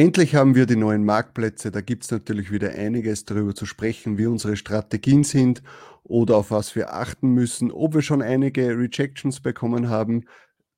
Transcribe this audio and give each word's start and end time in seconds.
Endlich 0.00 0.34
haben 0.34 0.54
wir 0.54 0.64
die 0.64 0.76
neuen 0.76 1.04
Marktplätze. 1.04 1.70
Da 1.70 1.82
gibt 1.82 2.04
es 2.04 2.10
natürlich 2.10 2.50
wieder 2.50 2.70
einiges 2.70 3.26
darüber 3.26 3.54
zu 3.54 3.66
sprechen, 3.66 4.16
wie 4.16 4.24
unsere 4.24 4.56
Strategien 4.56 5.24
sind 5.24 5.62
oder 6.04 6.38
auf 6.38 6.50
was 6.50 6.74
wir 6.74 6.94
achten 6.94 7.34
müssen, 7.34 7.70
ob 7.70 7.92
wir 7.92 8.00
schon 8.00 8.22
einige 8.22 8.78
Rejections 8.78 9.40
bekommen 9.40 9.90
haben, 9.90 10.24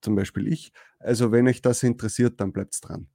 zum 0.00 0.16
Beispiel 0.16 0.52
ich. 0.52 0.72
Also 0.98 1.30
wenn 1.30 1.46
euch 1.46 1.62
das 1.62 1.84
interessiert, 1.84 2.40
dann 2.40 2.50
bleibt 2.50 2.76
dran. 2.82 3.06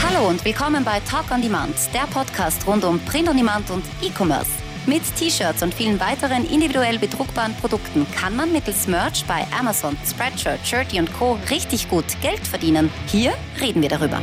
Hallo 0.00 0.28
und 0.28 0.44
willkommen 0.44 0.84
bei 0.84 1.00
Talk 1.00 1.28
on 1.32 1.42
Demand, 1.42 1.74
der 1.92 2.06
Podcast 2.12 2.64
rund 2.68 2.84
um 2.84 3.00
Print 3.00 3.28
on 3.30 3.36
Demand 3.36 3.68
und 3.72 3.82
E-Commerce. 4.00 4.59
Mit 4.86 5.02
T-Shirts 5.16 5.62
und 5.62 5.74
vielen 5.74 6.00
weiteren 6.00 6.48
individuell 6.48 6.98
bedruckbaren 6.98 7.54
Produkten 7.56 8.06
kann 8.12 8.34
man 8.34 8.50
mittels 8.50 8.88
Merch 8.88 9.26
bei 9.26 9.46
Amazon, 9.56 9.94
Spreadshirt, 10.06 10.66
Shirty 10.66 10.98
und 10.98 11.12
Co. 11.12 11.38
richtig 11.50 11.90
gut 11.90 12.06
Geld 12.22 12.46
verdienen. 12.46 12.90
Hier 13.06 13.34
reden 13.60 13.82
wir 13.82 13.90
darüber. 13.90 14.20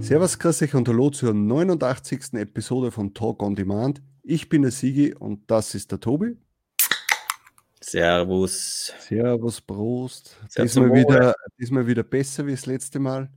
Servus, 0.00 0.38
grüß 0.38 0.62
euch 0.62 0.74
und 0.74 0.88
hallo 0.88 1.10
zur 1.10 1.34
89. 1.34 2.34
Episode 2.34 2.90
von 2.90 3.14
Talk 3.14 3.40
on 3.44 3.54
Demand. 3.54 4.02
Ich 4.24 4.48
bin 4.48 4.62
der 4.62 4.72
Sigi 4.72 5.14
und 5.14 5.48
das 5.48 5.76
ist 5.76 5.92
der 5.92 6.00
Tobi. 6.00 6.36
Servus. 7.80 8.92
Servus, 8.98 9.60
Prost. 9.60 10.36
Diesmal 10.58 10.92
wieder, 10.92 11.34
diesmal 11.60 11.86
wieder 11.86 12.02
besser 12.02 12.44
wie 12.44 12.52
das 12.52 12.66
letzte 12.66 12.98
Mal. 12.98 13.30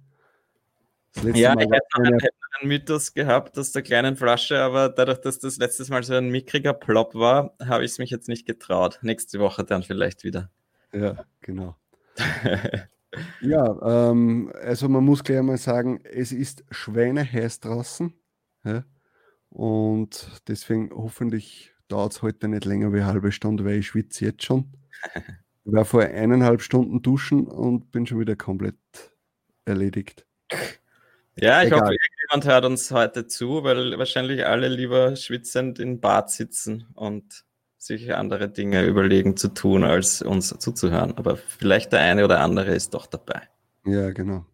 Ja, 1.15 1.55
Mal 1.55 1.63
ich 1.63 1.69
hätte 1.69 1.85
eine... 1.93 2.07
einen, 2.07 2.19
einen 2.59 2.67
Mythos 2.69 3.13
gehabt 3.13 3.57
aus 3.57 3.71
der 3.71 3.81
kleinen 3.81 4.15
Flasche, 4.15 4.59
aber 4.59 4.89
dadurch, 4.89 5.19
dass 5.19 5.39
das 5.39 5.57
letztes 5.57 5.89
Mal 5.89 6.03
so 6.03 6.13
ein 6.13 6.29
mickriger 6.29 6.73
Plop 6.73 7.15
war, 7.15 7.55
habe 7.63 7.83
ich 7.83 7.91
es 7.91 7.99
mich 7.99 8.09
jetzt 8.09 8.27
nicht 8.27 8.45
getraut. 8.45 8.99
Nächste 9.01 9.39
Woche 9.39 9.63
dann 9.63 9.83
vielleicht 9.83 10.23
wieder. 10.23 10.51
Ja, 10.93 11.25
genau. 11.41 11.75
ja, 13.41 14.09
ähm, 14.09 14.51
also 14.61 14.89
man 14.89 15.03
muss 15.03 15.23
gleich 15.23 15.41
mal 15.41 15.57
sagen, 15.57 15.99
es 16.03 16.31
ist 16.31 16.63
schweineheiß 16.71 17.59
draußen. 17.59 18.13
Ja? 18.63 18.83
Und 19.49 20.29
deswegen 20.47 20.91
hoffentlich 20.91 21.73
dauert 21.87 22.13
es 22.13 22.21
heute 22.21 22.47
nicht 22.47 22.65
länger 22.65 22.93
wie 22.93 22.97
eine 22.97 23.07
halbe 23.07 23.31
Stunde, 23.31 23.65
weil 23.65 23.79
ich 23.79 23.87
schwitze 23.87 24.25
jetzt 24.25 24.43
schon. 24.43 24.71
Ich 25.65 25.75
war 25.75 25.85
vor 25.85 26.01
eineinhalb 26.01 26.61
Stunden 26.63 27.03
duschen 27.03 27.45
und 27.45 27.91
bin 27.91 28.07
schon 28.07 28.19
wieder 28.19 28.35
komplett 28.35 28.77
erledigt. 29.65 30.25
Ja, 31.41 31.61
ich 31.61 31.67
Egal. 31.67 31.81
hoffe, 31.81 31.93
irgendjemand 31.93 32.45
hört 32.45 32.65
uns 32.65 32.91
heute 32.91 33.27
zu, 33.27 33.63
weil 33.63 33.97
wahrscheinlich 33.97 34.45
alle 34.45 34.67
lieber 34.67 35.15
schwitzend 35.15 35.79
im 35.79 35.99
Bad 35.99 36.29
sitzen 36.29 36.87
und 36.95 37.45
sich 37.77 38.13
andere 38.13 38.49
Dinge 38.49 38.85
überlegen 38.85 39.37
zu 39.37 39.47
tun, 39.49 39.83
als 39.83 40.21
uns 40.21 40.49
zuzuhören. 40.49 41.17
Aber 41.17 41.37
vielleicht 41.37 41.93
der 41.93 42.01
eine 42.01 42.25
oder 42.25 42.41
andere 42.41 42.75
ist 42.75 42.93
doch 42.93 43.07
dabei. 43.07 43.41
Ja, 43.85 44.11
genau. 44.11 44.45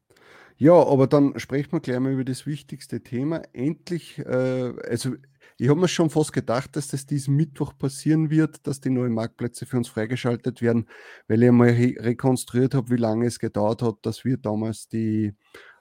Ja, 0.57 0.73
aber 0.73 1.07
dann 1.07 1.37
sprechen 1.39 1.73
wir 1.73 1.79
gleich 1.81 1.99
mal 1.99 2.13
über 2.13 2.23
das 2.23 2.45
wichtigste 2.45 3.01
Thema. 3.01 3.41
Endlich, 3.51 4.19
äh, 4.19 4.73
also 4.87 5.15
ich 5.57 5.69
habe 5.69 5.79
mir 5.79 5.87
schon 5.87 6.09
fast 6.09 6.33
gedacht, 6.33 6.75
dass 6.75 6.89
das 6.89 7.05
diesen 7.05 7.35
Mittwoch 7.35 7.73
passieren 7.77 8.29
wird, 8.29 8.65
dass 8.67 8.79
die 8.79 8.89
neuen 8.89 9.13
Marktplätze 9.13 9.65
für 9.65 9.77
uns 9.77 9.87
freigeschaltet 9.87 10.61
werden, 10.61 10.87
weil 11.27 11.43
ich 11.43 11.51
mal 11.51 11.69
rekonstruiert 11.69 12.75
habe, 12.75 12.89
wie 12.89 12.97
lange 12.97 13.25
es 13.25 13.39
gedauert 13.39 13.81
hat, 13.81 13.95
dass 14.03 14.23
wir 14.23 14.37
damals 14.37 14.87
die 14.87 15.33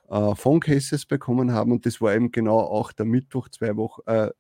äh, 0.09 0.35
Phone 0.35 0.61
Cases 0.61 1.07
bekommen 1.07 1.53
haben 1.53 1.73
und 1.73 1.87
das 1.87 2.01
war 2.01 2.15
eben 2.15 2.33
genau 2.33 2.59
auch 2.59 2.93
der 2.93 3.07
Mittwoch, 3.07 3.49
zwei 3.49 3.77
Wochen, 3.77 4.03
äh, 4.07 4.31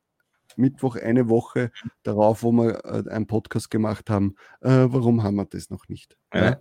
Mittwoch 0.56 0.96
eine 0.96 1.28
Woche 1.28 1.70
darauf, 2.02 2.42
wo 2.42 2.52
wir 2.52 2.84
äh, 2.84 3.10
einen 3.10 3.26
Podcast 3.26 3.70
gemacht 3.70 4.10
haben. 4.10 4.36
Äh, 4.60 4.86
warum 4.88 5.22
haben 5.22 5.36
wir 5.36 5.46
das 5.46 5.70
noch 5.70 5.88
nicht? 5.88 6.16
Ja. 6.32 6.44
Ja? 6.44 6.60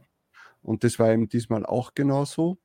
Und 0.62 0.84
das 0.84 0.98
war 0.98 1.12
eben 1.12 1.28
diesmal 1.28 1.66
auch 1.66 1.94
genauso. 1.94 2.58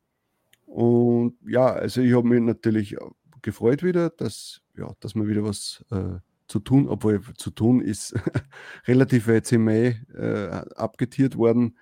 Und 0.64 1.36
ja, 1.47 1.66
also 1.66 2.00
ich 2.00 2.15
habe 2.15 2.28
mich 2.28 2.41
natürlich 2.41 2.97
gefreut 3.43 3.82
wieder, 3.82 4.10
dass, 4.10 4.60
ja, 4.77 4.93
dass 5.00 5.15
wir 5.15 5.27
wieder 5.27 5.43
was 5.43 5.84
äh, 5.91 6.19
zu 6.47 6.60
tun, 6.60 6.88
obwohl 6.88 7.21
zu 7.37 7.50
tun 7.50 7.81
ist 7.81 8.15
relativ 8.87 9.27
jetzt 9.28 9.53
im 9.53 9.65
Mai 9.65 10.00
äh, 10.15 10.48
abgetiert 10.77 11.37
worden. 11.37 11.77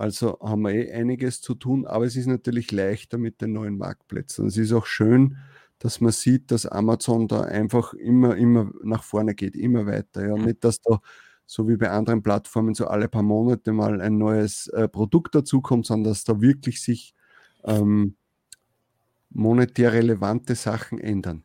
Also 0.00 0.38
haben 0.40 0.62
wir 0.62 0.70
eh 0.70 0.92
einiges 0.92 1.42
zu 1.42 1.54
tun, 1.54 1.86
aber 1.86 2.06
es 2.06 2.16
ist 2.16 2.26
natürlich 2.26 2.72
leichter 2.72 3.18
mit 3.18 3.42
den 3.42 3.52
neuen 3.52 3.76
Marktplätzen. 3.76 4.46
Es 4.46 4.56
ist 4.56 4.72
auch 4.72 4.86
schön, 4.86 5.36
dass 5.78 6.00
man 6.00 6.10
sieht, 6.10 6.50
dass 6.50 6.64
Amazon 6.64 7.28
da 7.28 7.42
einfach 7.42 7.92
immer, 7.92 8.34
immer 8.34 8.72
nach 8.82 9.02
vorne 9.02 9.34
geht, 9.34 9.54
immer 9.54 9.84
weiter. 9.84 10.26
Ja, 10.26 10.36
nicht, 10.36 10.64
dass 10.64 10.80
da 10.80 11.00
so 11.44 11.68
wie 11.68 11.76
bei 11.76 11.90
anderen 11.90 12.22
Plattformen 12.22 12.74
so 12.74 12.86
alle 12.86 13.08
paar 13.08 13.22
Monate 13.22 13.72
mal 13.72 14.00
ein 14.00 14.16
neues 14.16 14.68
äh, 14.68 14.88
Produkt 14.88 15.34
dazukommt, 15.34 15.84
sondern 15.84 16.12
dass 16.12 16.24
da 16.24 16.40
wirklich 16.40 16.80
sich 16.80 17.14
ähm, 17.64 18.14
monetär 19.28 19.92
relevante 19.92 20.54
Sachen 20.54 20.98
ändern. 20.98 21.44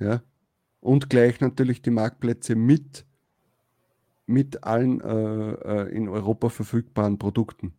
Ja? 0.00 0.22
Und 0.80 1.10
gleich 1.10 1.40
natürlich 1.40 1.80
die 1.80 1.90
Marktplätze 1.90 2.56
mit 2.56 3.06
mit 4.30 4.64
allen 4.64 5.00
äh, 5.00 5.84
äh, 5.84 5.94
in 5.94 6.08
Europa 6.08 6.48
verfügbaren 6.48 7.18
Produkten. 7.18 7.74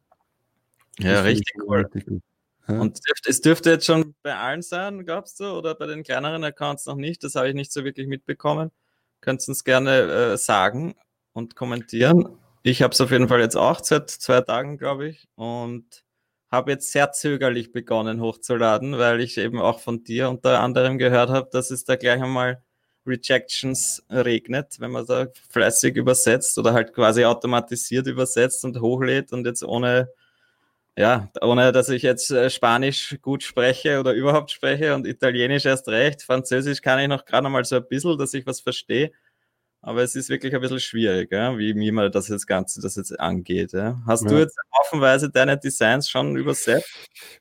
Ja, 1.00 1.14
das 1.14 1.26
richtig 1.26 1.56
cool. 1.64 1.88
Richtig 1.94 2.22
ja. 2.68 2.80
Und 2.80 3.00
es 3.26 3.42
dürfte 3.42 3.72
jetzt 3.72 3.86
schon 3.86 4.14
bei 4.22 4.36
allen 4.36 4.62
sein, 4.62 5.04
glaubst 5.06 5.40
du, 5.40 5.46
oder 5.46 5.76
bei 5.76 5.88
den 5.88 6.04
kleineren 6.04 6.44
Accounts 6.44 6.86
noch 6.86 6.96
nicht? 6.96 7.24
Das 7.24 7.36
habe 7.36 7.50
ich 7.50 7.56
nicht 7.56 7.72
so 7.72 7.84
wirklich 7.84 8.08
mitbekommen. 8.08 8.72
Könntest 9.20 9.48
du 9.48 9.52
uns 9.52 9.64
gerne 9.64 10.34
äh, 10.34 10.38
sagen 10.38 10.96
und 11.34 11.56
kommentieren. 11.56 12.28
Ich 12.64 12.82
habe 12.82 12.94
es 12.94 13.02
auf 13.02 13.12
jeden 13.12 13.28
Fall 13.28 13.40
jetzt 13.40 13.58
auch 13.58 13.84
seit 13.84 14.10
zwei 14.10 14.42
Tagen, 14.42 14.78
glaube 14.78 15.08
ich, 15.08 15.28
und 15.36 16.04
habe 16.52 16.72
jetzt 16.72 16.92
sehr 16.92 17.12
zögerlich 17.12 17.72
begonnen 17.72 18.22
hochzuladen, 18.22 18.98
weil 18.98 19.22
ich 19.22 19.38
eben 19.38 19.60
auch 19.60 19.80
von 19.80 20.04
dir 20.04 20.30
unter 20.30 20.60
anderem 20.60 20.98
gehört 20.98 21.30
habe, 21.30 21.50
dass 21.52 21.72
es 21.72 21.86
da 21.86 21.96
gleich 21.96 22.22
einmal 22.22 22.62
Rejections 23.06 24.04
regnet, 24.10 24.80
wenn 24.80 24.92
man 24.92 25.06
da 25.06 25.28
fleißig 25.50 25.96
übersetzt 25.96 26.58
oder 26.58 26.74
halt 26.74 26.94
quasi 26.94 27.26
automatisiert 27.26 28.08
übersetzt 28.08 28.64
und 28.66 28.80
hochlädt 28.82 29.32
und 29.34 29.46
jetzt 29.46 29.64
ohne, 29.64 30.10
ja, 30.98 31.30
ohne 31.42 31.72
dass 31.72 31.90
ich 31.90 32.04
jetzt 32.04 32.32
äh, 32.32 32.50
Spanisch 32.50 33.18
gut 33.22 33.44
spreche 33.44 34.00
oder 34.00 34.14
überhaupt 34.14 34.52
spreche 34.52 34.96
und 34.96 35.08
Italienisch 35.08 35.66
erst 35.66 35.88
recht. 35.90 36.24
Französisch 36.24 36.82
kann 36.82 37.00
ich 37.00 37.08
noch 37.08 37.26
gerade 37.26 37.50
mal 37.50 37.66
so 37.66 37.78
ein 37.78 37.88
bisschen, 37.88 38.18
dass 38.18 38.34
ich 38.34 38.46
was 38.46 38.62
verstehe. 38.62 39.12
Aber 39.84 40.04
es 40.04 40.16
ist 40.16 40.30
wirklich 40.30 40.54
ein 40.54 40.62
bisschen 40.62 40.80
schwierig, 40.80 41.32
ja, 41.32 41.58
wie, 41.58 41.76
wie 41.76 41.92
man 41.92 42.12
das 42.12 42.28
jetzt 42.28 42.46
Ganze 42.46 42.82
das 42.82 42.98
jetzt 42.98 43.20
angeht. 43.20 43.74
Ja. 43.74 44.00
Hast 44.06 44.24
ja. 44.26 44.30
du 44.30 44.38
jetzt 44.38 44.56
offenweise 44.80 45.32
deine 45.32 45.58
Designs 45.58 46.08
schon 46.08 46.36
übersetzt? 46.36 46.88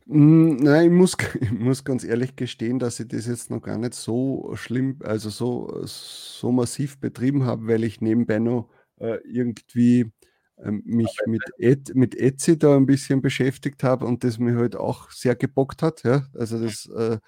Mm, 0.07 0.57
nein, 0.57 0.87
ich 0.87 0.91
muss, 0.91 1.17
ich 1.41 1.51
muss 1.51 1.85
ganz 1.85 2.03
ehrlich 2.03 2.37
gestehen, 2.37 2.79
dass 2.79 2.99
ich 2.99 3.09
das 3.09 3.27
jetzt 3.27 3.51
noch 3.51 3.61
gar 3.61 3.77
nicht 3.77 3.93
so 3.93 4.53
schlimm, 4.55 4.99
also 5.05 5.29
so, 5.29 5.83
so 5.85 6.51
massiv 6.51 6.99
betrieben 6.99 7.45
habe, 7.45 7.67
weil 7.67 7.85
ich 7.85 8.01
nebenbei 8.01 8.39
noch 8.39 8.71
äh, 9.01 9.19
irgendwie 9.25 10.11
äh, 10.57 10.71
mich 10.71 11.15
mit, 11.27 11.43
Ed, 11.59 11.95
mit 11.95 12.15
Etsy 12.15 12.59
da 12.59 12.75
ein 12.75 12.87
bisschen 12.87 13.21
beschäftigt 13.21 13.83
habe 13.83 14.07
und 14.07 14.25
das 14.25 14.39
mir 14.39 14.57
halt 14.57 14.77
auch 14.77 15.11
sehr 15.11 15.37
gebockt 15.37 15.83
hat. 15.83 16.05
Ja. 16.05 16.27
Also 16.35 16.59
das 16.59 16.87
äh, 16.87 17.19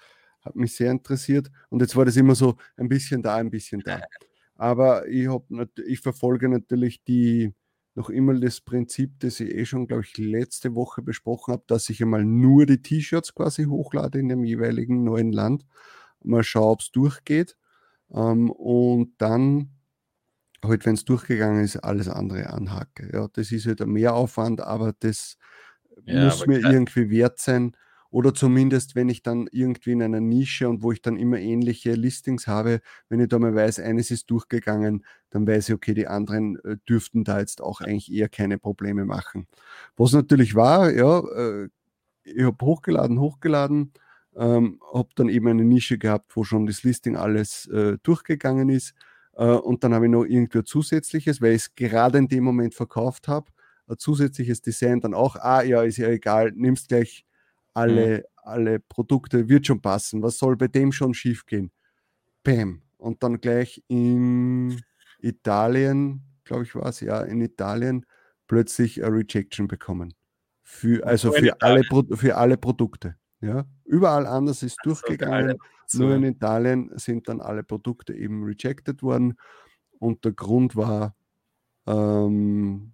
hat 0.41 0.55
mich 0.55 0.75
sehr 0.75 0.89
interessiert. 0.89 1.51
Und 1.69 1.81
jetzt 1.81 1.95
war 1.95 2.05
das 2.05 2.15
immer 2.15 2.33
so 2.33 2.57
ein 2.77 2.89
bisschen 2.89 3.21
da, 3.21 3.35
ein 3.35 3.51
bisschen 3.51 3.81
da. 3.81 4.01
Aber 4.55 5.07
ich, 5.07 5.27
hab, 5.27 5.45
ich 5.85 5.99
verfolge 5.99 6.49
natürlich 6.49 7.03
die, 7.03 7.53
noch 7.95 8.09
immer 8.09 8.33
das 8.39 8.61
Prinzip, 8.61 9.19
das 9.19 9.39
ich 9.39 9.53
eh 9.53 9.65
schon, 9.65 9.87
glaube 9.87 10.03
ich, 10.03 10.17
letzte 10.17 10.75
Woche 10.75 11.01
besprochen 11.01 11.53
habe, 11.53 11.63
dass 11.67 11.89
ich 11.89 12.01
einmal 12.01 12.23
nur 12.25 12.65
die 12.65 12.81
T-Shirts 12.81 13.35
quasi 13.35 13.65
hochlade 13.65 14.19
in 14.19 14.29
dem 14.29 14.43
jeweiligen 14.43 15.03
neuen 15.03 15.31
Land. 15.31 15.65
Mal 16.23 16.43
schaue, 16.43 16.71
ob 16.71 16.81
es 16.81 16.91
durchgeht. 16.91 17.57
Ähm, 18.11 18.51
und 18.51 19.13
dann, 19.17 19.71
halt, 20.63 20.85
wenn 20.85 20.95
es 20.95 21.05
durchgegangen 21.05 21.63
ist, 21.63 21.77
alles 21.77 22.07
andere 22.07 22.49
anhacke. 22.49 23.09
Ja, 23.13 23.27
das 23.33 23.51
ist 23.51 23.67
halt 23.67 23.81
ein 23.81 23.89
Mehraufwand, 23.89 24.61
aber 24.61 24.93
das 24.99 25.37
ja, 26.05 26.25
muss 26.25 26.43
aber 26.43 26.53
mir 26.53 26.59
irgendwie 26.59 27.09
wert 27.09 27.39
sein. 27.39 27.75
Oder 28.13 28.35
zumindest, 28.35 28.93
wenn 28.95 29.09
ich 29.09 29.23
dann 29.23 29.47
irgendwie 29.51 29.93
in 29.93 30.03
einer 30.03 30.19
Nische 30.19 30.69
und 30.69 30.83
wo 30.83 30.91
ich 30.91 31.01
dann 31.01 31.17
immer 31.17 31.39
ähnliche 31.39 31.93
Listings 31.93 32.45
habe, 32.45 32.79
wenn 33.09 33.19
ich 33.19 33.27
da 33.27 33.39
mal 33.39 33.55
weiß, 33.55 33.79
eines 33.79 34.11
ist 34.11 34.29
durchgegangen, 34.29 35.03
dann 35.31 35.47
weiß 35.47 35.69
ich, 35.69 35.73
okay, 35.73 35.95
die 35.95 36.05
anderen 36.05 36.59
äh, 36.63 36.77
dürften 36.87 37.23
da 37.23 37.39
jetzt 37.39 37.59
auch 37.59 37.81
eigentlich 37.81 38.13
eher 38.13 38.29
keine 38.29 38.59
Probleme 38.59 39.05
machen. 39.05 39.47
Was 39.97 40.11
natürlich 40.13 40.53
war, 40.53 40.91
ja, 40.91 41.21
äh, 41.21 41.69
ich 42.23 42.43
habe 42.43 42.63
hochgeladen, 42.63 43.19
hochgeladen, 43.19 43.93
ähm, 44.35 44.79
habe 44.93 45.09
dann 45.15 45.27
eben 45.27 45.47
eine 45.47 45.65
Nische 45.65 45.97
gehabt, 45.97 46.35
wo 46.35 46.43
schon 46.43 46.67
das 46.67 46.83
Listing 46.83 47.17
alles 47.17 47.65
äh, 47.69 47.97
durchgegangen 48.03 48.69
ist. 48.69 48.93
Äh, 49.35 49.45
und 49.47 49.83
dann 49.83 49.95
habe 49.95 50.05
ich 50.05 50.11
noch 50.11 50.25
irgendwie 50.25 50.63
zusätzliches, 50.63 51.41
weil 51.41 51.53
ich 51.53 51.63
es 51.63 51.75
gerade 51.75 52.19
in 52.19 52.27
dem 52.27 52.43
Moment 52.43 52.75
verkauft 52.75 53.27
habe, 53.27 53.51
ein 53.87 53.97
zusätzliches 53.97 54.61
Design 54.61 55.01
dann 55.01 55.15
auch, 55.15 55.35
ah 55.35 55.63
ja, 55.63 55.81
ist 55.81 55.97
ja 55.97 56.09
egal, 56.09 56.51
nimmst 56.55 56.89
gleich 56.89 57.25
alle, 57.73 58.17
mhm. 58.17 58.23
alle 58.37 58.79
Produkte, 58.79 59.49
wird 59.49 59.67
schon 59.67 59.81
passen. 59.81 60.21
Was 60.21 60.37
soll 60.37 60.55
bei 60.57 60.67
dem 60.67 60.91
schon 60.91 61.13
schief 61.13 61.45
gehen? 61.45 61.71
Bam. 62.43 62.81
Und 62.97 63.23
dann 63.23 63.41
gleich 63.41 63.83
in 63.87 64.81
Italien 65.19 66.21
glaube 66.43 66.63
ich, 66.63 66.75
war 66.75 66.85
es, 66.85 66.99
ja, 66.99 67.21
in 67.21 67.41
Italien 67.41 68.05
plötzlich 68.47 69.03
eine 69.03 69.17
Rejection 69.17 69.67
bekommen. 69.67 70.13
Für, 70.61 71.05
also 71.05 71.31
für 71.31 71.61
alle, 71.61 71.83
für 72.13 72.37
alle 72.37 72.57
Produkte. 72.57 73.15
Ja. 73.41 73.65
Überall 73.85 74.25
anders 74.25 74.63
ist 74.63 74.77
also 74.79 74.89
durchgegangen, 74.89 75.57
nur 75.93 76.15
in 76.15 76.23
Italien 76.23 76.91
sind 76.95 77.27
dann 77.27 77.41
alle 77.41 77.63
Produkte 77.63 78.13
eben 78.13 78.43
rejected 78.43 79.03
worden. 79.03 79.37
Und 79.99 80.25
der 80.25 80.31
Grund 80.31 80.75
war, 80.75 81.15
ähm, 81.85 82.92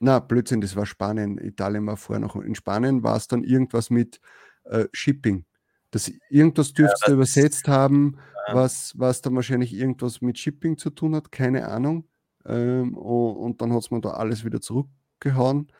na, 0.00 0.20
Blödsinn, 0.20 0.60
das 0.60 0.76
war 0.76 0.86
Spanien. 0.86 1.38
Italien 1.38 1.86
war 1.86 1.96
vorher 1.96 2.20
noch. 2.20 2.36
In 2.36 2.54
Spanien 2.54 3.02
war 3.02 3.16
es 3.16 3.26
dann 3.26 3.42
irgendwas 3.42 3.90
mit 3.90 4.20
äh, 4.64 4.86
Shipping. 4.92 5.44
Das, 5.90 6.12
irgendwas 6.28 6.72
dürftest 6.72 7.02
ja, 7.02 7.08
du 7.08 7.14
übersetzt 7.14 7.62
ist, 7.62 7.68
haben, 7.68 8.16
ja. 8.46 8.54
was, 8.54 8.92
was 8.96 9.22
dann 9.22 9.34
wahrscheinlich 9.34 9.72
irgendwas 9.74 10.20
mit 10.20 10.38
Shipping 10.38 10.78
zu 10.78 10.90
tun 10.90 11.14
hat, 11.14 11.32
keine 11.32 11.66
Ahnung. 11.68 12.06
Ähm, 12.44 12.94
und, 12.96 13.36
und, 13.36 13.60
dann 13.60 13.72
hat 13.72 13.80
es 13.80 13.90
mir 13.90 14.00
da 14.00 14.10
alles 14.10 14.44
wieder 14.44 14.60
zurückgehauen. 14.60 15.72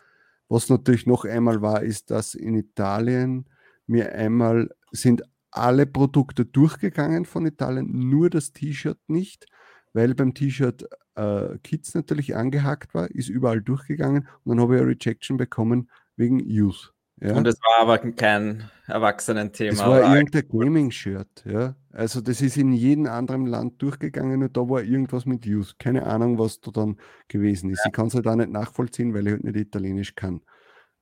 Was 0.49 0.69
natürlich 0.69 1.07
noch 1.07 1.25
einmal 1.25 1.61
war, 1.63 1.83
ist, 1.83 2.11
dass 2.11 2.35
in 2.35 2.55
Italien 2.55 3.49
mir 3.87 4.13
einmal 4.13 4.71
sind 4.91 5.23
alle 5.51 5.87
Produkte 5.87 6.45
durchgegangen 6.45 7.25
von 7.25 7.47
Italien, 7.47 8.09
nur 8.09 8.31
das 8.31 8.53
T-Shirt 8.53 8.99
nicht, 9.09 9.47
weil 9.93 10.15
beim 10.15 10.35
T-Shirt 10.35 10.89
äh, 11.19 11.59
Kids 11.63 11.95
natürlich 11.95 12.37
angehackt 12.37 12.95
war, 12.95 13.11
ist 13.11 13.29
überall 13.29 13.61
durchgegangen 13.61 14.29
und 14.45 14.57
dann 14.57 14.61
habe 14.61 14.77
ich 14.77 14.83
eine 14.83 14.91
Rejection 14.91 15.37
bekommen 15.37 15.91
wegen 16.17 16.39
Youth. 16.41 16.95
Ja. 17.21 17.35
Und 17.35 17.49
es 17.49 17.59
war 17.61 17.83
aber 17.83 17.99
kein 18.13 18.71
Erwachsenen-Thema. 18.87 19.73
Es 19.73 19.81
war 19.81 20.15
irgendein 20.15 20.49
Gaming-Shirt, 20.49 21.45
ja. 21.47 21.75
Also 21.91 22.21
das 22.21 22.41
ist 22.41 22.57
in 22.57 22.73
jedem 22.73 23.07
anderen 23.07 23.47
Land 23.47 23.83
durchgegangen 23.83 24.41
und 24.41 24.57
da 24.57 24.61
war 24.69 24.83
irgendwas 24.83 25.27
mit 25.27 25.45
Youth. 25.45 25.77
Keine 25.81 26.07
Ahnung, 26.07 26.39
was 26.39 26.61
da 26.61 26.71
dann 26.71 26.97
gewesen 27.27 27.71
ist. 27.71 27.81
Ja. 27.81 27.87
Ich 27.87 27.93
kann 27.93 28.07
es 28.07 28.15
halt 28.15 28.29
auch 28.29 28.37
nicht 28.37 28.51
nachvollziehen, 28.51 29.15
weil 29.15 29.27
ich 29.27 29.33
halt 29.33 29.45
nicht 29.45 29.57
Italienisch 29.57 30.15
kann. 30.15 30.43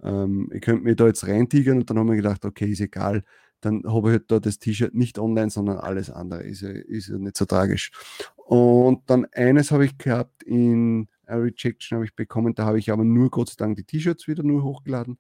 Ähm, 0.03 0.51
ich 0.55 0.63
könnte 0.63 0.85
mir 0.85 0.97
da 0.97 1.07
jetzt 1.07 1.27
reintigern 1.27 1.79
und 1.79 1.91
dann 1.91 1.99
haben 1.99 2.09
wir 2.09 2.17
gedacht, 2.17 2.47
okay, 2.47 2.71
ist 2.71 2.81
egal. 2.81 3.23
Dann 3.61 3.83
habe 3.87 4.11
ich 4.11 4.13
halt 4.19 4.31
da 4.31 4.41
das 4.41 4.59
T-Shirt 4.59 4.95
nicht 4.95 5.19
online, 5.19 5.51
sondern 5.51 5.79
alles 5.79 6.11
andere. 6.11 6.43
Ist 6.43 6.63
ja, 6.63 6.71
ist 6.71 7.09
ja 7.09 7.19
nicht 7.19 7.37
so 7.37 7.45
tragisch. 7.45 7.91
Und 8.37 9.09
dann 9.11 9.27
eines 9.33 9.71
habe 9.71 9.87
ich 9.87 9.99
gehabt 9.99 10.43
in 10.43 11.09
a 11.27 11.37
Rejection 11.37 11.97
habe 11.97 12.05
ich 12.05 12.15
bekommen, 12.15 12.55
da 12.55 12.65
habe 12.65 12.79
ich 12.79 12.91
aber 12.91 13.05
nur 13.05 13.31
Gott 13.31 13.49
sei 13.51 13.55
Dank 13.59 13.77
die 13.77 13.85
T-Shirts 13.85 14.29
wieder 14.29 14.43
nur 14.43 14.63
hochgeladen 14.63 15.19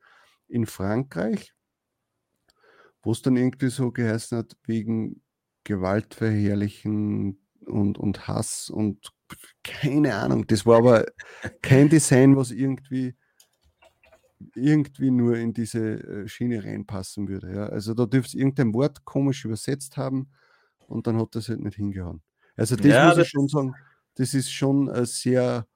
in 0.48 0.66
Frankreich, 0.66 1.52
wo 3.02 3.12
es 3.12 3.22
dann 3.22 3.36
irgendwie 3.36 3.68
so 3.68 3.90
geheißen 3.90 4.38
hat, 4.38 4.56
wegen 4.64 5.22
Gewaltverherrlichen 5.64 7.40
und, 7.66 7.98
und 7.98 8.28
Hass 8.28 8.70
und 8.70 9.12
keine 9.64 10.14
Ahnung. 10.14 10.46
Das 10.46 10.64
war 10.64 10.78
aber 10.78 11.06
kein 11.62 11.88
Design, 11.88 12.36
was 12.36 12.52
irgendwie 12.52 13.16
irgendwie 14.54 15.10
nur 15.10 15.36
in 15.36 15.52
diese 15.52 16.02
äh, 16.02 16.28
Schiene 16.28 16.64
reinpassen 16.64 17.28
würde. 17.28 17.54
Ja. 17.54 17.66
Also 17.66 17.94
da 17.94 18.06
dürfte 18.06 18.38
irgendein 18.38 18.74
Wort 18.74 19.04
komisch 19.04 19.44
übersetzt 19.44 19.96
haben 19.96 20.28
und 20.78 21.06
dann 21.06 21.18
hat 21.18 21.34
das 21.34 21.48
halt 21.48 21.60
nicht 21.60 21.76
hingehauen. 21.76 22.22
Also 22.56 22.76
das 22.76 22.86
ja, 22.86 23.06
muss 23.06 23.16
das 23.16 23.26
ich 23.26 23.30
schon 23.30 23.48
sagen, 23.48 23.74
das 24.14 24.34
ist 24.34 24.50
schon 24.50 24.88
äh, 24.88 25.06
sehr, 25.06 25.66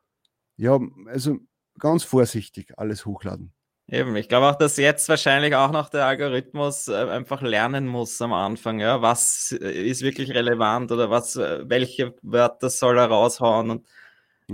ja, 0.57 0.79
also 1.07 1.39
ganz 1.79 2.05
vorsichtig 2.05 2.79
alles 2.79 3.07
hochladen. 3.07 3.53
Eben, 3.87 4.15
ich 4.15 4.29
glaube 4.29 4.47
auch, 4.47 4.55
dass 4.55 4.77
jetzt 4.77 5.09
wahrscheinlich 5.09 5.55
auch 5.57 5.73
noch 5.73 5.89
der 5.89 6.07
Algorithmus 6.07 6.87
äh, 6.89 6.95
einfach 6.95 7.43
lernen 7.43 7.89
muss 7.89 8.23
am 8.23 8.33
Anfang, 8.33 8.79
ja, 8.79 9.03
was 9.03 9.53
ist 9.53 10.03
wirklich 10.03 10.33
relevant 10.33 10.93
oder 10.93 11.11
was, 11.11 11.37
welche 11.37 12.15
Wörter 12.23 12.71
soll 12.71 12.99
er 12.99 13.07
raushauen 13.07 13.71
und. 13.71 13.87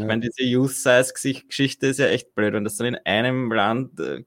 Ich 0.01 0.07
meine, 0.07 0.21
diese 0.21 0.59
Use-Size-Geschichte 0.59 1.87
ist 1.87 1.99
ja 1.99 2.07
echt 2.07 2.35
blöd, 2.35 2.53
wenn 2.53 2.65
das 2.65 2.77
dann 2.77 2.89
in 2.89 2.97
einem 3.05 3.53
Land 3.53 3.99
äh, 4.01 4.25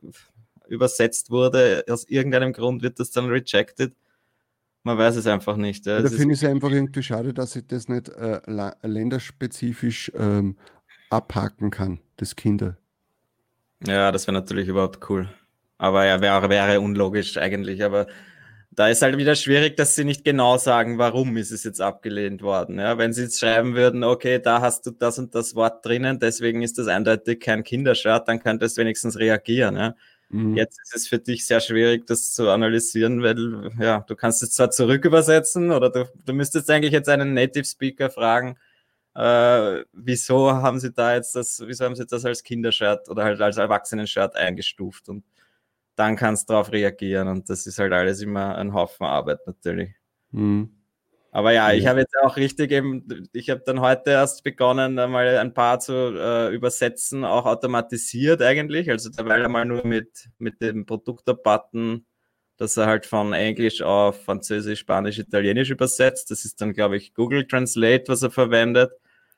übersetzt 0.67 1.29
wurde, 1.31 1.83
aus 1.89 2.05
irgendeinem 2.07 2.53
Grund 2.53 2.81
wird 2.81 2.99
das 2.99 3.11
dann 3.11 3.27
rejected. 3.29 3.93
Man 4.83 4.97
weiß 4.97 5.17
es 5.17 5.27
einfach 5.27 5.57
nicht. 5.57 5.85
Ja. 5.85 6.01
Da 6.01 6.09
finde 6.09 6.33
ich 6.33 6.41
es 6.41 6.49
einfach 6.49 6.71
irgendwie 6.71 7.03
schade, 7.03 7.33
dass 7.33 7.55
ich 7.55 7.67
das 7.67 7.89
nicht 7.89 8.09
äh, 8.09 8.39
länderspezifisch 8.81 10.11
ähm, 10.15 10.57
abhaken 11.09 11.69
kann, 11.69 11.99
das 12.17 12.35
Kinder. 12.35 12.77
Ja, 13.85 14.11
das 14.11 14.27
wäre 14.27 14.33
natürlich 14.33 14.67
überhaupt 14.67 15.09
cool. 15.09 15.29
Aber 15.77 16.05
ja, 16.05 16.21
wäre, 16.21 16.49
wäre 16.49 16.81
unlogisch 16.81 17.37
eigentlich. 17.37 17.83
Aber 17.83 18.07
da 18.79 18.87
ist 18.87 19.01
halt 19.01 19.17
wieder 19.17 19.35
schwierig, 19.35 19.75
dass 19.75 19.95
sie 19.95 20.05
nicht 20.05 20.23
genau 20.23 20.57
sagen, 20.57 20.97
warum 20.97 21.35
ist 21.35 21.51
es 21.51 21.65
jetzt 21.65 21.81
abgelehnt 21.81 22.41
worden. 22.41 22.79
Ja, 22.79 22.97
wenn 22.97 23.11
sie 23.11 23.23
jetzt 23.23 23.37
schreiben 23.37 23.75
würden, 23.75 24.05
okay, 24.05 24.39
da 24.39 24.61
hast 24.61 24.85
du 24.85 24.91
das 24.91 25.19
und 25.19 25.35
das 25.35 25.53
Wort 25.53 25.85
drinnen, 25.85 26.17
deswegen 26.17 26.61
ist 26.61 26.77
das 26.77 26.87
eindeutig 26.87 27.41
kein 27.41 27.65
Kindershirt, 27.65 28.29
dann 28.29 28.39
könntest 28.39 28.77
du 28.77 28.81
wenigstens 28.81 29.19
reagieren. 29.19 29.75
Ja. 29.75 29.95
Mhm. 30.29 30.55
Jetzt 30.55 30.79
ist 30.81 30.95
es 30.95 31.07
für 31.09 31.19
dich 31.19 31.45
sehr 31.45 31.59
schwierig, 31.59 32.07
das 32.07 32.31
zu 32.31 32.49
analysieren, 32.49 33.21
weil 33.21 33.69
ja, 33.81 34.05
du 34.07 34.15
kannst 34.15 34.43
es 34.43 34.51
zwar 34.51 34.71
zurück 34.71 35.03
übersetzen 35.03 35.71
oder 35.71 35.89
du, 35.89 36.09
du 36.25 36.31
müsstest 36.31 36.69
eigentlich 36.69 36.93
jetzt 36.93 37.09
einen 37.09 37.33
Native 37.33 37.65
Speaker 37.65 38.09
fragen, 38.09 38.57
äh, 39.13 39.83
wieso 39.91 40.53
haben 40.53 40.79
sie 40.79 40.93
da 40.93 41.15
jetzt 41.15 41.35
das, 41.35 41.61
wieso 41.65 41.83
haben 41.83 41.95
sie 41.95 42.05
das 42.05 42.23
als 42.23 42.43
Kindershirt 42.43 43.09
oder 43.09 43.25
halt 43.25 43.41
als 43.41 43.57
Erwachsenen-Shirt 43.57 44.37
eingestuft 44.37 45.09
und 45.09 45.25
dann 45.99 46.15
kannst 46.15 46.49
du 46.49 46.53
darauf 46.53 46.71
reagieren 46.71 47.27
und 47.27 47.49
das 47.49 47.67
ist 47.67 47.77
halt 47.77 47.91
alles 47.91 48.21
immer 48.21 48.55
ein 48.55 48.73
Haufen 48.73 49.05
Arbeit 49.05 49.45
natürlich. 49.45 49.91
Mhm. 50.31 50.71
Aber 51.31 51.51
ja, 51.51 51.73
ich 51.73 51.85
habe 51.85 51.99
jetzt 51.99 52.15
auch 52.23 52.37
richtig 52.37 52.71
eben, 52.71 53.05
ich 53.33 53.49
habe 53.49 53.61
dann 53.65 53.81
heute 53.81 54.11
erst 54.11 54.43
begonnen, 54.43 54.95
mal 54.95 55.37
ein 55.37 55.53
paar 55.53 55.79
zu 55.79 55.93
äh, 55.93 56.55
übersetzen, 56.55 57.23
auch 57.23 57.45
automatisiert 57.45 58.41
eigentlich. 58.41 58.89
Also 58.89 59.09
da 59.09 59.25
war 59.25 59.47
mal 59.49 59.65
nur 59.65 59.85
mit, 59.85 60.29
mit 60.39 60.61
dem 60.61 60.85
Produktor-Button, 60.85 62.05
dass 62.57 62.77
er 62.77 62.87
halt 62.87 63.05
von 63.05 63.33
Englisch 63.33 63.81
auf 63.81 64.23
Französisch, 64.23 64.79
Spanisch, 64.79 65.19
Italienisch 65.19 65.69
übersetzt. 65.69 66.31
Das 66.31 66.45
ist 66.45 66.61
dann, 66.61 66.73
glaube 66.73 66.97
ich, 66.97 67.13
Google 67.13 67.45
Translate, 67.45 68.05
was 68.07 68.23
er 68.23 68.31
verwendet. 68.31 68.91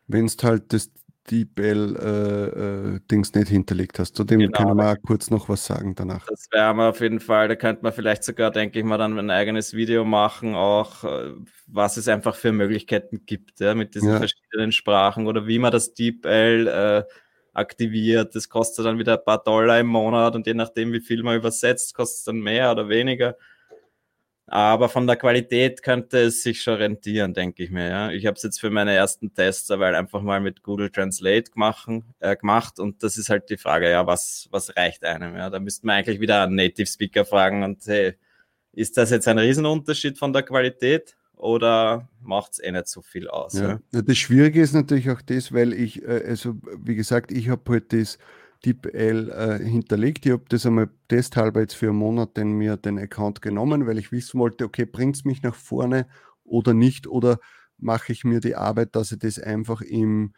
Wenn 0.08 0.26
es 0.26 0.38
halt 0.42 0.72
das 0.72 0.92
DeepL-Dings 1.30 3.30
äh, 3.30 3.34
äh, 3.34 3.40
nicht 3.40 3.50
hinterlegt 3.50 4.00
hast. 4.00 4.16
Zu 4.16 4.24
dem 4.24 4.40
genau. 4.40 4.58
können 4.58 4.78
wir 4.78 4.92
auch 4.92 5.02
kurz 5.06 5.30
noch 5.30 5.50
was 5.50 5.66
sagen 5.66 5.94
danach. 5.96 6.26
Das 6.28 6.48
wäre 6.52 6.74
wir 6.74 6.90
auf 6.90 7.02
jeden 7.02 7.20
Fall, 7.20 7.48
da 7.48 7.56
könnte 7.56 7.84
man 7.84 7.94
vielleicht 7.94 8.24
sogar, 8.24 8.50
denke 8.52 8.80
ich 8.80 8.86
mal, 8.86 8.98
dann 8.98 9.20
ein 9.20 9.30
eigenes 9.30 9.74
Video 9.74 10.04
machen, 10.04 10.56
auch 10.56 11.04
äh, 11.04 11.34
was 11.68 11.98
es 11.98 12.08
einfach 12.08 12.36
für 12.36 12.52
Möglichkeiten 12.52 13.26
gibt, 13.26 13.60
ja, 13.60 13.76
mit 13.76 13.96
diesen 13.96 14.10
ja. 14.10 14.18
verschiedenen 14.18 14.72
Sprachen 14.72 15.28
oder 15.28 15.48
wie 15.48 15.60
man 15.60 15.72
das 15.72 15.94
DeepL 15.94 16.68
äh, 16.68 17.04
aktiviert. 17.54 18.36
Das 18.36 18.50
kostet 18.50 18.86
dann 18.86 18.98
wieder 18.98 19.20
ein 19.20 19.24
paar 19.24 19.44
Dollar 19.44 19.80
im 19.80 19.88
Monat 19.88 20.36
und 20.36 20.48
je 20.48 20.54
nachdem, 20.54 20.94
wie 20.94 21.02
viel 21.02 21.24
man 21.24 21.38
übersetzt, 21.38 21.94
kostet 21.94 22.20
es 22.20 22.24
dann 22.24 22.40
mehr 22.40 22.72
oder 22.72 22.90
weniger. 22.90 23.36
Aber 24.54 24.90
von 24.90 25.08
der 25.08 25.16
Qualität 25.16 25.82
könnte 25.82 26.24
es 26.24 26.44
sich 26.44 26.62
schon 26.62 26.74
rentieren, 26.74 27.34
denke 27.34 27.64
ich 27.64 27.72
mir. 27.72 27.88
Ja. 27.88 28.12
Ich 28.12 28.26
habe 28.26 28.36
es 28.36 28.44
jetzt 28.44 28.60
für 28.60 28.70
meine 28.70 28.94
ersten 28.94 29.34
Tests 29.34 29.70
weil 29.70 29.96
einfach 29.96 30.22
mal 30.22 30.42
mit 30.42 30.62
Google 30.62 30.90
Translate 30.90 31.52
gemacht, 31.52 31.88
äh, 32.20 32.36
gemacht 32.36 32.78
und 32.78 33.02
das 33.02 33.18
ist 33.18 33.30
halt 33.30 33.50
die 33.50 33.56
Frage, 33.56 33.90
ja, 33.90 34.06
was, 34.06 34.50
was 34.52 34.76
reicht 34.76 35.06
einem? 35.06 35.38
Ja? 35.38 35.50
Da 35.50 35.62
müsste 35.62 35.86
man 35.86 35.96
eigentlich 35.96 36.20
wieder 36.20 36.44
einen 36.44 36.56
Native 36.56 36.86
Speaker 36.86 37.24
fragen 37.24 37.64
und 37.64 37.86
hey, 37.86 38.16
ist 38.74 38.98
das 38.98 39.12
jetzt 39.12 39.26
ein 39.30 39.40
Riesenunterschied 39.40 40.18
von 40.18 40.34
der 40.34 40.44
Qualität 40.44 41.16
oder 41.38 42.10
macht 42.22 42.52
es 42.52 42.60
eh 42.60 42.74
nicht 42.74 42.90
so 42.90 43.02
viel 43.02 43.30
aus? 43.30 43.54
Ja. 43.54 43.80
ja. 43.94 44.02
Das 44.02 44.18
Schwierige 44.18 44.62
ist 44.62 44.74
natürlich 44.74 45.10
auch 45.12 45.22
das, 45.22 45.54
weil 45.54 45.72
ich, 45.72 46.04
äh, 46.04 46.26
also 46.28 46.58
wie 46.78 46.96
gesagt, 46.96 47.32
ich 47.32 47.48
habe 47.48 47.72
halt 47.72 47.94
das 47.94 48.18
DeepL 48.66 49.30
äh, 49.30 49.64
hinterlegt. 49.64 50.26
Ich 50.26 50.32
habe 50.32 50.46
das 50.50 50.66
einmal 50.66 50.90
testhalber 51.08 51.62
jetzt 51.62 51.76
für 51.76 51.90
einen 51.90 51.98
Monat 51.98 52.38
den, 52.38 52.54
mir 52.54 52.78
den 52.78 53.00
Account 53.00 53.42
genommen, 53.42 53.88
weil 53.88 53.98
ich 53.98 54.12
wissen 54.12 54.40
wollte, 54.40 54.66
okay, 54.66 54.86
bringt 54.86 55.16
es 55.16 55.26
mich 55.26 55.42
nach 55.42 55.56
vorne 55.56 56.08
oder 56.44 56.74
nicht 56.74 57.08
oder 57.08 57.40
mache 57.78 58.12
ich 58.12 58.24
mir 58.24 58.40
die 58.40 58.56
Arbeit, 58.56 58.96
dass 58.96 59.12
ich 59.12 59.20
das 59.20 59.40
einfach 59.40 59.82
im 59.82 60.34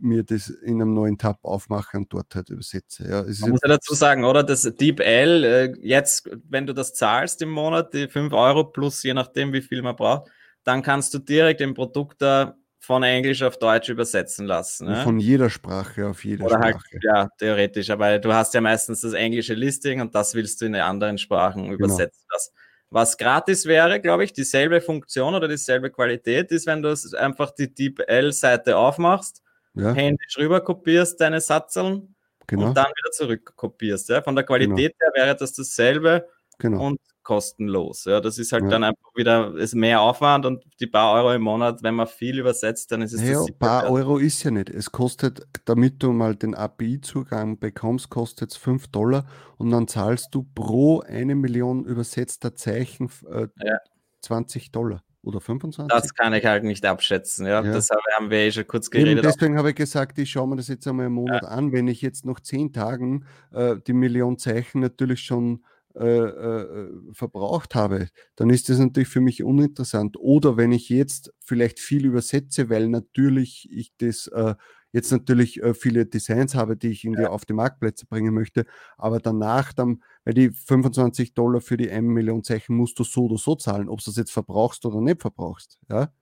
mir 0.00 0.24
das 0.24 0.48
in 0.48 0.80
einem 0.80 0.94
neuen 0.94 1.18
Tab 1.18 1.38
aufmache 1.42 1.98
und 1.98 2.12
dort 2.12 2.34
halt 2.34 2.48
übersetze. 2.48 3.06
Ja, 3.06 3.22
Man 3.22 3.50
muss 3.50 3.60
ja 3.62 3.68
dazu 3.68 3.94
sagen, 3.94 4.24
oder? 4.24 4.42
Das 4.42 4.62
DeepL, 4.62 5.44
äh, 5.44 5.74
jetzt, 5.80 6.30
wenn 6.48 6.66
du 6.66 6.72
das 6.72 6.94
zahlst 6.94 7.42
im 7.42 7.50
Monat, 7.50 7.92
die 7.92 8.08
5 8.08 8.32
Euro 8.32 8.64
plus, 8.64 9.02
je 9.02 9.14
nachdem, 9.14 9.52
wie 9.52 9.60
viel 9.60 9.82
man 9.82 9.96
braucht, 9.96 10.30
dann 10.64 10.82
kannst 10.82 11.12
du 11.14 11.18
direkt 11.18 11.60
im 11.60 11.74
Produkt 11.74 12.22
da 12.22 12.56
von 12.82 13.04
Englisch 13.04 13.44
auf 13.44 13.58
Deutsch 13.58 13.88
übersetzen 13.88 14.44
lassen. 14.44 14.88
Ne? 14.88 14.96
Von 15.04 15.20
jeder 15.20 15.48
Sprache 15.48 16.08
auf 16.08 16.24
jede 16.24 16.42
Oder 16.42 16.58
halt, 16.58 16.74
Sprache. 16.74 16.92
Halt, 16.94 17.04
ja, 17.04 17.28
theoretisch, 17.38 17.90
aber 17.90 18.18
du 18.18 18.32
hast 18.32 18.54
ja 18.54 18.60
meistens 18.60 19.02
das 19.02 19.12
englische 19.12 19.54
Listing 19.54 20.00
und 20.00 20.12
das 20.16 20.34
willst 20.34 20.60
du 20.60 20.66
in 20.66 20.74
anderen 20.74 21.16
Sprachen 21.16 21.62
genau. 21.62 21.74
übersetzen 21.74 22.26
lassen. 22.28 22.52
Was 22.90 23.16
gratis 23.16 23.66
wäre, 23.66 24.00
glaube 24.00 24.24
ich, 24.24 24.32
dieselbe 24.32 24.80
Funktion 24.80 25.34
oder 25.36 25.46
dieselbe 25.46 25.90
Qualität 25.90 26.50
ist, 26.50 26.66
wenn 26.66 26.82
du 26.82 26.92
einfach 27.16 27.52
die 27.52 27.72
DeepL-Seite 27.72 28.76
aufmachst, 28.76 29.42
ja. 29.74 29.92
händisch 29.94 30.36
rüber 30.36 30.60
kopierst 30.60 31.20
deine 31.20 31.40
Satzeln 31.40 32.16
genau. 32.48 32.66
und 32.66 32.76
dann 32.76 32.86
wieder 32.86 33.12
zurück 33.12 33.52
kopierst. 33.54 34.08
Ja? 34.08 34.22
Von 34.22 34.34
der 34.34 34.44
Qualität 34.44 34.98
genau. 34.98 35.12
her 35.14 35.24
wäre 35.26 35.36
das 35.36 35.52
dasselbe, 35.52 36.28
genau. 36.58 36.86
und 36.86 37.00
kostenlos. 37.22 38.04
Ja, 38.04 38.20
das 38.20 38.38
ist 38.38 38.52
halt 38.52 38.64
ja. 38.64 38.70
dann 38.70 38.84
einfach 38.84 39.14
wieder 39.14 39.54
ist 39.54 39.74
mehr 39.74 40.00
Aufwand 40.00 40.44
und 40.46 40.64
die 40.80 40.86
paar 40.86 41.14
Euro 41.14 41.32
im 41.32 41.42
Monat, 41.42 41.82
wenn 41.82 41.94
man 41.94 42.06
viel 42.06 42.38
übersetzt, 42.38 42.92
dann 42.92 43.02
ist 43.02 43.12
es 43.12 43.20
naja, 43.20 43.38
das. 43.38 43.52
paar 43.58 43.90
Euro 43.90 44.18
ist 44.18 44.42
ja 44.42 44.50
nicht. 44.50 44.68
Es 44.68 44.92
kostet, 44.92 45.46
damit 45.64 46.02
du 46.02 46.12
mal 46.12 46.34
den 46.34 46.54
API-Zugang 46.54 47.58
bekommst, 47.58 48.10
kostet 48.10 48.50
es 48.50 48.56
5 48.56 48.88
Dollar 48.88 49.26
und 49.56 49.70
dann 49.70 49.88
zahlst 49.88 50.28
du 50.32 50.46
pro 50.54 51.00
eine 51.00 51.34
Million 51.34 51.84
übersetzter 51.84 52.54
Zeichen 52.54 53.10
äh, 53.30 53.48
ja. 53.62 53.78
20 54.22 54.72
Dollar 54.72 55.02
oder 55.22 55.40
25? 55.40 55.88
Das 55.88 56.14
kann 56.14 56.34
ich 56.34 56.44
halt 56.44 56.64
nicht 56.64 56.84
abschätzen. 56.84 57.46
Ja, 57.46 57.62
ja. 57.62 57.72
das 57.72 57.90
haben 57.90 58.30
wir 58.30 58.38
eh 58.38 58.50
schon 58.50 58.66
kurz 58.66 58.90
geredet. 58.90 59.12
Eben 59.12 59.22
deswegen 59.22 59.56
habe 59.56 59.70
ich 59.70 59.76
gesagt, 59.76 60.18
ich 60.18 60.30
schaue 60.30 60.48
mir 60.48 60.56
das 60.56 60.68
jetzt 60.68 60.86
einmal 60.88 61.06
im 61.06 61.12
Monat 61.12 61.44
ja. 61.44 61.48
an. 61.48 61.72
Wenn 61.72 61.86
ich 61.86 62.02
jetzt 62.02 62.24
noch 62.24 62.40
zehn 62.40 62.72
Tagen 62.72 63.24
äh, 63.52 63.76
die 63.86 63.92
Million 63.92 64.38
Zeichen 64.38 64.80
natürlich 64.80 65.20
schon 65.20 65.62
äh, 65.94 66.06
äh, 66.06 66.90
verbraucht 67.12 67.74
habe, 67.74 68.08
dann 68.36 68.50
ist 68.50 68.68
das 68.68 68.78
natürlich 68.78 69.08
für 69.08 69.20
mich 69.20 69.42
uninteressant. 69.42 70.16
Oder 70.18 70.56
wenn 70.56 70.72
ich 70.72 70.88
jetzt 70.88 71.32
vielleicht 71.40 71.80
viel 71.80 72.06
übersetze, 72.06 72.70
weil 72.70 72.88
natürlich 72.88 73.68
ich 73.70 73.92
das 73.98 74.26
äh, 74.28 74.54
jetzt 74.92 75.10
natürlich 75.10 75.62
äh, 75.62 75.74
viele 75.74 76.06
Designs 76.06 76.54
habe, 76.54 76.76
die 76.76 76.88
ich 76.88 77.04
irgendwie 77.04 77.22
ja. 77.22 77.30
auf 77.30 77.44
die 77.44 77.54
Marktplätze 77.54 78.06
bringen 78.06 78.34
möchte, 78.34 78.64
aber 78.96 79.18
danach 79.18 79.72
dann, 79.72 80.02
weil 80.24 80.34
die 80.34 80.50
25 80.50 81.34
Dollar 81.34 81.60
für 81.60 81.76
die 81.76 81.90
1 81.90 82.06
Million 82.06 82.44
Zeichen 82.44 82.76
musst 82.76 82.98
du 82.98 83.04
so 83.04 83.24
oder 83.24 83.38
so 83.38 83.54
zahlen, 83.54 83.88
ob 83.88 84.02
du 84.02 84.10
es 84.10 84.16
jetzt 84.16 84.32
verbrauchst 84.32 84.84
oder 84.86 85.00
nicht 85.00 85.20
verbrauchst. 85.20 85.78
Ja? 85.90 86.12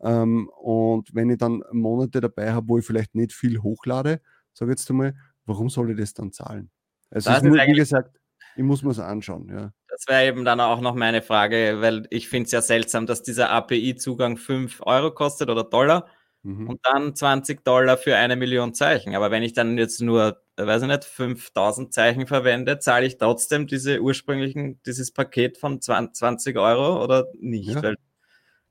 Ähm, 0.00 0.48
und 0.60 1.14
wenn 1.14 1.30
ich 1.30 1.38
dann 1.38 1.62
Monate 1.72 2.20
dabei 2.20 2.52
habe, 2.52 2.68
wo 2.68 2.78
ich 2.78 2.86
vielleicht 2.86 3.14
nicht 3.14 3.32
viel 3.32 3.58
hochlade, 3.58 4.20
sage 4.52 4.70
jetzt 4.70 4.88
einmal, 4.90 5.14
warum 5.44 5.68
soll 5.68 5.90
ich 5.90 5.98
das 5.98 6.14
dann 6.14 6.32
zahlen? 6.32 6.70
Also 7.10 7.30
das 7.30 7.38
ist 7.38 7.44
nur, 7.44 7.56
wie 7.56 7.72
gesagt, 7.74 8.18
ich 8.56 8.62
muss 8.62 8.82
mir 8.82 8.90
es 8.90 8.98
anschauen, 8.98 9.48
ja. 9.48 9.72
Das 9.88 10.06
wäre 10.08 10.26
eben 10.26 10.44
dann 10.44 10.60
auch 10.60 10.80
noch 10.80 10.94
meine 10.94 11.22
Frage, 11.22 11.76
weil 11.80 12.06
ich 12.10 12.28
finde 12.28 12.46
es 12.46 12.52
ja 12.52 12.62
seltsam, 12.62 13.06
dass 13.06 13.22
dieser 13.22 13.50
API-Zugang 13.50 14.36
5 14.36 14.80
Euro 14.84 15.12
kostet 15.12 15.50
oder 15.50 15.62
Dollar 15.62 16.08
mhm. 16.42 16.68
und 16.68 16.80
dann 16.84 17.14
20 17.14 17.64
Dollar 17.64 17.96
für 17.96 18.16
eine 18.16 18.34
Million 18.34 18.74
Zeichen. 18.74 19.14
Aber 19.14 19.30
wenn 19.30 19.44
ich 19.44 19.52
dann 19.52 19.78
jetzt 19.78 20.00
nur, 20.00 20.42
weiß 20.56 20.82
ich 20.82 20.88
nicht, 20.88 21.04
5000 21.04 21.92
Zeichen 21.92 22.26
verwende, 22.26 22.80
zahle 22.80 23.06
ich 23.06 23.18
trotzdem 23.18 23.68
diese 23.68 24.00
ursprünglichen, 24.00 24.80
dieses 24.84 25.12
Paket 25.12 25.58
von 25.58 25.80
20 25.80 26.56
Euro 26.58 27.02
oder 27.02 27.26
nicht? 27.38 27.70
Ja. 27.70 27.82
Weil 27.82 27.96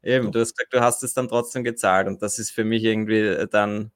eben, 0.01 0.25
Doch. 0.25 0.31
du 0.33 0.39
hast 0.41 0.57
gesagt, 0.57 0.73
du 0.73 0.81
hast 0.81 1.03
es 1.03 1.13
dann 1.13 1.29
trotzdem 1.29 1.63
gezahlt 1.63 2.07
und 2.07 2.21
das 2.21 2.37
ist 2.37 2.51
für 2.51 2.65
mich 2.65 2.83
irgendwie 2.83 3.45
dann 3.49 3.91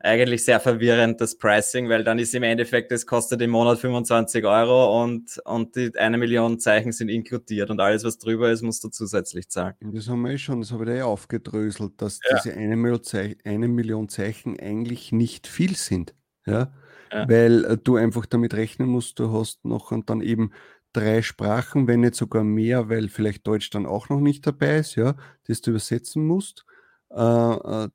eigentlich 0.00 0.44
sehr 0.44 0.60
verwirrend, 0.60 1.20
das 1.20 1.36
Pricing, 1.36 1.88
weil 1.88 2.04
dann 2.04 2.18
ist 2.18 2.34
im 2.34 2.44
Endeffekt, 2.44 2.92
es 2.92 3.04
kostet 3.04 3.42
im 3.42 3.50
Monat 3.50 3.78
25 3.78 4.44
Euro 4.44 5.02
und, 5.02 5.38
und 5.44 5.74
die 5.74 5.90
eine 5.96 6.18
Million 6.18 6.60
Zeichen 6.60 6.92
sind 6.92 7.08
inkludiert 7.08 7.70
und 7.70 7.80
alles, 7.80 8.04
was 8.04 8.18
drüber 8.18 8.50
ist, 8.50 8.62
musst 8.62 8.84
du 8.84 8.90
zusätzlich 8.90 9.48
zahlen. 9.48 9.74
Das 9.80 10.08
haben 10.08 10.22
wir 10.22 10.32
eh 10.32 10.38
schon, 10.38 10.60
das 10.60 10.70
habe 10.70 10.84
ich 10.84 10.90
eh 10.90 11.02
aufgedröselt, 11.02 12.00
dass 12.00 12.20
ja. 12.30 12.36
diese 12.36 12.56
eine 12.56 12.76
Million, 12.76 13.02
Zeichen, 13.02 13.38
eine 13.44 13.66
Million 13.66 14.08
Zeichen 14.08 14.58
eigentlich 14.60 15.10
nicht 15.10 15.48
viel 15.48 15.74
sind. 15.74 16.14
Ja? 16.46 16.72
ja. 17.12 17.28
Weil 17.28 17.64
äh, 17.64 17.76
du 17.76 17.96
einfach 17.96 18.26
damit 18.26 18.54
rechnen 18.54 18.88
musst, 18.88 19.18
du 19.18 19.32
hast 19.32 19.64
noch 19.64 19.90
und 19.90 20.10
dann 20.10 20.20
eben 20.20 20.52
drei 20.92 21.22
Sprachen, 21.22 21.88
wenn 21.88 22.00
nicht 22.00 22.14
sogar 22.14 22.44
mehr, 22.44 22.88
weil 22.88 23.08
vielleicht 23.08 23.46
Deutsch 23.48 23.70
dann 23.70 23.84
auch 23.84 24.08
noch 24.10 24.20
nicht 24.20 24.46
dabei 24.46 24.78
ist, 24.78 24.94
ja, 24.94 25.16
das 25.48 25.60
du 25.60 25.70
übersetzen 25.70 26.24
musst. 26.24 26.64
Äh 27.10 27.88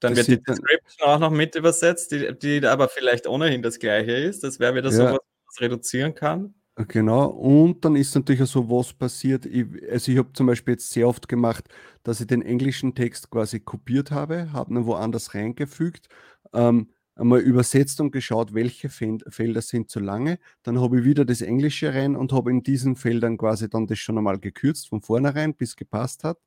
dann 0.00 0.14
das 0.14 0.28
wird 0.28 0.40
die 0.40 0.42
Description 0.42 1.08
auch 1.08 1.18
noch 1.18 1.30
mit 1.30 1.54
übersetzt, 1.54 2.10
die, 2.12 2.36
die 2.38 2.66
aber 2.66 2.88
vielleicht 2.88 3.26
ohnehin 3.26 3.62
das 3.62 3.78
gleiche 3.78 4.12
ist. 4.12 4.42
Das 4.42 4.58
wäre 4.58 4.74
wieder 4.74 4.90
ja. 4.90 5.12
so, 5.12 5.18
was 5.46 5.60
reduzieren 5.60 6.14
kann. 6.14 6.54
Genau, 6.88 7.26
und 7.26 7.84
dann 7.84 7.94
ist 7.96 8.14
natürlich 8.14 8.42
auch 8.42 8.46
so, 8.46 8.70
was 8.70 8.94
passiert. 8.94 9.44
Ich, 9.44 9.66
also 9.90 10.10
ich 10.12 10.18
habe 10.18 10.32
zum 10.32 10.46
Beispiel 10.46 10.74
jetzt 10.74 10.90
sehr 10.90 11.06
oft 11.06 11.28
gemacht, 11.28 11.68
dass 12.02 12.20
ich 12.20 12.26
den 12.26 12.40
englischen 12.40 12.94
Text 12.94 13.30
quasi 13.30 13.60
kopiert 13.60 14.10
habe, 14.10 14.52
habe 14.52 14.72
ihn 14.72 14.86
woanders 14.86 15.34
reingefügt, 15.34 16.08
ähm, 16.54 16.90
einmal 17.16 17.40
übersetzt 17.40 18.00
und 18.00 18.12
geschaut, 18.12 18.54
welche 18.54 18.88
Felder 18.88 19.60
sind 19.60 19.90
zu 19.90 20.00
lange. 20.00 20.38
Dann 20.62 20.80
habe 20.80 21.00
ich 21.00 21.04
wieder 21.04 21.26
das 21.26 21.42
Englische 21.42 21.92
rein 21.92 22.16
und 22.16 22.32
habe 22.32 22.50
in 22.50 22.62
diesen 22.62 22.96
Feldern 22.96 23.36
quasi 23.36 23.68
dann 23.68 23.86
das 23.86 23.98
schon 23.98 24.16
einmal 24.16 24.38
gekürzt 24.38 24.88
von 24.88 25.02
vornherein, 25.02 25.54
bis 25.54 25.76
gepasst 25.76 26.24
hat 26.24 26.38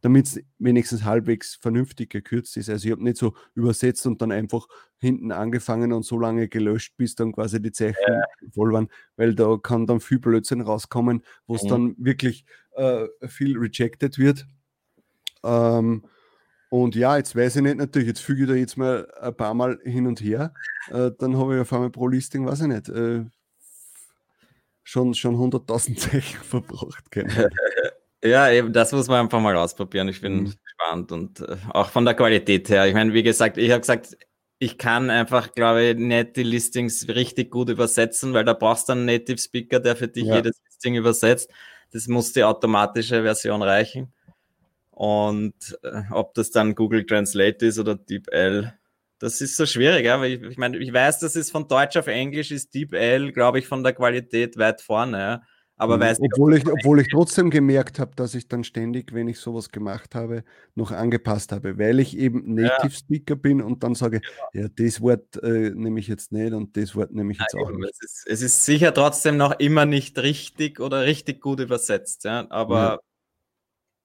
damit 0.00 0.26
es 0.26 0.40
wenigstens 0.58 1.04
halbwegs 1.04 1.56
vernünftig 1.56 2.10
gekürzt 2.10 2.56
ist. 2.56 2.70
Also 2.70 2.86
ich 2.86 2.92
habe 2.92 3.04
nicht 3.04 3.16
so 3.16 3.34
übersetzt 3.54 4.06
und 4.06 4.22
dann 4.22 4.32
einfach 4.32 4.66
hinten 4.98 5.32
angefangen 5.32 5.92
und 5.92 6.04
so 6.04 6.18
lange 6.18 6.48
gelöscht, 6.48 6.96
bis 6.96 7.14
dann 7.14 7.32
quasi 7.32 7.60
die 7.60 7.72
Zeichen 7.72 7.96
ja. 8.06 8.22
voll 8.52 8.72
waren, 8.72 8.88
weil 9.16 9.34
da 9.34 9.56
kann 9.62 9.86
dann 9.86 10.00
viel 10.00 10.18
Blödsinn 10.18 10.60
rauskommen, 10.60 11.22
wo 11.46 11.54
es 11.54 11.64
mhm. 11.64 11.68
dann 11.68 11.94
wirklich 11.98 12.44
äh, 12.72 13.06
viel 13.26 13.58
rejected 13.58 14.18
wird. 14.18 14.46
Ähm, 15.42 16.04
und 16.70 16.94
ja, 16.94 17.16
jetzt 17.16 17.34
weiß 17.34 17.56
ich 17.56 17.62
nicht 17.62 17.78
natürlich, 17.78 18.08
jetzt 18.08 18.20
füge 18.20 18.42
ich 18.42 18.48
da 18.48 18.54
jetzt 18.54 18.76
mal 18.76 19.10
ein 19.20 19.36
paar 19.36 19.54
Mal 19.54 19.80
hin 19.84 20.06
und 20.06 20.20
her, 20.20 20.54
äh, 20.90 21.10
dann 21.18 21.36
habe 21.36 21.56
ich 21.56 21.60
auf 21.60 21.72
einmal 21.72 21.90
pro 21.90 22.06
Listing, 22.06 22.46
weiß 22.46 22.60
ich 22.60 22.66
nicht, 22.68 22.88
äh, 22.88 23.24
schon, 24.84 25.14
schon 25.14 25.36
100.000 25.36 25.96
Zeichen 25.98 26.40
verbraucht. 26.42 27.10
Keine 27.10 27.28
Ja, 28.22 28.50
eben, 28.50 28.72
das 28.72 28.92
muss 28.92 29.08
man 29.08 29.20
einfach 29.20 29.40
mal 29.40 29.56
ausprobieren. 29.56 30.08
Ich 30.08 30.20
bin 30.20 30.40
mhm. 30.40 30.44
gespannt 30.44 31.12
und 31.12 31.40
äh, 31.40 31.56
auch 31.70 31.88
von 31.90 32.04
der 32.04 32.14
Qualität 32.14 32.68
her. 32.68 32.86
Ich 32.86 32.94
meine, 32.94 33.14
wie 33.14 33.22
gesagt, 33.22 33.56
ich 33.56 33.70
habe 33.70 33.80
gesagt, 33.80 34.16
ich 34.58 34.76
kann 34.76 35.08
einfach, 35.08 35.54
glaube 35.54 35.82
ich, 35.84 35.96
nicht 35.96 36.36
die 36.36 36.42
Listings 36.42 37.08
richtig 37.08 37.50
gut 37.50 37.70
übersetzen, 37.70 38.34
weil 38.34 38.44
da 38.44 38.52
brauchst 38.52 38.88
du 38.88 38.92
einen 38.92 39.06
Native 39.06 39.38
Speaker, 39.38 39.80
der 39.80 39.96
für 39.96 40.08
dich 40.08 40.24
ja. 40.24 40.36
jedes 40.36 40.60
Listing 40.66 40.96
übersetzt. 40.96 41.50
Das 41.92 42.06
muss 42.08 42.32
die 42.34 42.44
automatische 42.44 43.22
Version 43.22 43.62
reichen. 43.62 44.12
Und 44.90 45.54
äh, 45.82 46.02
ob 46.10 46.34
das 46.34 46.50
dann 46.50 46.74
Google 46.74 47.06
Translate 47.06 47.64
ist 47.64 47.78
oder 47.78 47.94
DeepL, 47.96 48.74
das 49.18 49.40
ist 49.40 49.56
so 49.56 49.64
schwierig, 49.64 50.04
ja, 50.04 50.20
weil 50.20 50.32
ich, 50.32 50.42
ich 50.42 50.58
meine, 50.58 50.76
ich 50.76 50.92
weiß, 50.92 51.20
dass 51.20 51.36
es 51.36 51.50
von 51.50 51.68
Deutsch 51.68 51.96
auf 51.96 52.06
Englisch 52.06 52.50
ist 52.50 52.74
DeepL, 52.74 53.32
glaube 53.32 53.58
ich, 53.58 53.66
von 53.66 53.82
der 53.82 53.94
Qualität 53.94 54.58
weit 54.58 54.82
vorne. 54.82 55.18
Ja. 55.18 55.42
Aber 55.80 55.96
mhm. 55.96 56.00
weiß 56.02 56.20
obwohl, 56.20 56.56
ich, 56.58 56.68
obwohl 56.68 57.00
ich 57.00 57.08
trotzdem 57.08 57.48
gemerkt 57.48 57.98
habe, 57.98 58.14
dass 58.14 58.34
ich 58.34 58.48
dann 58.48 58.64
ständig, 58.64 59.14
wenn 59.14 59.28
ich 59.28 59.38
sowas 59.38 59.70
gemacht 59.70 60.14
habe, 60.14 60.44
noch 60.74 60.90
angepasst 60.90 61.52
habe, 61.52 61.78
weil 61.78 62.00
ich 62.00 62.18
eben 62.18 62.54
Native 62.54 62.82
ja. 62.82 62.90
Speaker 62.90 63.34
bin 63.34 63.62
und 63.62 63.82
dann 63.82 63.94
sage, 63.94 64.20
genau. 64.20 64.66
ja, 64.66 64.68
das 64.68 65.00
Wort 65.00 65.42
äh, 65.42 65.70
nehme 65.70 65.98
ich 65.98 66.06
jetzt 66.06 66.32
nicht 66.32 66.52
und 66.52 66.76
das 66.76 66.94
Wort 66.94 67.12
nehme 67.12 67.32
ich 67.32 67.38
jetzt 67.40 67.54
Nein, 67.54 67.64
auch 67.64 67.70
nicht. 67.70 67.94
Es 67.94 68.02
ist, 68.02 68.26
es 68.26 68.42
ist, 68.42 68.64
sicher 68.66 68.92
trotzdem 68.92 69.38
noch 69.38 69.58
immer 69.58 69.86
nicht 69.86 70.18
richtig 70.18 70.80
oder 70.80 71.04
richtig 71.04 71.40
gut 71.40 71.60
übersetzt, 71.60 72.24
ja, 72.24 72.46
aber 72.50 73.00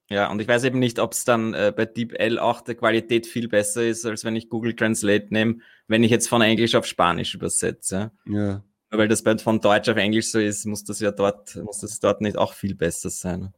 ja, 0.09 0.15
ja 0.15 0.31
und 0.31 0.41
ich 0.41 0.47
weiß 0.47 0.63
eben 0.63 0.79
nicht, 0.79 0.99
ob 0.99 1.11
es 1.11 1.25
dann 1.25 1.53
äh, 1.53 1.73
bei 1.75 1.83
DeepL 1.83 2.39
auch 2.39 2.61
der 2.61 2.75
Qualität 2.75 3.27
viel 3.27 3.49
besser 3.49 3.85
ist, 3.85 4.05
als 4.05 4.23
wenn 4.23 4.37
ich 4.37 4.47
Google 4.47 4.77
Translate 4.77 5.27
nehme, 5.29 5.57
wenn 5.89 6.03
ich 6.03 6.11
jetzt 6.11 6.29
von 6.29 6.41
Englisch 6.41 6.73
auf 6.73 6.85
Spanisch 6.85 7.35
übersetze. 7.35 8.11
Ja. 8.25 8.63
Ja 8.95 8.99
weil 8.99 9.07
das 9.07 9.23
von 9.41 9.59
Deutsch 9.59 9.89
auf 9.89 9.97
Englisch 9.97 10.31
so 10.31 10.39
ist, 10.39 10.65
muss 10.65 10.83
das 10.83 10.99
ja 10.99 11.11
dort, 11.11 11.55
muss 11.63 11.79
das 11.79 11.99
dort 11.99 12.21
nicht 12.21 12.37
auch 12.37 12.53
viel 12.53 12.75
besser 12.75 13.09
sein. 13.09 13.53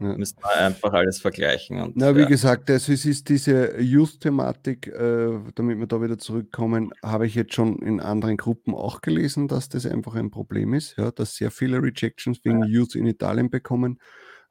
Ja. 0.00 0.14
Müssen 0.16 0.36
wir 0.42 0.64
einfach 0.64 0.92
alles 0.92 1.20
vergleichen. 1.20 1.80
Und, 1.80 1.96
Na, 1.96 2.14
wie 2.14 2.20
ja. 2.20 2.26
gesagt, 2.26 2.68
also 2.70 2.92
es 2.92 3.06
ist 3.06 3.28
diese 3.30 3.76
Use-Thematik, 3.78 4.88
äh, 4.88 5.38
damit 5.54 5.78
wir 5.78 5.86
da 5.86 6.02
wieder 6.02 6.18
zurückkommen, 6.18 6.92
habe 7.02 7.26
ich 7.26 7.34
jetzt 7.34 7.54
schon 7.54 7.78
in 7.78 8.00
anderen 8.00 8.36
Gruppen 8.36 8.74
auch 8.74 9.00
gelesen, 9.00 9.48
dass 9.48 9.70
das 9.70 9.86
einfach 9.86 10.14
ein 10.14 10.30
Problem 10.30 10.74
ist, 10.74 10.96
ja, 10.98 11.10
dass 11.10 11.36
sehr 11.36 11.50
viele 11.50 11.82
Rejections 11.82 12.44
wegen 12.44 12.64
ja. 12.64 12.80
Use 12.82 12.98
in 12.98 13.06
Italien 13.06 13.48
bekommen. 13.48 13.98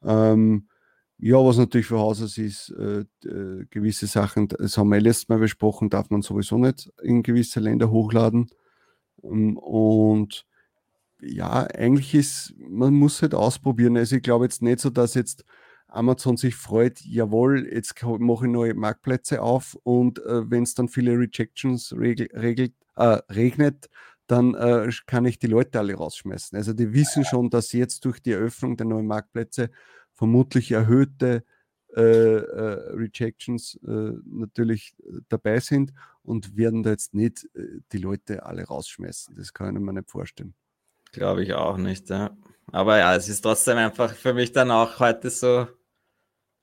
Ähm, 0.04 0.68
ja, 1.18 1.38
was 1.38 1.58
natürlich 1.58 1.88
für 1.88 2.00
Hauses 2.00 2.38
ist, 2.38 2.72
äh, 2.72 3.06
äh, 3.26 3.66
gewisse 3.70 4.08
Sachen, 4.08 4.48
das 4.48 4.78
haben 4.78 4.90
wir 4.90 5.00
letztes 5.00 5.30
Mal 5.30 5.40
besprochen, 5.40 5.90
darf 5.90 6.10
man 6.10 6.24
sowieso 6.24 6.58
nicht 6.58 6.92
in 7.04 7.24
gewisse 7.24 7.60
Länder 7.60 7.90
hochladen. 7.90 8.50
Ähm, 9.26 9.58
und 9.58 10.46
ja, 11.22 11.64
eigentlich 11.68 12.14
ist, 12.16 12.54
man 12.58 12.94
muss 12.94 13.22
halt 13.22 13.34
ausprobieren. 13.36 13.98
Also 13.98 14.18
ich 14.18 14.24
glaube 14.24 14.46
jetzt 14.46 14.62
nicht 14.62 14.80
so, 14.80 14.90
dass 14.90 15.14
jetzt 15.16 15.46
Amazon 15.88 16.38
sich 16.38 16.56
freut, 16.56 17.02
jawohl, 17.02 17.68
jetzt 17.72 18.02
mache 18.04 18.46
ich 18.46 18.52
neue 18.52 18.74
Marktplätze 18.74 19.42
auf 19.42 19.78
und 19.84 20.20
äh, 20.20 20.50
wenn 20.50 20.64
es 20.64 20.76
dann 20.76 20.90
viele 20.90 21.14
Rejections 21.18 21.94
regel, 21.98 22.28
regelt, 22.34 22.74
äh, 22.98 23.20
regnet, 23.32 23.90
dann 24.28 24.56
äh, 24.56 24.90
kann 25.06 25.26
ich 25.26 25.40
die 25.40 25.48
Leute 25.48 25.80
alle 25.80 25.96
rausschmeißen. 25.96 26.58
Also 26.58 26.74
die 26.74 26.94
wissen 26.94 27.24
schon, 27.26 27.50
dass 27.50 27.72
jetzt 27.72 28.04
durch 28.06 28.20
die 28.22 28.32
Eröffnung 28.32 28.76
der 28.78 28.88
neuen 28.88 29.08
Marktplätze 29.08 29.70
vermutlich 30.14 30.72
erhöhte 30.72 31.44
äh, 31.96 32.02
äh, 32.02 32.94
Rejections 32.94 33.80
äh, 33.88 34.12
natürlich 34.26 34.96
dabei 35.30 35.62
sind 35.62 35.94
und 36.24 36.58
werden 36.58 36.84
da 36.84 36.90
jetzt 36.90 37.14
nicht 37.14 37.48
die 37.92 37.98
Leute 37.98 38.46
alle 38.46 38.66
rausschmeißen. 38.66 39.36
Das 39.36 39.54
kann 39.54 39.76
ich 39.76 39.82
mir 39.82 39.94
nicht 39.94 40.10
vorstellen. 40.10 40.56
Glaube 41.14 41.44
ich 41.44 41.54
auch 41.54 41.78
nicht, 41.78 42.10
ja. 42.10 42.36
Aber 42.72 42.98
ja, 42.98 43.16
es 43.16 43.30
ist 43.30 43.42
trotzdem 43.42 43.78
einfach 43.78 44.14
für 44.14 44.34
mich 44.34 44.52
dann 44.52 44.72
auch 44.72 45.00
heute 45.00 45.30
so 45.30 45.68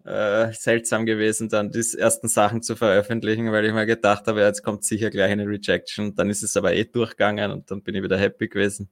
äh, 0.05 0.53
seltsam 0.53 1.07
gewesen, 1.07 1.49
dann 1.49 1.71
die 1.71 1.85
ersten 1.97 2.29
Sachen 2.29 2.61
zu 2.61 2.77
veröffentlichen, 2.77 3.53
weil 3.53 3.65
ich 3.65 3.73
mir 3.73 3.87
gedacht 3.87 4.27
habe, 4.27 4.43
jetzt 4.43 4.63
kommt 4.63 4.85
sicher 4.85 5.09
gleich 5.11 5.31
eine 5.31 5.47
Rejection. 5.47 6.15
Dann 6.15 6.29
ist 6.29 6.43
es 6.43 6.57
aber 6.57 6.75
eh 6.75 6.85
durchgegangen 6.85 7.53
und 7.53 7.71
dann 7.71 7.83
bin 7.83 7.95
ich 7.95 8.03
wieder 8.03 8.19
happy 8.19 8.49
gewesen. 8.49 8.91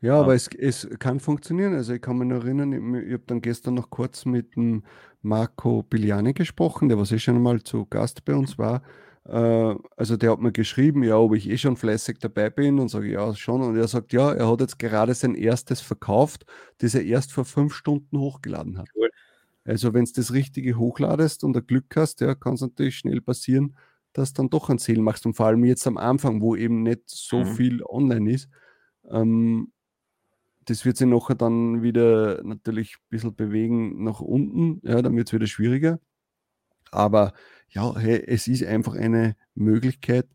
Ja, 0.00 0.20
aber 0.20 0.34
es, 0.34 0.48
es 0.58 0.88
kann 0.98 1.20
funktionieren. 1.20 1.74
Also 1.74 1.94
ich 1.94 2.02
kann 2.02 2.18
mich 2.18 2.28
noch 2.28 2.44
erinnern, 2.44 2.72
ich, 2.72 3.06
ich 3.06 3.12
habe 3.12 3.24
dann 3.26 3.40
gestern 3.40 3.74
noch 3.74 3.90
kurz 3.90 4.24
mit 4.24 4.56
dem 4.56 4.84
Marco 5.22 5.82
Biliani 5.82 6.32
gesprochen, 6.32 6.88
der 6.88 6.98
was 6.98 7.12
eh 7.12 7.18
schon 7.18 7.42
mal 7.42 7.62
zu 7.62 7.86
Gast 7.86 8.24
bei 8.24 8.34
uns 8.34 8.58
war. 8.58 8.82
Äh, 9.28 9.74
also 9.96 10.16
der 10.16 10.30
hat 10.32 10.40
mir 10.40 10.52
geschrieben, 10.52 11.02
ja, 11.02 11.16
ob 11.18 11.34
ich 11.34 11.48
eh 11.48 11.58
schon 11.58 11.76
fleißig 11.76 12.18
dabei 12.20 12.50
bin 12.50 12.78
und 12.78 12.88
sage, 12.88 13.10
ja, 13.10 13.34
schon. 13.34 13.62
Und 13.62 13.76
er 13.76 13.88
sagt, 13.88 14.12
ja, 14.12 14.32
er 14.32 14.50
hat 14.50 14.60
jetzt 14.60 14.78
gerade 14.78 15.14
sein 15.14 15.34
erstes 15.34 15.80
verkauft, 15.80 16.46
das 16.78 16.94
er 16.94 17.04
erst 17.04 17.32
vor 17.32 17.44
fünf 17.44 17.74
Stunden 17.74 18.18
hochgeladen 18.18 18.78
hat. 18.78 18.88
Cool. 18.94 19.10
Also 19.64 19.92
wenn 19.92 20.04
du 20.04 20.12
das 20.14 20.32
Richtige 20.32 20.78
hochladest 20.78 21.42
und 21.42 21.56
ein 21.56 21.66
Glück 21.66 21.94
hast, 21.96 22.20
ja, 22.20 22.34
kann 22.34 22.54
es 22.54 22.60
natürlich 22.60 22.98
schnell 22.98 23.20
passieren, 23.20 23.76
dass 24.12 24.32
du 24.32 24.42
dann 24.42 24.50
doch 24.50 24.70
ein 24.70 24.78
Ziel 24.78 25.00
machst. 25.00 25.26
Und 25.26 25.34
vor 25.34 25.46
allem 25.46 25.64
jetzt 25.64 25.86
am 25.86 25.96
Anfang, 25.96 26.40
wo 26.40 26.54
eben 26.54 26.84
nicht 26.84 27.02
so 27.06 27.40
mhm. 27.40 27.46
viel 27.46 27.82
online 27.82 28.32
ist, 28.32 28.48
ähm, 29.10 29.72
das 30.66 30.84
wird 30.84 30.96
sich 30.96 31.06
nachher 31.06 31.36
dann 31.36 31.82
wieder 31.82 32.42
natürlich 32.42 32.96
ein 32.96 33.08
bisschen 33.08 33.34
bewegen 33.34 34.02
nach 34.04 34.20
unten. 34.20 34.80
Ja, 34.82 35.00
dann 35.00 35.16
wird 35.16 35.28
es 35.28 35.32
wieder 35.32 35.46
schwieriger. 35.46 36.00
Aber 36.90 37.32
ja, 37.68 37.96
hey, 37.96 38.22
es 38.26 38.48
ist 38.48 38.64
einfach 38.64 38.94
eine 38.94 39.36
Möglichkeit, 39.54 40.26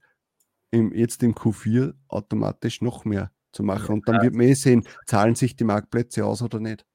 im, 0.71 0.93
jetzt 0.93 1.21
im 1.23 1.35
Q4 1.35 1.93
automatisch 2.07 2.81
noch 2.81 3.03
mehr 3.03 3.31
zu 3.51 3.63
machen. 3.63 3.95
Und 3.95 4.07
dann 4.07 4.21
wird 4.21 4.33
man 4.33 4.47
eh 4.47 4.53
sehen, 4.53 4.87
zahlen 5.05 5.35
sich 5.35 5.55
die 5.55 5.65
Marktplätze 5.65 6.25
aus 6.25 6.41
oder 6.41 6.59
nicht. 6.59 6.85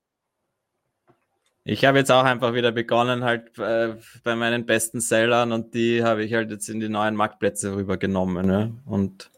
Ich 1.68 1.84
habe 1.84 1.98
jetzt 1.98 2.12
auch 2.12 2.22
einfach 2.22 2.54
wieder 2.54 2.70
begonnen, 2.70 3.24
halt 3.24 3.58
äh, 3.58 3.96
bei 4.22 4.36
meinen 4.36 4.66
besten 4.66 5.00
Sellern 5.00 5.50
und 5.50 5.74
die 5.74 6.04
habe 6.04 6.24
ich 6.24 6.32
halt 6.32 6.50
jetzt 6.52 6.68
in 6.68 6.78
die 6.78 6.88
neuen 6.88 7.16
Marktplätze 7.16 7.74
rübergenommen. 7.74 8.46
Ne? 8.46 8.82
Und 8.84 9.32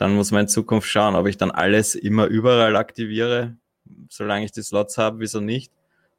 dann 0.00 0.14
muss 0.14 0.30
man 0.30 0.42
in 0.42 0.48
Zukunft 0.48 0.88
schauen, 0.88 1.14
ob 1.14 1.26
ich 1.26 1.36
dann 1.36 1.50
alles 1.50 1.94
immer 1.94 2.24
überall 2.24 2.74
aktiviere, 2.76 3.58
solange 4.08 4.46
ich 4.46 4.50
die 4.50 4.62
Slots 4.62 4.96
habe, 4.96 5.20
wieso 5.20 5.40
nicht. 5.40 5.74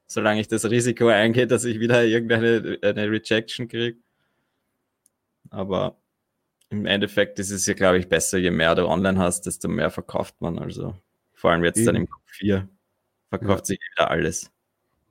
Solange 0.06 0.40
ich 0.40 0.48
das 0.48 0.70
Risiko 0.70 1.08
eingehe, 1.08 1.48
dass 1.48 1.64
ich 1.64 1.80
wieder 1.80 2.06
irgendeine 2.06 2.78
eine 2.84 3.10
Rejection 3.10 3.68
kriege. 3.68 3.98
Aber 5.50 5.98
im 6.70 6.86
Endeffekt 6.86 7.40
ist 7.40 7.50
es 7.50 7.66
ja, 7.66 7.74
glaube 7.74 7.98
ich, 7.98 8.08
besser, 8.08 8.38
je 8.38 8.52
mehr 8.52 8.76
du 8.76 8.86
online 8.88 9.18
hast, 9.18 9.48
desto 9.48 9.68
mehr 9.68 9.90
verkauft 9.90 10.40
man. 10.42 10.60
Also 10.60 10.96
vor 11.34 11.50
allem 11.50 11.64
jetzt 11.64 11.78
Eben. 11.78 11.86
dann 11.88 11.96
im 11.96 12.08
Q4 12.08 12.68
verkauft 13.30 13.62
ja. 13.62 13.66
sich 13.66 13.80
wieder 13.96 14.12
alles. 14.12 14.52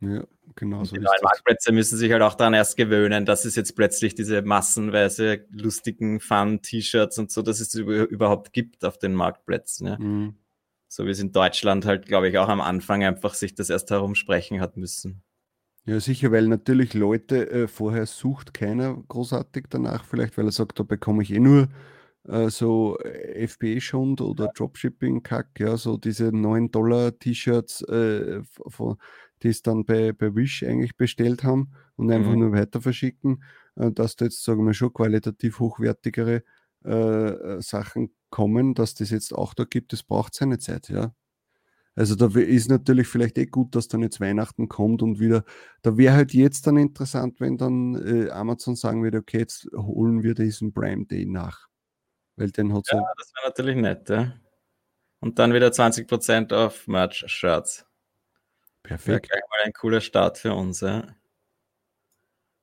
Ja, 0.01 0.25
genau 0.57 0.85
so. 0.85 0.97
Die 0.97 1.03
neuen 1.03 1.23
Marktplätze 1.23 1.73
müssen 1.73 1.99
sich 1.99 2.11
halt 2.11 2.23
auch 2.23 2.35
daran 2.35 2.55
erst 2.55 2.77
gewöhnen, 2.77 3.27
dass 3.27 3.45
es 3.45 3.55
jetzt 3.55 3.77
plötzlich 3.77 4.15
diese 4.15 4.43
massenweise 4.43 5.45
lustigen 5.51 6.21
Fun-T-Shirts 6.21 7.19
und 7.19 7.31
so, 7.31 7.43
dass 7.43 7.61
es 7.61 7.75
überhaupt 7.75 8.53
gibt 8.53 8.85
auf 8.85 8.99
den 8.99 9.15
Marktplätzen. 9.15 9.87
Ja. 9.87 9.99
Mhm. 9.99 10.37
So 10.89 11.07
wie 11.07 11.11
es 11.11 11.21
in 11.21 11.33
Deutschland 11.33 11.87
halt, 11.87 12.07
glaube 12.07 12.29
ich, 12.29 12.39
auch 12.39 12.49
am 12.49 12.61
Anfang 12.61 13.05
einfach 13.05 13.35
sich 13.35 13.55
das 13.55 13.71
erst 13.71 13.91
herumsprechen 13.91 14.61
hat 14.61 14.77
müssen. 14.77 15.23
Ja, 15.85 16.01
sicher, 16.01 16.33
weil 16.33 16.47
natürlich 16.47 16.95
Leute 16.95 17.51
äh, 17.51 17.69
vorher 17.69 18.07
sucht 18.07 18.55
keiner 18.55 19.03
großartig 19.09 19.67
danach, 19.71 20.05
vielleicht 20.05 20.37
weil 20.37 20.47
er 20.47 20.53
sagt, 20.53 20.79
da 20.79 20.83
bekomme 20.83 21.23
ich 21.23 21.33
eh 21.33 21.41
nur 21.41 21.69
äh, 22.29 22.49
so 22.49 22.99
FBA-Schund 22.99 24.21
oder 24.21 24.49
Dropshipping-Kack, 24.55 25.59
ja, 25.59 25.77
so 25.77 25.97
diese 25.97 26.33
9 26.33 26.71
Dollar 26.71 27.19
T-Shirts 27.19 27.83
äh, 27.83 28.43
von 28.69 28.99
die 29.43 29.49
es 29.49 29.63
dann 29.63 29.85
bei, 29.85 30.13
bei 30.13 30.35
Wish 30.35 30.63
eigentlich 30.63 30.97
bestellt 30.97 31.45
haben 31.45 31.73
und 31.97 32.11
einfach 32.11 32.33
mhm. 32.33 32.41
nur 32.41 32.53
weiter 32.53 32.81
verschicken, 32.81 33.43
äh, 33.77 33.91
dass 33.93 34.17
da 34.17 34.27
jetzt, 34.27 34.43
sagen 34.45 34.65
wir 34.67 34.75
schon, 34.75 34.93
qualitativ 34.93 35.61
hochwertigere 35.61 36.43
äh, 36.85 36.91
äh, 36.91 37.63
Sachen 37.63 38.15
kommen, 38.31 38.75
dass 38.75 38.95
das 38.95 39.11
jetzt 39.11 39.35
auch 39.35 39.55
da 39.55 39.65
gibt, 39.65 39.93
das 39.93 40.03
braucht 40.03 40.35
seine 40.35 40.59
Zeit, 40.59 40.89
ja. 40.89 41.15
Also 41.97 42.15
da 42.15 42.27
ist 42.39 42.71
natürlich 42.71 43.09
vielleicht 43.09 43.37
eh 43.37 43.47
gut, 43.47 43.75
dass 43.75 43.89
dann 43.89 44.03
jetzt 44.03 44.21
Weihnachten 44.21 44.69
kommt 44.69 45.03
und 45.03 45.19
wieder, 45.19 45.45
da 45.83 45.97
wäre 45.99 46.15
halt 46.15 46.33
jetzt 46.33 46.67
dann 46.67 46.77
interessant, 46.77 47.41
wenn 47.41 47.59
dann 47.59 47.97
äh, 47.97 48.31
Amazon 48.31 48.77
sagen 48.77 49.03
würde, 49.03 49.19
okay, 49.19 49.41
jetzt 49.41 49.69
holen 49.75 50.23
wir 50.23 50.35
diesen 50.35 50.73
Prime 50.73 51.07
Day 51.07 51.27
nach. 51.27 51.69
Weil 52.37 52.53
den 52.53 52.73
hat 52.73 52.87
Ja, 52.91 53.03
das 53.19 53.33
wäre 53.35 53.49
natürlich 53.49 53.77
nett, 53.77 54.09
ja. 54.09 54.33
Und 55.19 55.39
dann 55.39 55.53
wieder 55.53 55.69
20% 55.69 56.55
auf 56.55 56.87
Merch-Shirts. 56.87 57.85
Perfekt. 58.83 59.29
Ja, 59.33 59.41
ein 59.65 59.73
cooler 59.73 60.01
Start 60.01 60.39
für 60.39 60.55
uns. 60.55 60.81
Ja. 60.81 61.15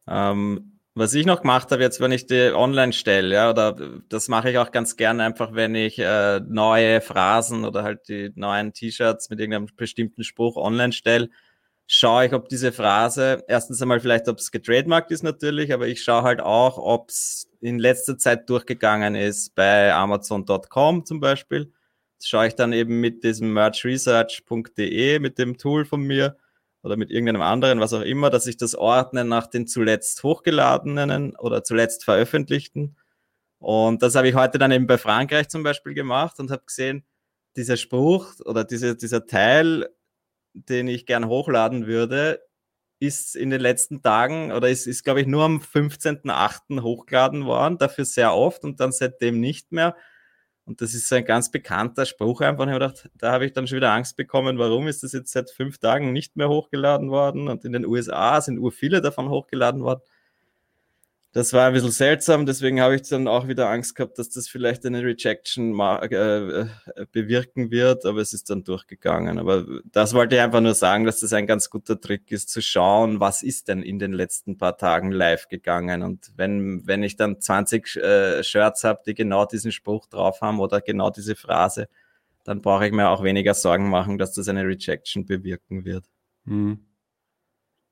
Ähm, 0.07 0.79
was 0.95 1.13
ich 1.13 1.27
noch 1.27 1.41
gemacht 1.41 1.71
habe, 1.71 1.83
jetzt, 1.83 1.99
wenn 1.99 2.11
ich 2.11 2.25
die 2.25 2.51
online 2.55 2.91
stelle, 2.91 3.35
ja, 3.35 3.49
oder 3.51 3.75
das 4.09 4.29
mache 4.29 4.49
ich 4.49 4.57
auch 4.57 4.71
ganz 4.71 4.95
gerne 4.97 5.23
einfach, 5.23 5.53
wenn 5.53 5.75
ich 5.75 5.99
äh, 5.99 6.39
neue 6.39 7.01
Phrasen 7.01 7.65
oder 7.65 7.83
halt 7.83 8.07
die 8.07 8.31
neuen 8.35 8.73
T-Shirts 8.73 9.29
mit 9.29 9.39
irgendeinem 9.39 9.67
bestimmten 9.75 10.23
Spruch 10.23 10.55
online 10.57 10.93
stelle, 10.93 11.29
schaue 11.85 12.25
ich, 12.25 12.33
ob 12.33 12.49
diese 12.49 12.71
Phrase, 12.71 13.43
erstens 13.47 13.81
einmal 13.81 13.99
vielleicht, 13.99 14.27
ob 14.27 14.39
es 14.39 14.51
getrademarkt 14.51 15.11
ist 15.11 15.23
natürlich, 15.23 15.71
aber 15.71 15.87
ich 15.87 16.03
schaue 16.03 16.23
halt 16.23 16.41
auch, 16.41 16.77
ob 16.79 17.09
es 17.09 17.47
in 17.61 17.77
letzter 17.79 18.17
Zeit 18.17 18.49
durchgegangen 18.49 19.15
ist 19.15 19.53
bei 19.55 19.93
Amazon.com 19.93 21.05
zum 21.05 21.19
Beispiel 21.19 21.71
schaue 22.21 22.47
ich 22.47 22.55
dann 22.55 22.73
eben 22.73 22.99
mit 22.99 23.23
diesem 23.23 23.53
merchresearch.de, 23.53 25.19
mit 25.19 25.37
dem 25.37 25.57
Tool 25.57 25.85
von 25.85 26.01
mir 26.01 26.37
oder 26.83 26.97
mit 26.97 27.11
irgendeinem 27.11 27.41
anderen, 27.41 27.79
was 27.79 27.93
auch 27.93 28.01
immer, 28.01 28.29
dass 28.29 28.47
ich 28.47 28.57
das 28.57 28.75
ordne 28.75 29.25
nach 29.25 29.47
den 29.47 29.67
zuletzt 29.67 30.23
hochgeladenen 30.23 31.35
oder 31.35 31.63
zuletzt 31.63 32.05
veröffentlichten. 32.05 32.95
Und 33.59 34.03
das 34.03 34.15
habe 34.15 34.29
ich 34.29 34.35
heute 34.35 34.57
dann 34.57 34.71
eben 34.71 34.87
bei 34.87 34.97
Frankreich 34.97 35.49
zum 35.49 35.63
Beispiel 35.63 35.93
gemacht 35.93 36.39
und 36.39 36.51
habe 36.51 36.63
gesehen, 36.65 37.03
dieser 37.55 37.77
Spruch 37.77 38.33
oder 38.45 38.63
diese, 38.63 38.95
dieser 38.95 39.25
Teil, 39.25 39.89
den 40.53 40.87
ich 40.87 41.05
gern 41.05 41.27
hochladen 41.27 41.87
würde, 41.87 42.41
ist 42.99 43.35
in 43.35 43.49
den 43.49 43.61
letzten 43.61 44.01
Tagen 44.01 44.51
oder 44.51 44.69
ist, 44.69 44.87
ist 44.87 45.03
glaube 45.03 45.21
ich, 45.21 45.27
nur 45.27 45.43
am 45.43 45.59
15.8. 45.59 46.81
hochgeladen 46.81 47.45
worden, 47.45 47.77
dafür 47.77 48.05
sehr 48.05 48.33
oft 48.33 48.63
und 48.63 48.79
dann 48.79 48.91
seitdem 48.91 49.39
nicht 49.39 49.71
mehr. 49.71 49.95
Und 50.67 50.81
das 50.81 50.93
ist 50.93 51.07
so 51.07 51.15
ein 51.15 51.23
ganz 51.23 51.49
bekannter 51.49 52.05
Spruch 52.05 52.41
einfach. 52.41 52.63
Und 52.63 52.69
ich 52.69 52.73
gedacht, 52.73 53.09
da 53.15 53.31
habe 53.31 53.45
ich 53.45 53.53
dann 53.53 53.67
schon 53.67 53.77
wieder 53.77 53.93
Angst 53.93 54.17
bekommen, 54.17 54.59
warum 54.59 54.87
ist 54.89 55.01
das 55.01 55.13
jetzt 55.13 55.31
seit 55.31 55.49
fünf 55.49 55.77
Tagen 55.77 56.11
nicht 56.11 56.35
mehr 56.35 56.49
hochgeladen 56.49 57.09
worden? 57.09 57.47
Und 57.47 57.63
in 57.63 57.71
den 57.71 57.85
USA 57.85 58.41
sind 58.41 58.59
ur 58.59 58.73
viele 58.73 59.01
davon 59.01 59.29
hochgeladen 59.29 59.81
worden 59.81 60.01
das 61.33 61.53
war 61.53 61.67
ein 61.67 61.73
bisschen 61.73 61.91
seltsam, 61.91 62.45
deswegen 62.45 62.81
habe 62.81 62.95
ich 62.95 63.03
dann 63.03 63.27
auch 63.27 63.47
wieder 63.47 63.69
Angst 63.69 63.95
gehabt, 63.95 64.17
dass 64.17 64.29
das 64.29 64.47
vielleicht 64.47 64.85
eine 64.85 65.03
Rejection 65.03 65.79
äh, 65.79 66.61
äh, 66.61 66.67
bewirken 67.11 67.69
wird, 67.69 68.05
aber 68.05 68.21
es 68.21 68.33
ist 68.33 68.49
dann 68.49 68.63
durchgegangen. 68.63 69.37
Aber 69.37 69.65
das 69.91 70.13
wollte 70.13 70.35
ich 70.35 70.41
einfach 70.41 70.61
nur 70.61 70.73
sagen, 70.73 71.03
dass 71.03 71.19
das 71.19 71.33
ein 71.33 71.45
ganz 71.45 71.69
guter 71.69 71.99
Trick 71.99 72.31
ist, 72.31 72.49
zu 72.49 72.61
schauen, 72.61 73.19
was 73.19 73.43
ist 73.43 73.67
denn 73.67 73.83
in 73.83 73.99
den 73.99 74.13
letzten 74.13 74.57
paar 74.57 74.77
Tagen 74.77 75.11
live 75.11 75.47
gegangen. 75.47 76.01
Und 76.01 76.31
wenn, 76.37 76.87
wenn 76.87 77.03
ich 77.03 77.17
dann 77.17 77.39
20 77.39 77.97
äh, 77.97 78.43
Shirts 78.43 78.83
habe, 78.83 79.01
die 79.05 79.13
genau 79.13 79.45
diesen 79.45 79.71
Spruch 79.71 80.07
drauf 80.07 80.41
haben 80.41 80.59
oder 80.59 80.81
genau 80.81 81.09
diese 81.11 81.35
Phrase, 81.35 81.89
dann 82.45 82.61
brauche 82.61 82.87
ich 82.87 82.93
mir 82.93 83.09
auch 83.09 83.23
weniger 83.23 83.53
Sorgen 83.53 83.89
machen, 83.89 84.17
dass 84.17 84.33
das 84.33 84.47
eine 84.47 84.63
Rejection 84.63 85.25
bewirken 85.25 85.83
wird. 85.83 86.05
Mhm. 86.45 86.86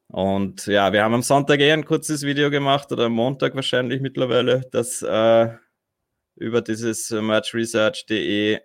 Und 0.07 0.67
ja, 0.67 0.93
wir 0.93 1.03
haben 1.03 1.13
am 1.13 1.23
Sonntag 1.23 1.59
eh 1.59 1.71
ein 1.71 1.85
kurzes 1.85 2.23
Video 2.23 2.49
gemacht 2.49 2.91
oder 2.91 3.05
am 3.05 3.13
Montag 3.13 3.55
wahrscheinlich 3.55 4.01
mittlerweile, 4.01 4.61
das 4.71 5.01
äh, 5.01 5.49
über 6.35 6.61
dieses 6.61 7.09
merchresearch.de 7.09 8.59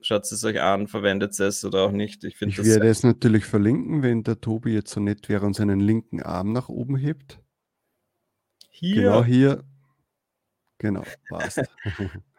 schaut 0.00 0.30
es 0.30 0.44
euch 0.44 0.60
an, 0.60 0.86
verwendet 0.86 1.38
es 1.40 1.64
oder 1.64 1.82
auch 1.84 1.90
nicht. 1.90 2.24
Ich, 2.24 2.40
ich 2.40 2.64
werde 2.64 2.88
es 2.88 3.02
natürlich 3.02 3.44
verlinken, 3.44 4.02
wenn 4.02 4.22
der 4.22 4.40
Tobi 4.40 4.74
jetzt 4.74 4.90
so 4.90 5.00
nett 5.00 5.28
wäre 5.28 5.46
und 5.46 5.54
seinen 5.54 5.80
linken 5.80 6.22
Arm 6.22 6.52
nach 6.52 6.68
oben 6.68 6.96
hebt. 6.96 7.40
Hier. 8.70 8.96
Genau 8.96 9.24
hier. 9.24 9.64
Genau, 10.78 11.04
passt. 11.28 11.62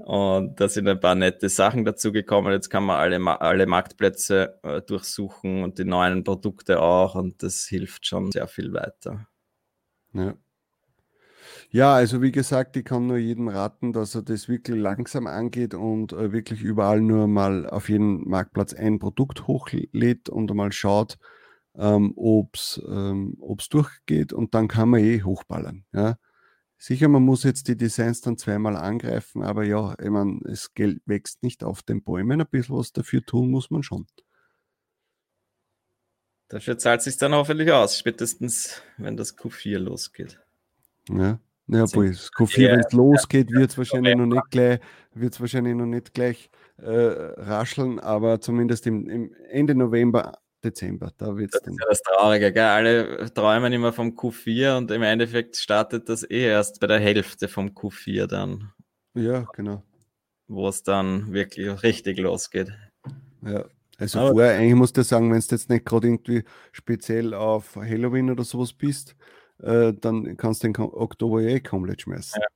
Und 0.00 0.60
da 0.60 0.68
sind 0.68 0.88
ein 0.88 1.00
paar 1.00 1.14
nette 1.14 1.48
Sachen 1.48 1.84
dazu 1.84 2.12
gekommen. 2.12 2.52
Jetzt 2.52 2.70
kann 2.70 2.84
man 2.84 2.98
alle, 2.98 3.40
alle 3.40 3.66
Marktplätze 3.66 4.58
äh, 4.62 4.82
durchsuchen 4.82 5.62
und 5.62 5.78
die 5.78 5.84
neuen 5.84 6.24
Produkte 6.24 6.80
auch. 6.80 7.14
Und 7.14 7.42
das 7.42 7.66
hilft 7.66 8.06
schon 8.06 8.30
sehr 8.32 8.48
viel 8.48 8.72
weiter. 8.72 9.26
Ja. 10.12 10.34
Ja, 11.72 11.94
also 11.94 12.20
wie 12.20 12.32
gesagt, 12.32 12.76
ich 12.76 12.84
kann 12.84 13.06
nur 13.06 13.16
jedem 13.16 13.46
raten, 13.46 13.92
dass 13.92 14.16
er 14.16 14.22
das 14.22 14.48
wirklich 14.48 14.76
langsam 14.76 15.28
angeht 15.28 15.72
und 15.72 16.12
äh, 16.12 16.32
wirklich 16.32 16.62
überall 16.62 17.00
nur 17.00 17.28
mal 17.28 17.68
auf 17.68 17.88
jeden 17.88 18.28
Marktplatz 18.28 18.74
ein 18.74 18.98
Produkt 18.98 19.46
hochlädt 19.46 20.28
und 20.28 20.50
einmal 20.50 20.72
schaut, 20.72 21.18
ähm, 21.76 22.12
ob 22.16 22.56
es 22.56 22.82
ähm, 22.88 23.36
durchgeht 23.70 24.32
und 24.32 24.54
dann 24.54 24.66
kann 24.66 24.88
man 24.88 25.00
eh 25.00 25.22
hochballern. 25.22 25.84
Ja? 25.92 26.16
Sicher, 26.82 27.08
man 27.08 27.22
muss 27.22 27.42
jetzt 27.42 27.68
die 27.68 27.76
Designs 27.76 28.22
dann 28.22 28.38
zweimal 28.38 28.74
angreifen, 28.74 29.42
aber 29.42 29.64
ja, 29.64 29.94
ich 30.00 30.08
meine, 30.08 30.40
das 30.44 30.72
Geld 30.72 31.02
wächst 31.04 31.42
nicht 31.42 31.62
auf 31.62 31.82
den 31.82 32.02
Bäumen. 32.02 32.40
Ein 32.40 32.46
bisschen 32.50 32.74
was 32.74 32.90
dafür 32.90 33.22
tun 33.22 33.50
muss 33.50 33.70
man 33.70 33.82
schon. 33.82 34.06
Dafür 36.48 36.78
zahlt 36.78 37.02
sich 37.02 37.18
dann 37.18 37.34
hoffentlich 37.34 37.70
aus, 37.70 37.98
spätestens 37.98 38.80
wenn 38.96 39.18
das 39.18 39.36
Q4 39.36 39.78
losgeht. 39.78 40.40
Ja, 41.10 41.38
Ja, 41.66 41.84
boys. 41.84 42.30
Q4, 42.32 42.70
wenn 42.70 42.80
es 42.80 42.92
losgeht, 42.92 43.52
wird 43.52 43.72
es 43.72 43.76
wahrscheinlich 43.76 44.16
noch 44.16 44.24
nicht 44.24 44.50
gleich, 44.50 44.80
wahrscheinlich 45.12 45.74
noch 45.74 45.84
nicht 45.84 46.14
gleich 46.14 46.50
äh, 46.78 46.88
rascheln, 46.88 48.00
aber 48.00 48.40
zumindest 48.40 48.86
im, 48.86 49.06
im 49.10 49.34
Ende 49.50 49.74
November, 49.74 50.38
Dezember, 50.64 51.12
da 51.16 51.36
wird 51.36 51.54
es 51.54 51.60
dann. 51.62 51.76
Das 51.76 51.98
ist 51.98 52.02
ja 52.06 52.12
das 52.12 52.18
Traurige, 52.18 52.52
gell? 52.52 52.64
Alle 52.64 53.32
träumen 53.32 53.72
immer 53.72 53.92
vom 53.92 54.10
Q4 54.10 54.76
und 54.76 54.90
im 54.90 55.02
Endeffekt 55.02 55.56
startet 55.56 56.08
das 56.08 56.22
eh 56.22 56.44
erst 56.44 56.80
bei 56.80 56.86
der 56.86 57.00
Hälfte 57.00 57.48
vom 57.48 57.68
Q4 57.68 58.26
dann. 58.26 58.72
Ja, 59.14 59.46
genau. 59.54 59.82
Wo 60.48 60.68
es 60.68 60.82
dann 60.82 61.32
wirklich 61.32 61.82
richtig 61.82 62.18
losgeht. 62.18 62.72
Ja, 63.42 63.64
also 63.98 64.18
Aber 64.18 64.30
vorher, 64.32 64.58
eigentlich 64.58 64.74
musst 64.74 64.96
du 64.96 65.02
sagen, 65.02 65.32
wenn 65.32 65.40
du 65.40 65.46
jetzt 65.50 65.70
nicht 65.70 65.84
gerade 65.84 66.08
irgendwie 66.08 66.44
speziell 66.72 67.34
auf 67.34 67.76
Halloween 67.76 68.30
oder 68.30 68.44
sowas 68.44 68.72
bist, 68.72 69.16
äh, 69.62 69.92
dann 69.92 70.36
kannst 70.36 70.62
du 70.62 70.68
den 70.68 70.76
Oktober 70.76 71.40
eh 71.40 71.60
komplett 71.60 72.02
schmeißen. 72.02 72.40
Ja. 72.40 72.46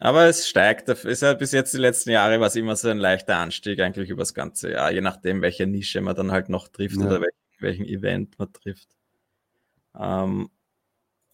Aber 0.00 0.26
es 0.26 0.48
steigt, 0.48 0.88
ist 0.88 1.22
ja 1.22 1.34
bis 1.34 1.52
jetzt 1.52 1.74
die 1.74 1.78
letzten 1.78 2.10
Jahre 2.10 2.38
war 2.38 2.46
es 2.46 2.56
immer 2.56 2.76
so 2.76 2.88
ein 2.88 2.98
leichter 2.98 3.36
Anstieg 3.36 3.80
eigentlich 3.80 4.10
über 4.10 4.22
das 4.22 4.32
ganze 4.32 4.70
Jahr, 4.70 4.92
je 4.92 5.00
nachdem, 5.00 5.42
welche 5.42 5.66
Nische 5.66 6.00
man 6.00 6.14
dann 6.14 6.30
halt 6.30 6.48
noch 6.48 6.68
trifft 6.68 6.96
ja. 6.96 7.06
oder 7.06 7.20
welchen, 7.20 7.36
welchen, 7.58 7.86
Event 7.86 8.38
man 8.38 8.52
trifft. 8.52 8.88
Ähm, 9.98 10.50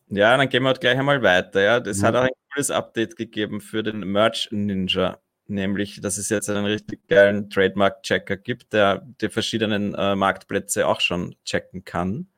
ja, 0.08 0.36
dann 0.36 0.48
gehen 0.48 0.62
wir 0.62 0.68
halt 0.68 0.80
gleich 0.80 0.98
einmal 0.98 1.22
weiter. 1.22 1.60
Ja, 1.60 1.80
das 1.80 2.00
ja. 2.00 2.08
hat 2.08 2.16
auch 2.16 2.22
ein 2.22 2.30
cooles 2.54 2.70
Update 2.70 3.16
gegeben 3.16 3.60
für 3.60 3.82
den 3.82 4.00
Merch 4.00 4.48
Ninja, 4.50 5.18
nämlich, 5.46 6.00
dass 6.00 6.16
es 6.16 6.30
jetzt 6.30 6.48
einen 6.48 6.64
richtig 6.64 7.06
geilen 7.08 7.50
Trademark-Checker 7.50 8.38
gibt, 8.38 8.72
der 8.72 9.06
die 9.20 9.28
verschiedenen 9.28 9.94
äh, 9.94 10.16
Marktplätze 10.16 10.86
auch 10.86 11.00
schon 11.00 11.36
checken 11.44 11.84
kann. 11.84 12.28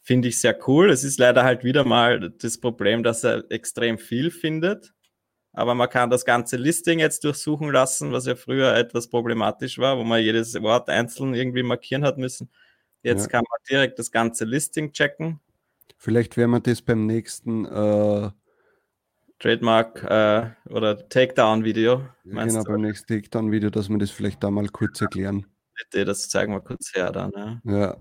Finde 0.00 0.28
ich 0.28 0.40
sehr 0.40 0.58
cool. 0.68 0.90
Es 0.90 1.04
ist 1.04 1.18
leider 1.18 1.44
halt 1.44 1.64
wieder 1.64 1.84
mal 1.84 2.30
das 2.30 2.58
Problem, 2.58 3.02
dass 3.02 3.24
er 3.24 3.44
extrem 3.50 3.98
viel 3.98 4.30
findet. 4.30 4.93
Aber 5.54 5.74
man 5.74 5.88
kann 5.88 6.10
das 6.10 6.24
ganze 6.24 6.56
Listing 6.56 6.98
jetzt 6.98 7.22
durchsuchen 7.22 7.70
lassen, 7.70 8.12
was 8.12 8.26
ja 8.26 8.34
früher 8.34 8.74
etwas 8.74 9.08
problematisch 9.08 9.78
war, 9.78 9.96
wo 9.96 10.04
man 10.04 10.20
jedes 10.20 10.60
Wort 10.60 10.90
einzeln 10.90 11.32
irgendwie 11.32 11.62
markieren 11.62 12.04
hat 12.04 12.18
müssen. 12.18 12.50
Jetzt 13.02 13.26
ja. 13.26 13.28
kann 13.28 13.44
man 13.48 13.58
direkt 13.70 13.98
das 13.98 14.10
ganze 14.10 14.44
Listing 14.44 14.92
checken. 14.92 15.40
Vielleicht 15.96 16.36
werden 16.36 16.50
wir 16.50 16.60
das 16.60 16.82
beim 16.82 17.06
nächsten 17.06 17.64
äh, 17.66 18.30
Trademark 19.38 20.02
äh, 20.02 20.50
oder 20.72 21.08
Takedown-Video. 21.08 22.04
Ja, 22.24 22.44
genau, 22.44 22.62
du? 22.64 22.72
beim 22.72 22.80
nächsten 22.80 23.06
Takedown-Video, 23.06 23.70
dass 23.70 23.88
wir 23.88 23.98
das 23.98 24.10
vielleicht 24.10 24.42
da 24.42 24.50
mal 24.50 24.68
kurz 24.68 25.00
erklären. 25.00 25.46
Bitte, 25.76 26.04
das 26.04 26.28
zeigen 26.28 26.52
wir 26.52 26.60
kurz 26.60 26.94
her 26.94 27.12
dann. 27.12 27.30
Ja. 27.36 27.60
ja. 27.64 27.96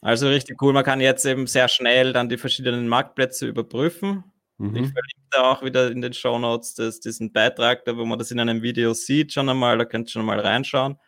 Also 0.00 0.28
richtig 0.28 0.62
cool. 0.62 0.72
Man 0.72 0.84
kann 0.84 1.00
jetzt 1.00 1.26
eben 1.26 1.46
sehr 1.46 1.68
schnell 1.68 2.12
dann 2.12 2.28
die 2.28 2.38
verschiedenen 2.38 2.88
Marktplätze 2.88 3.46
überprüfen. 3.46 4.24
Mhm. 4.58 4.76
Ich 4.76 4.90
verlinke 4.90 5.28
da 5.30 5.42
auch 5.52 5.62
wieder 5.62 5.90
in 5.90 6.00
den 6.00 6.12
Show 6.12 6.38
Notes 6.38 6.74
diesen 7.00 7.32
Beitrag, 7.32 7.84
da 7.84 7.96
wo 7.96 8.04
man 8.04 8.18
das 8.18 8.30
in 8.30 8.40
einem 8.40 8.62
Video 8.62 8.92
sieht, 8.92 9.32
schon 9.32 9.48
einmal. 9.48 9.78
Da 9.78 9.84
könnt 9.84 10.08
ihr 10.08 10.12
schon 10.12 10.26
mal 10.26 10.40
reinschauen. 10.40 10.98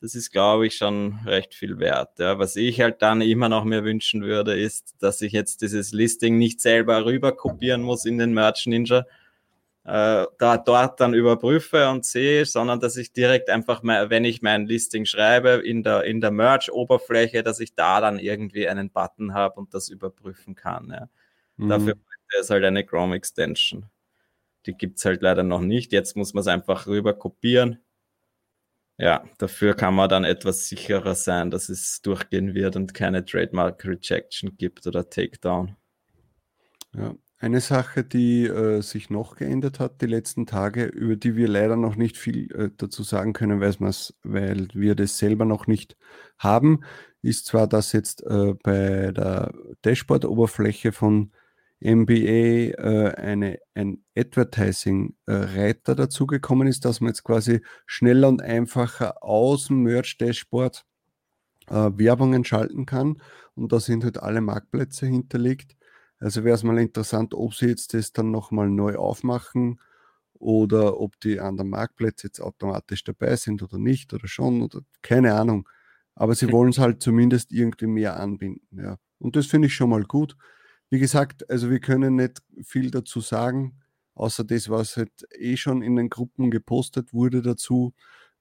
Das 0.00 0.16
ist, 0.16 0.32
glaube 0.32 0.66
ich, 0.66 0.76
schon 0.76 1.20
recht 1.24 1.54
viel 1.54 1.78
wert. 1.78 2.18
Ja. 2.18 2.36
Was 2.40 2.56
ich 2.56 2.80
halt 2.80 3.02
dann 3.02 3.20
immer 3.20 3.48
noch 3.48 3.62
mehr 3.62 3.84
wünschen 3.84 4.22
würde, 4.22 4.58
ist, 4.58 4.96
dass 4.98 5.22
ich 5.22 5.32
jetzt 5.32 5.62
dieses 5.62 5.92
Listing 5.92 6.38
nicht 6.38 6.60
selber 6.60 7.04
rüber 7.04 7.30
kopieren 7.30 7.82
muss 7.82 8.04
in 8.04 8.18
den 8.18 8.34
Merch 8.34 8.66
Ninja, 8.66 9.06
äh, 9.84 10.26
da 10.38 10.58
dort 10.58 10.98
dann 11.00 11.14
überprüfe 11.14 11.88
und 11.88 12.04
sehe, 12.04 12.44
sondern 12.46 12.80
dass 12.80 12.96
ich 12.96 13.12
direkt 13.12 13.48
einfach, 13.48 13.84
mal, 13.84 14.10
wenn 14.10 14.24
ich 14.24 14.42
mein 14.42 14.66
Listing 14.66 15.04
schreibe, 15.06 15.50
in 15.50 15.84
der, 15.84 16.02
in 16.02 16.20
der 16.20 16.32
Merch-Oberfläche, 16.32 17.44
dass 17.44 17.60
ich 17.60 17.76
da 17.76 18.00
dann 18.00 18.18
irgendwie 18.18 18.68
einen 18.68 18.90
Button 18.90 19.34
habe 19.34 19.60
und 19.60 19.72
das 19.72 19.88
überprüfen 19.88 20.56
kann. 20.56 20.90
Ja. 20.90 21.08
Mhm. 21.56 21.68
Dafür 21.68 21.94
ist 22.40 22.50
halt 22.50 22.64
eine 22.64 22.84
Chrome 22.84 23.16
Extension. 23.16 23.86
Die 24.66 24.74
gibt 24.74 24.98
es 24.98 25.04
halt 25.04 25.22
leider 25.22 25.42
noch 25.42 25.60
nicht. 25.60 25.92
Jetzt 25.92 26.16
muss 26.16 26.34
man 26.34 26.42
es 26.42 26.46
einfach 26.46 26.86
rüber 26.86 27.14
kopieren. 27.14 27.78
Ja, 28.98 29.24
dafür 29.38 29.74
kann 29.74 29.94
man 29.94 30.08
dann 30.08 30.24
etwas 30.24 30.68
sicherer 30.68 31.14
sein, 31.14 31.50
dass 31.50 31.68
es 31.68 32.02
durchgehen 32.02 32.54
wird 32.54 32.76
und 32.76 32.94
keine 32.94 33.24
Trademark 33.24 33.84
Rejection 33.84 34.56
gibt 34.56 34.86
oder 34.86 35.08
Takedown. 35.08 35.76
Ja, 36.94 37.14
eine 37.38 37.60
Sache, 37.60 38.04
die 38.04 38.44
äh, 38.46 38.82
sich 38.82 39.10
noch 39.10 39.34
geändert 39.34 39.80
hat 39.80 40.00
die 40.00 40.06
letzten 40.06 40.46
Tage, 40.46 40.84
über 40.84 41.16
die 41.16 41.34
wir 41.34 41.48
leider 41.48 41.74
noch 41.74 41.96
nicht 41.96 42.16
viel 42.16 42.52
äh, 42.52 42.70
dazu 42.76 43.02
sagen 43.02 43.32
können, 43.32 43.60
weil 43.60 44.68
wir 44.74 44.94
das 44.94 45.18
selber 45.18 45.44
noch 45.44 45.66
nicht 45.66 45.96
haben, 46.38 46.84
ist 47.22 47.46
zwar, 47.46 47.66
dass 47.66 47.92
jetzt 47.92 48.22
äh, 48.24 48.54
bei 48.62 49.10
der 49.10 49.52
Dashboard-Oberfläche 49.82 50.92
von 50.92 51.32
MBA 51.82 52.74
äh, 52.78 53.14
eine, 53.16 53.58
ein 53.74 54.04
Advertising-Reiter 54.16 55.94
dazugekommen 55.94 56.68
ist, 56.68 56.84
dass 56.84 57.00
man 57.00 57.08
jetzt 57.08 57.24
quasi 57.24 57.60
schneller 57.86 58.28
und 58.28 58.42
einfacher 58.42 59.22
aus 59.22 59.66
dem 59.66 59.82
Merch-Dashboard 59.82 60.84
äh, 61.68 61.74
Werbungen 61.74 62.44
schalten 62.44 62.86
kann. 62.86 63.20
Und 63.54 63.72
da 63.72 63.80
sind 63.80 64.04
halt 64.04 64.18
alle 64.22 64.40
Marktplätze 64.40 65.06
hinterlegt. 65.06 65.76
Also 66.18 66.44
wäre 66.44 66.54
es 66.54 66.62
mal 66.62 66.78
interessant, 66.78 67.34
ob 67.34 67.54
sie 67.54 67.66
jetzt 67.66 67.94
das 67.94 68.12
dann 68.12 68.30
nochmal 68.30 68.70
neu 68.70 68.96
aufmachen 68.96 69.80
oder 70.34 71.00
ob 71.00 71.18
die 71.20 71.40
anderen 71.40 71.70
Marktplätze 71.70 72.28
jetzt 72.28 72.40
automatisch 72.40 73.04
dabei 73.04 73.36
sind 73.36 73.62
oder 73.62 73.78
nicht 73.78 74.12
oder 74.12 74.28
schon 74.28 74.62
oder 74.62 74.80
keine 75.02 75.34
Ahnung. 75.34 75.68
Aber 76.14 76.34
sie 76.34 76.52
wollen 76.52 76.70
es 76.70 76.78
halt 76.78 77.02
zumindest 77.02 77.52
irgendwie 77.52 77.86
mehr 77.86 78.20
anbinden. 78.20 78.78
Ja. 78.78 78.98
Und 79.18 79.36
das 79.36 79.46
finde 79.46 79.66
ich 79.66 79.74
schon 79.74 79.90
mal 79.90 80.02
gut. 80.02 80.36
Wie 80.92 80.98
gesagt, 80.98 81.48
also 81.48 81.70
wir 81.70 81.80
können 81.80 82.16
nicht 82.16 82.42
viel 82.64 82.90
dazu 82.90 83.20
sagen, 83.22 83.80
außer 84.14 84.44
das, 84.44 84.68
was 84.68 84.98
halt 84.98 85.26
eh 85.38 85.56
schon 85.56 85.80
in 85.80 85.96
den 85.96 86.10
Gruppen 86.10 86.50
gepostet 86.50 87.14
wurde 87.14 87.40
dazu. 87.40 87.94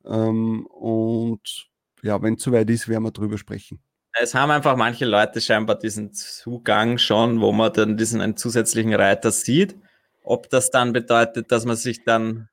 Ähm, 0.04 0.66
und 0.66 1.70
ja, 2.02 2.22
wenn 2.22 2.34
es 2.34 2.44
soweit 2.44 2.70
ist, 2.70 2.90
werden 2.90 3.04
wir 3.04 3.12
drüber 3.12 3.38
sprechen. 3.38 3.82
Es 4.20 4.36
haben 4.36 4.52
einfach 4.52 4.76
manche 4.76 5.06
Leute 5.06 5.40
scheinbar 5.40 5.80
diesen 5.80 6.12
Zugang 6.12 6.98
schon, 6.98 7.40
wo 7.40 7.54
man 7.54 7.72
dann 7.72 7.96
diesen 7.96 8.36
zusätzlichen 8.36 8.94
Reiter 8.94 9.32
sieht. 9.32 9.78
Ob 10.22 10.50
das 10.50 10.72
dann 10.72 10.92
bedeutet, 10.92 11.54
dass 11.54 11.64
man 11.64 11.78
sich 11.78 12.04
dann 12.04 12.50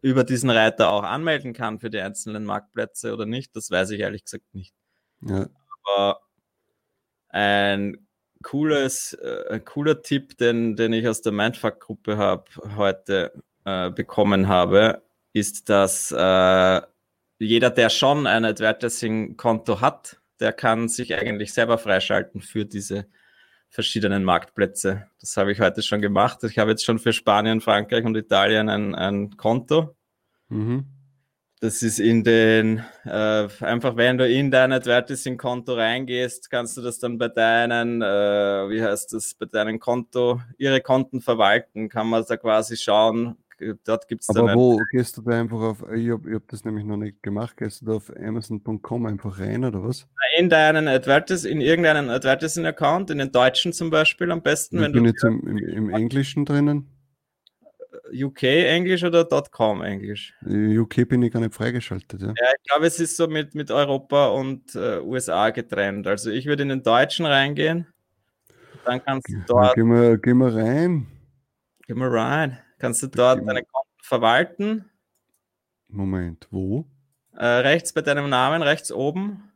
über 0.00 0.24
diesen 0.24 0.48
Reiter 0.48 0.88
auch 0.90 1.02
anmelden 1.02 1.52
kann 1.52 1.80
für 1.80 1.90
die 1.90 2.00
einzelnen 2.00 2.46
Marktplätze 2.46 3.12
oder 3.12 3.26
nicht, 3.26 3.54
das 3.54 3.70
weiß 3.70 3.90
ich 3.90 4.00
ehrlich 4.00 4.24
gesagt 4.24 4.54
nicht. 4.54 4.72
Ja. 5.20 5.50
Aber 5.84 6.20
ein 7.28 8.03
cooles, 8.44 9.14
äh, 9.14 9.58
cooler 9.64 10.02
Tipp, 10.02 10.38
den, 10.38 10.76
den 10.76 10.92
ich 10.92 11.08
aus 11.08 11.22
der 11.22 11.32
Mindfuck-Gruppe 11.32 12.16
habe 12.16 12.44
heute 12.76 13.32
äh, 13.64 13.90
bekommen 13.90 14.46
habe, 14.46 15.02
ist, 15.32 15.68
dass 15.68 16.12
äh, 16.12 16.80
jeder, 17.40 17.70
der 17.70 17.90
schon 17.90 18.28
ein 18.28 18.44
Advertising-Konto 18.44 19.80
hat, 19.80 20.20
der 20.38 20.52
kann 20.52 20.88
sich 20.88 21.14
eigentlich 21.14 21.52
selber 21.52 21.78
freischalten 21.78 22.40
für 22.40 22.64
diese 22.64 23.06
verschiedenen 23.68 24.22
Marktplätze. 24.22 25.08
Das 25.20 25.36
habe 25.36 25.50
ich 25.50 25.60
heute 25.60 25.82
schon 25.82 26.00
gemacht. 26.00 26.44
Ich 26.44 26.58
habe 26.58 26.70
jetzt 26.70 26.84
schon 26.84 27.00
für 27.00 27.12
Spanien, 27.12 27.60
Frankreich 27.60 28.04
und 28.04 28.16
Italien 28.16 28.68
ein, 28.68 28.94
ein 28.94 29.36
Konto. 29.36 29.96
Mhm. 30.48 30.93
Das 31.64 31.82
ist 31.82 31.98
in 31.98 32.22
den, 32.22 32.84
äh, 33.06 33.48
einfach 33.60 33.96
wenn 33.96 34.18
du 34.18 34.28
in 34.28 34.50
dein 34.50 34.70
Advertising-Konto 34.70 35.72
reingehst, 35.72 36.50
kannst 36.50 36.76
du 36.76 36.82
das 36.82 36.98
dann 36.98 37.16
bei 37.16 37.28
deinen, 37.28 38.02
äh, 38.02 38.04
wie 38.68 38.82
heißt 38.82 39.14
das, 39.14 39.32
bei 39.32 39.46
deinem 39.46 39.80
Konto, 39.80 40.42
ihre 40.58 40.82
Konten 40.82 41.22
verwalten, 41.22 41.88
kann 41.88 42.08
man 42.08 42.22
da 42.28 42.36
quasi 42.36 42.76
schauen, 42.76 43.38
dort 43.86 44.08
gibt 44.08 44.20
es 44.20 44.26
dann. 44.26 44.46
Aber 44.46 44.54
wo 44.54 44.78
gehst 44.90 45.16
du 45.16 45.22
da 45.22 45.40
einfach 45.40 45.58
auf, 45.58 45.84
ich 45.90 46.10
habe 46.10 46.34
hab 46.34 46.46
das 46.48 46.66
nämlich 46.66 46.84
noch 46.84 46.98
nicht 46.98 47.22
gemacht, 47.22 47.56
gehst 47.56 47.80
du 47.80 47.86
da 47.86 47.92
auf 47.92 48.12
Amazon.com 48.14 49.06
einfach 49.06 49.40
rein 49.40 49.64
oder 49.64 49.82
was? 49.82 50.06
In 50.36 50.50
deinen 50.50 50.86
Advertis, 50.86 51.46
in 51.46 51.62
irgendeinen 51.62 52.10
Advertising-Account, 52.10 53.10
in 53.10 53.16
den 53.16 53.32
deutschen 53.32 53.72
zum 53.72 53.88
Beispiel 53.88 54.30
am 54.30 54.42
besten. 54.42 54.76
Ich 54.76 54.82
wenn 54.82 54.92
bin 54.92 55.04
du, 55.04 55.08
jetzt 55.08 55.24
im, 55.24 55.46
im, 55.46 55.56
im 55.56 55.88
Englischen 55.88 56.44
drinnen. 56.44 56.93
UK 58.14 58.42
Englisch 58.42 59.04
oder 59.04 59.24
.com 59.50 59.82
Englisch? 59.82 60.34
UK 60.46 61.08
bin 61.08 61.22
ich 61.22 61.32
gar 61.32 61.40
nicht 61.40 61.54
freigeschaltet. 61.54 62.22
Ja, 62.22 62.28
ja 62.28 62.50
ich 62.56 62.70
glaube, 62.70 62.86
es 62.86 63.00
ist 63.00 63.16
so 63.16 63.26
mit, 63.26 63.54
mit 63.54 63.70
Europa 63.70 64.28
und 64.28 64.74
äh, 64.74 65.00
USA 65.00 65.50
getrennt. 65.50 66.06
Also 66.06 66.30
ich 66.30 66.46
würde 66.46 66.62
in 66.62 66.68
den 66.68 66.82
Deutschen 66.82 67.26
reingehen. 67.26 67.86
Dann 68.84 69.02
kannst 69.04 69.28
du 69.28 69.42
dort. 69.46 69.74
Gehen 69.74 69.88
wir, 69.88 70.18
gehen 70.18 70.38
wir 70.38 70.54
rein. 70.54 71.06
Gehen 71.86 71.98
wir 71.98 72.12
rein. 72.12 72.58
Kannst 72.78 73.02
du 73.02 73.06
dort 73.08 73.46
deine 73.46 73.62
Konten 73.62 74.02
verwalten. 74.02 74.90
Moment, 75.88 76.48
wo? 76.50 76.86
Äh, 77.36 77.46
rechts 77.46 77.92
bei 77.92 78.02
deinem 78.02 78.28
Namen, 78.28 78.62
rechts 78.62 78.92
oben. 78.92 79.50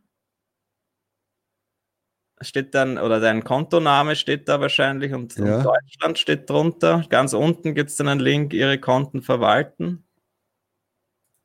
Steht 2.41 2.75
dann, 2.75 2.99
oder 2.99 3.21
dein 3.21 3.43
Kontoname 3.43 4.15
steht 4.15 4.49
da 4.49 4.61
wahrscheinlich 4.61 5.13
und, 5.13 5.37
ja. 5.37 5.57
und 5.57 5.65
Deutschland 5.65 6.19
steht 6.19 6.49
drunter. 6.49 7.05
Ganz 7.09 7.33
unten 7.33 7.75
gibt 7.75 7.91
es 7.91 7.97
dann 7.97 8.09
einen 8.09 8.21
Link, 8.21 8.53
Ihre 8.53 8.79
Konten 8.79 9.23
verwalten. 9.23 10.05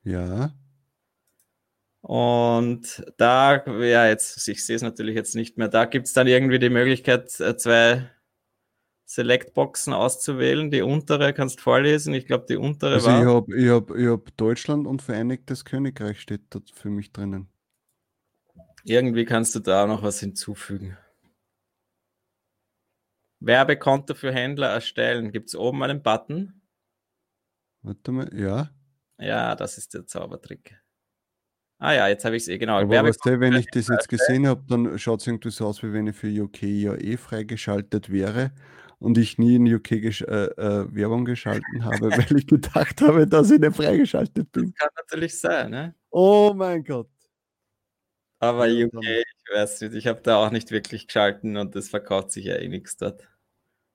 Ja. 0.03 0.53
Und 2.01 3.03
da, 3.17 3.63
ja, 3.65 4.07
jetzt, 4.07 4.47
ich 4.47 4.65
sehe 4.65 4.75
es 4.75 4.81
natürlich 4.81 5.15
jetzt 5.15 5.35
nicht 5.35 5.57
mehr, 5.57 5.69
da 5.69 5.85
gibt 5.85 6.07
es 6.07 6.13
dann 6.13 6.27
irgendwie 6.27 6.59
die 6.59 6.69
Möglichkeit, 6.69 7.39
äh, 7.39 7.55
zwei 7.55 8.09
Selectboxen 9.05 9.93
auszuwählen. 9.93 10.71
Die 10.71 10.81
untere 10.81 11.33
kannst 11.33 11.59
du 11.59 11.63
vorlesen. 11.63 12.13
Ich 12.13 12.25
glaube, 12.25 12.45
die 12.49 12.57
untere 12.57 12.95
also 12.95 13.07
war. 13.07 13.21
Ich 13.21 13.27
habe 13.27 13.57
ich 13.57 13.69
hab, 13.69 13.95
ich 13.95 14.07
hab 14.07 14.37
Deutschland 14.37 14.87
und 14.87 15.01
Vereinigtes 15.01 15.65
Königreich 15.65 16.19
steht 16.19 16.41
dort 16.49 16.71
für 16.71 16.89
mich 16.89 17.11
drinnen. 17.11 17.47
Irgendwie 18.83 19.25
kannst 19.25 19.55
du 19.55 19.59
da 19.59 19.87
noch 19.87 20.03
was 20.03 20.19
hinzufügen. 20.19 20.97
Werbekonto 23.39 24.13
für 24.13 24.31
Händler 24.31 24.69
erstellen. 24.69 25.31
Gibt 25.31 25.49
es 25.49 25.55
oben 25.55 25.83
einen 25.83 26.01
Button? 26.01 26.61
Warte 27.81 28.11
mal, 28.11 28.29
ja. 28.33 28.69
Ja, 29.19 29.55
das 29.55 29.77
ist 29.77 29.93
der 29.93 30.05
Zaubertrick. 30.05 30.79
Ah 31.79 31.93
ja, 31.93 32.07
jetzt 32.07 32.23
habe 32.23 32.37
ich 32.37 32.43
es 32.43 32.47
eh 32.47 32.57
genau. 32.57 32.79
Aber 32.79 33.03
weißt 33.03 33.25
du, 33.25 33.39
wenn 33.41 33.55
ich 33.55 33.67
das 33.71 33.89
jetzt 33.89 34.07
gesehen 34.07 34.47
habe, 34.47 34.63
dann 34.69 34.97
schaut 34.97 35.19
es 35.19 35.27
irgendwie 35.27 35.51
so 35.51 35.67
aus, 35.67 35.83
wie 35.83 35.91
wenn 35.91 36.07
ich 36.07 36.15
für 36.15 36.29
UK 36.29 36.63
ja 36.63 36.95
eh 36.95 37.17
freigeschaltet 37.17 38.09
wäre 38.09 38.53
und 38.99 39.17
ich 39.17 39.37
nie 39.37 39.55
in 39.55 39.73
UK 39.73 40.01
gesch 40.01 40.21
äh, 40.21 40.45
äh, 40.45 40.95
Werbung 40.95 41.25
geschalten 41.25 41.83
habe, 41.83 42.09
weil 42.11 42.37
ich 42.37 42.47
gedacht 42.47 43.01
habe, 43.01 43.27
dass 43.27 43.51
ich 43.51 43.59
nicht 43.59 43.75
freigeschaltet 43.75 44.49
bin. 44.53 44.67
Das 44.67 44.75
kann 44.75 44.89
natürlich 44.95 45.39
sein, 45.39 45.71
ne? 45.71 45.95
Oh 46.09 46.53
mein 46.55 46.85
Gott. 46.85 47.09
Aber 48.43 48.65
UK, 48.65 49.03
ich 49.03 49.53
weiß 49.55 49.81
nicht, 49.81 49.93
ich 49.93 50.07
habe 50.07 50.19
da 50.21 50.35
auch 50.35 50.51
nicht 50.51 50.71
wirklich 50.71 51.07
geschalten 51.07 51.55
und 51.55 51.75
das 51.75 51.87
verkauft 51.87 52.31
sich 52.31 52.45
ja 52.45 52.55
eh 52.55 52.67
nichts 52.67 52.97
dort. 52.97 53.25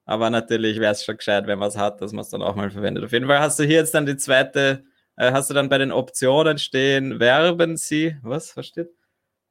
Aber 0.06 0.30
natürlich 0.30 0.80
wäre 0.80 0.92
es 0.92 1.04
schon 1.04 1.18
gescheit, 1.18 1.46
wenn 1.46 1.58
man 1.58 1.68
es 1.68 1.76
hat, 1.76 2.00
dass 2.00 2.12
man 2.12 2.22
es 2.22 2.30
dann 2.30 2.40
auch 2.40 2.56
mal 2.56 2.70
verwendet. 2.70 3.04
Auf 3.04 3.12
jeden 3.12 3.26
Fall 3.26 3.40
hast 3.40 3.58
du 3.58 3.64
hier 3.64 3.76
jetzt 3.76 3.92
dann 3.92 4.06
die 4.06 4.16
zweite, 4.16 4.84
äh, 5.16 5.32
hast 5.32 5.50
du 5.50 5.54
dann 5.54 5.68
bei 5.68 5.76
den 5.76 5.92
Optionen 5.92 6.56
stehen, 6.56 7.20
werben 7.20 7.76
Sie, 7.76 8.16
was 8.22 8.50
versteht? 8.50 8.88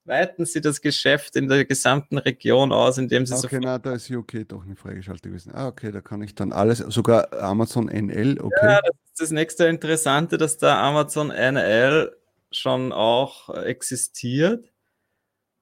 Weiten 0.04 0.46
Sie 0.46 0.62
das 0.62 0.82
Geschäft 0.82 1.36
in 1.36 1.48
der 1.48 1.66
gesamten 1.66 2.18
Region 2.18 2.72
aus, 2.72 2.98
indem 2.98 3.28
Sie 3.28 3.36
okay, 3.36 3.58
so. 3.58 3.62
na, 3.62 3.78
da 3.78 3.94
ist 3.94 4.10
UK 4.10 4.48
doch 4.48 4.66
nicht 4.66 4.80
freigeschaltet 4.80 5.26
gewesen. 5.26 5.52
Ah, 5.54 5.68
okay, 5.68 5.92
da 5.92 6.02
kann 6.02 6.24
ich 6.24 6.34
dann 6.34 6.52
alles, 6.52 6.80
sogar 6.80 7.32
Amazon 7.34 7.88
NL, 7.88 8.40
okay. 8.42 8.56
Ja, 8.64 8.82
das 8.82 8.96
ist 9.12 9.22
das 9.22 9.32
nächste 9.32 9.68
Interessante, 9.68 10.40
dass 10.40 10.58
da 10.58 10.82
Amazon 10.82 11.28
NL 11.28 12.16
schon 12.52 12.92
auch 12.94 13.54
existiert. 13.54 14.72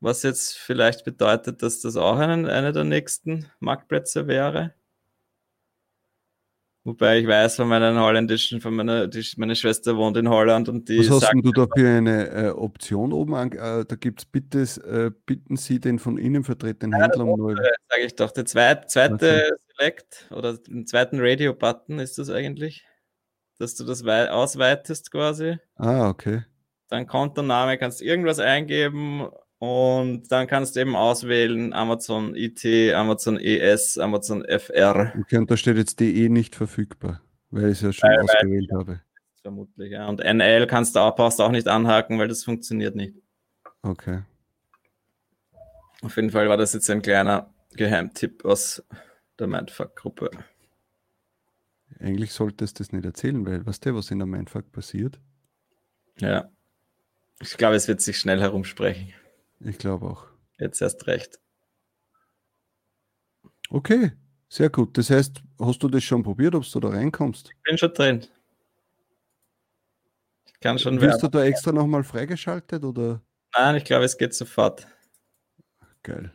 Was 0.06 0.22
jetzt 0.22 0.60
vielleicht 0.60 1.04
bedeutet, 1.04 1.64
dass 1.64 1.82
das 1.82 1.98
auch 1.98 2.18
einen, 2.20 2.46
einer 2.46 2.72
der 2.72 2.84
nächsten 2.84 3.48
Marktplätze 3.60 4.28
wäre. 4.28 4.76
Wobei 6.84 7.18
ich 7.18 7.28
weiß 7.28 7.56
von 7.56 7.68
meinen 7.68 8.00
holländischen, 8.00 8.62
von 8.62 8.76
meiner, 8.76 9.08
die, 9.08 9.26
meine 9.38 9.56
Schwester 9.56 9.98
wohnt 9.98 10.16
in 10.18 10.30
Holland 10.30 10.70
und 10.70 10.90
die. 10.90 11.00
Was 11.00 11.10
hast 11.10 11.22
sagt, 11.22 11.44
du 11.44 11.52
da 11.52 11.66
für 11.76 11.90
eine 11.90 12.30
äh, 12.30 12.50
Option 12.50 13.14
oben? 13.14 13.34
An, 13.34 13.52
äh, 13.54 13.84
da 13.84 13.96
gibt 13.96 14.20
es 14.20 14.26
bitte, 14.26 14.60
äh, 14.60 15.10
bitten 15.26 15.58
Sie 15.58 15.80
den 15.80 15.98
von 15.98 16.20
Ihnen 16.20 16.44
vertretenen 16.44 17.00
ja, 17.00 17.06
Händler 17.06 17.26
um 17.26 17.40
neu. 17.40 17.56
Sage 17.56 18.06
ich 18.06 18.16
doch, 18.16 18.30
der 18.30 18.46
zweit, 18.46 18.92
zweite 18.92 19.16
okay. 19.16 19.52
Select 19.76 20.30
oder 20.30 20.56
den 20.56 20.86
zweiten 20.86 21.20
Radio-Button 21.20 21.98
ist 21.98 22.20
das 22.20 22.30
eigentlich, 22.30 22.86
dass 23.58 23.74
du 23.74 23.84
das 23.84 24.04
ausweitest 24.04 25.10
quasi. 25.10 25.58
Ah, 25.78 26.10
okay. 26.10 26.44
Dann 26.90 27.08
Kontoname 27.08 27.80
kannst 27.80 28.02
du 28.02 28.06
irgendwas 28.06 28.38
eingeben 28.38 29.28
und 29.66 30.32
dann 30.32 30.48
kannst 30.48 30.76
du 30.76 30.82
eben 30.82 30.96
auswählen 30.96 31.74
Amazon 31.74 32.36
IT, 32.36 32.66
Amazon 32.94 33.40
ES, 33.40 33.98
Amazon 33.98 34.44
FR. 34.46 35.14
Okay, 35.20 35.38
und 35.38 35.50
da 35.50 35.58
steht 35.58 35.78
jetzt 35.78 36.00
DE 36.00 36.30
nicht 36.30 36.56
verfügbar, 36.56 37.22
weil 37.50 37.66
ich 37.66 37.78
es 37.78 37.82
ja 37.82 37.94
schon 37.94 38.10
weil, 38.10 38.20
ausgewählt 38.22 38.70
weil, 38.72 38.80
habe. 38.80 39.02
Vermutlich, 39.42 39.92
ja. 39.92 40.08
Und 40.08 40.20
NL 40.20 40.68
kannst 40.68 40.96
du 40.96 41.00
auch, 41.00 41.16
brauchst 41.16 41.40
du 41.40 41.44
auch 41.44 41.52
nicht 41.52 41.68
anhaken, 41.68 42.20
weil 42.20 42.28
das 42.28 42.44
funktioniert 42.44 42.96
nicht. 42.96 43.16
Okay. 43.82 44.22
Auf 46.02 46.16
jeden 46.16 46.30
Fall 46.30 46.50
war 46.50 46.58
das 46.58 46.74
jetzt 46.74 46.90
ein 46.90 47.02
kleiner 47.02 47.54
Geheimtipp 47.76 48.46
aus 48.46 48.84
der 49.40 49.48
Mindfuck-Gruppe. 49.48 50.30
Eigentlich 52.00 52.34
solltest 52.34 52.80
du 52.80 52.84
das 52.84 52.92
nicht 52.92 53.06
erzählen, 53.06 53.46
weil 53.46 53.66
weißt 53.66 53.86
du, 53.86 53.96
was 53.96 54.12
in 54.12 54.20
der 54.20 54.28
Mindfuck 54.28 54.72
passiert? 54.72 55.20
Ja. 56.20 56.50
Ich 57.42 57.58
glaube, 57.58 57.76
es 57.76 57.88
wird 57.88 58.02
sich 58.02 58.18
schnell 58.18 58.40
herumsprechen. 58.40 59.14
Ich 59.60 59.78
glaube 59.78 60.06
auch. 60.08 60.28
Jetzt 60.60 60.82
erst 60.82 61.08
recht. 61.08 61.40
Okay, 63.70 64.12
sehr 64.48 64.70
gut. 64.70 64.98
Das 64.98 65.10
heißt, 65.10 65.42
hast 65.60 65.84
du 65.84 65.88
das 65.90 66.04
schon 66.04 66.24
probiert, 66.24 66.56
ob 66.56 66.64
du 66.70 66.80
da 66.80 66.90
reinkommst? 66.90 67.50
Ich 67.50 67.64
bin 67.64 67.78
schon 67.78 67.94
drin. 67.94 68.26
Ich 70.46 70.60
kann 70.60 70.80
schon 70.80 71.02
Wirst 71.02 71.24
du 71.24 71.28
da 71.28 71.44
extra 71.44 71.72
nochmal 71.72 72.04
freigeschaltet 72.04 72.84
oder? 72.84 73.22
Nein, 73.56 73.76
ich 73.76 73.86
glaube, 73.86 74.06
es 74.06 74.18
geht 74.18 74.34
sofort. 74.34 74.88
Geil. 76.04 76.32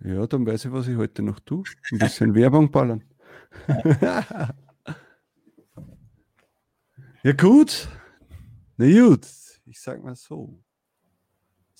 Ja, 0.00 0.26
dann 0.26 0.46
weiß 0.46 0.66
ich, 0.66 0.72
was 0.72 0.88
ich 0.88 0.96
heute 0.96 1.22
noch 1.22 1.40
tue. 1.40 1.64
Ein 1.92 1.98
bisschen 1.98 2.34
Werbung 2.34 2.70
ballern. 2.70 3.04
ja, 7.22 7.32
gut. 7.32 7.88
Na 8.76 8.86
gut, 8.86 9.26
ich 9.66 9.80
sag 9.80 10.02
mal 10.02 10.16
so. 10.16 10.63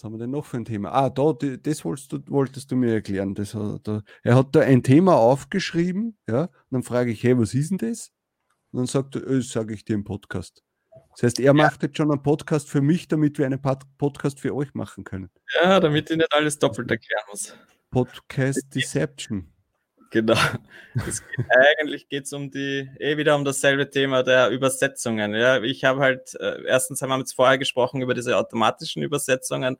Was 0.04 0.08
haben 0.08 0.18
wir 0.18 0.24
denn 0.24 0.32
noch 0.32 0.44
für 0.44 0.58
ein 0.58 0.66
Thema? 0.66 0.92
Ah, 0.92 1.08
da, 1.08 1.32
das 1.32 1.82
wolltest 1.82 2.12
du, 2.12 2.18
wolltest 2.26 2.70
du 2.70 2.76
mir 2.76 2.92
erklären. 2.92 3.34
Das 3.34 3.54
hat, 3.54 3.88
da, 3.88 4.02
er 4.22 4.34
hat 4.34 4.54
da 4.54 4.60
ein 4.60 4.82
Thema 4.82 5.16
aufgeschrieben, 5.16 6.18
ja, 6.28 6.42
und 6.42 6.50
dann 6.68 6.82
frage 6.82 7.10
ich, 7.10 7.22
hey, 7.22 7.38
was 7.38 7.54
ist 7.54 7.70
denn 7.70 7.78
das? 7.78 8.12
Und 8.70 8.80
dann 8.80 8.86
sagt 8.86 9.16
er, 9.16 9.22
äh, 9.26 9.36
das 9.36 9.48
sage 9.48 9.72
ich 9.72 9.82
dir 9.82 9.94
im 9.94 10.04
Podcast. 10.04 10.62
Das 11.12 11.22
heißt, 11.22 11.38
er 11.38 11.46
ja. 11.46 11.52
macht 11.54 11.82
jetzt 11.84 11.96
schon 11.96 12.10
einen 12.10 12.22
Podcast 12.22 12.68
für 12.68 12.82
mich, 12.82 13.08
damit 13.08 13.38
wir 13.38 13.46
einen 13.46 13.62
Podcast 13.96 14.40
für 14.40 14.54
euch 14.54 14.74
machen 14.74 15.04
können. 15.04 15.30
Ja, 15.62 15.80
damit 15.80 16.10
ich 16.10 16.18
nicht 16.18 16.34
alles 16.34 16.58
doppelt 16.58 16.90
erklären 16.90 17.24
muss. 17.30 17.56
Podcast 17.90 18.74
Deception. 18.74 19.54
Genau. 20.10 20.34
Geht, 20.34 21.22
eigentlich 21.48 22.08
geht 22.10 22.24
es 22.26 22.32
um 22.34 22.50
die, 22.50 22.90
eh 23.00 23.16
wieder 23.16 23.34
um 23.36 23.44
dasselbe 23.46 23.88
Thema 23.88 24.22
der 24.22 24.50
Übersetzungen. 24.50 25.34
Ja, 25.34 25.62
ich 25.62 25.82
habe 25.84 26.00
halt, 26.00 26.34
äh, 26.38 26.62
erstens 26.66 27.00
haben 27.00 27.08
wir 27.08 27.18
jetzt 27.18 27.32
vorher 27.32 27.56
gesprochen 27.56 28.02
über 28.02 28.12
diese 28.12 28.36
automatischen 28.36 29.02
Übersetzungen, 29.02 29.78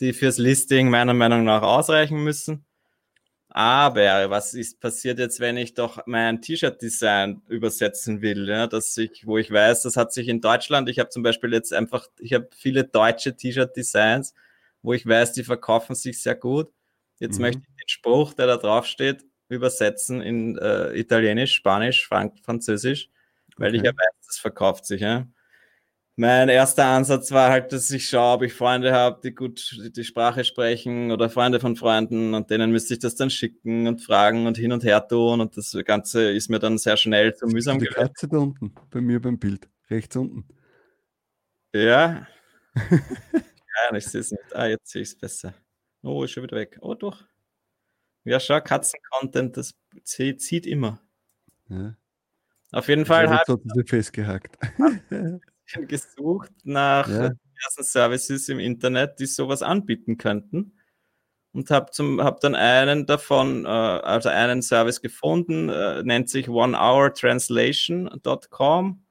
die 0.00 0.12
fürs 0.12 0.38
Listing 0.38 0.90
meiner 0.90 1.14
Meinung 1.14 1.44
nach 1.44 1.62
ausreichen 1.62 2.22
müssen. 2.22 2.64
Aber 3.56 4.30
was 4.30 4.52
ist 4.52 4.80
passiert 4.80 5.20
jetzt, 5.20 5.38
wenn 5.38 5.56
ich 5.56 5.74
doch 5.74 6.00
mein 6.06 6.42
T-Shirt-Design 6.42 7.40
übersetzen 7.46 8.20
will, 8.20 8.48
ja, 8.48 8.66
dass 8.66 8.96
ich, 8.96 9.26
wo 9.26 9.38
ich 9.38 9.48
weiß, 9.48 9.82
das 9.82 9.96
hat 9.96 10.12
sich 10.12 10.26
in 10.26 10.40
Deutschland, 10.40 10.88
ich 10.88 10.98
habe 10.98 11.10
zum 11.10 11.22
Beispiel 11.22 11.52
jetzt 11.52 11.72
einfach, 11.72 12.08
ich 12.18 12.32
habe 12.32 12.48
viele 12.52 12.82
deutsche 12.82 13.36
T-Shirt-Designs, 13.36 14.34
wo 14.82 14.92
ich 14.92 15.06
weiß, 15.06 15.34
die 15.34 15.44
verkaufen 15.44 15.94
sich 15.94 16.20
sehr 16.20 16.34
gut. 16.34 16.72
Jetzt 17.20 17.36
mhm. 17.36 17.42
möchte 17.42 17.60
ich 17.60 17.76
den 17.76 17.88
Spruch, 17.88 18.34
der 18.34 18.48
da 18.48 18.56
drauf 18.56 18.86
steht, 18.86 19.24
übersetzen 19.48 20.20
in 20.20 20.58
äh, 20.58 20.92
Italienisch, 20.98 21.54
Spanisch, 21.54 22.08
Frank 22.08 22.40
Französisch, 22.42 23.08
weil 23.56 23.68
okay. 23.68 23.76
ich 23.76 23.82
ja 23.84 23.92
weiß, 23.92 24.26
das 24.26 24.38
verkauft 24.38 24.84
sich. 24.84 25.02
Ja. 25.02 25.28
Mein 26.16 26.48
erster 26.48 26.84
Ansatz 26.84 27.32
war 27.32 27.50
halt, 27.50 27.72
dass 27.72 27.90
ich 27.90 28.08
schaue, 28.08 28.36
ob 28.36 28.42
ich 28.42 28.54
Freunde 28.54 28.92
habe, 28.92 29.20
die 29.24 29.34
gut 29.34 29.76
die 29.96 30.04
Sprache 30.04 30.44
sprechen 30.44 31.10
oder 31.10 31.28
Freunde 31.28 31.58
von 31.58 31.74
Freunden 31.74 32.34
und 32.34 32.50
denen 32.50 32.70
müsste 32.70 32.94
ich 32.94 33.00
das 33.00 33.16
dann 33.16 33.30
schicken 33.30 33.88
und 33.88 34.00
fragen 34.00 34.46
und 34.46 34.56
hin 34.56 34.70
und 34.70 34.84
her 34.84 35.06
tun 35.08 35.40
und 35.40 35.56
das 35.56 35.76
Ganze 35.84 36.30
ist 36.30 36.50
mir 36.50 36.60
dann 36.60 36.78
sehr 36.78 36.96
schnell 36.96 37.34
zu 37.34 37.46
mühsam 37.46 37.80
geworden. 37.80 37.94
Die 37.98 38.08
Katze 38.08 38.28
da 38.28 38.38
unten, 38.38 38.72
bei 38.90 39.00
mir 39.00 39.20
beim 39.20 39.40
Bild, 39.40 39.68
rechts 39.90 40.14
unten. 40.14 40.46
Ja. 41.72 42.28
ja, 42.90 43.96
ich 43.96 44.06
sehe 44.06 44.20
es 44.20 44.30
nicht. 44.30 44.54
Ah, 44.54 44.66
jetzt 44.66 44.92
sehe 44.92 45.02
ich 45.02 45.08
es 45.08 45.18
besser. 45.18 45.52
Oh, 46.02 46.22
ist 46.22 46.30
schon 46.30 46.44
wieder 46.44 46.56
weg. 46.56 46.78
Oh, 46.80 46.94
doch. 46.94 47.24
Ja, 48.22 48.38
schau, 48.38 48.60
Katzen-Content, 48.60 49.56
das 49.56 49.74
zieht 50.04 50.66
immer. 50.66 51.00
Ja. 51.68 51.96
Auf 52.70 52.88
jeden 52.88 53.04
Fall 53.04 53.28
hat 53.28 53.46
sie 53.46 53.84
festgehackt. 53.84 54.56
gesucht 55.88 56.50
nach 56.64 57.08
ja. 57.08 57.30
ersten 57.62 57.84
Services 57.84 58.48
im 58.48 58.58
Internet, 58.58 59.20
die 59.20 59.26
sowas 59.26 59.62
anbieten 59.62 60.18
könnten. 60.18 60.76
Und 61.52 61.70
habe 61.70 61.92
hab 62.24 62.40
dann 62.40 62.56
einen 62.56 63.06
davon, 63.06 63.64
äh, 63.64 63.68
also 63.68 64.28
einen 64.28 64.60
Service 64.60 65.00
gefunden, 65.00 65.68
äh, 65.68 66.02
nennt 66.02 66.28
sich 66.28 66.48
onehourtranslation.com 66.48 69.04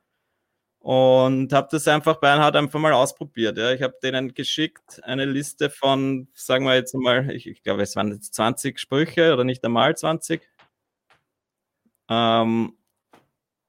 und 0.83 1.53
habe 1.53 1.69
das 1.71 1.87
einfach 1.87 2.17
bei 2.17 2.33
Einhard 2.33 2.57
einfach 2.57 2.77
mal 2.77 2.91
ausprobiert. 2.91 3.57
Ja. 3.57 3.71
Ich 3.71 3.81
habe 3.81 3.95
denen 4.03 4.33
geschickt 4.33 5.01
eine 5.03 5.23
Liste 5.23 5.69
von, 5.69 6.27
sagen 6.33 6.65
wir 6.65 6.75
jetzt 6.75 6.93
mal, 6.93 7.31
ich, 7.31 7.47
ich 7.47 7.63
glaube, 7.63 7.83
es 7.83 7.95
waren 7.95 8.11
jetzt 8.11 8.33
20 8.33 8.77
Sprüche 8.77 9.31
oder 9.31 9.45
nicht 9.45 9.63
einmal 9.63 9.95
20. 9.95 10.41
Ähm, 12.09 12.77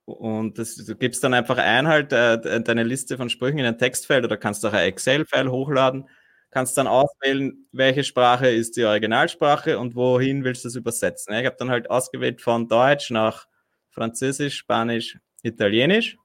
und 0.05 0.59
das, 0.59 0.77
du 0.77 0.95
gibst 0.97 1.25
dann 1.25 1.35
einfach 1.35 1.59
ein 1.59 1.89
halt 1.89 2.13
äh, 2.13 2.61
deine 2.63 2.83
Liste 2.83 3.17
von 3.17 3.31
Sprüchen 3.31 3.59
in 3.59 3.67
ein 3.67 3.79
Textfeld 3.79 4.25
oder 4.25 4.37
kannst 4.37 4.65
auch 4.67 4.73
ein 4.73 4.87
Excel-File 4.87 5.51
hochladen, 5.51 6.09
kannst 6.51 6.77
dann 6.77 6.87
auswählen, 6.87 7.67
welche 7.73 8.05
Sprache 8.05 8.49
ist 8.49 8.77
die 8.77 8.85
Originalsprache 8.85 9.79
und 9.79 9.95
wohin 9.95 10.45
willst 10.45 10.65
du 10.65 10.69
es 10.69 10.77
übersetzen. 10.77 11.35
Ich 11.35 11.47
habe 11.47 11.57
dann 11.59 11.71
halt 11.71 11.91
ausgewählt 11.91 12.43
von 12.43 12.69
Deutsch 12.69 13.11
nach 13.11 13.47
Französisch, 13.91 14.57
Spanisch, 14.57 15.19
Italienisch 15.43 16.17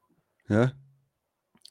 ja. 0.50 0.74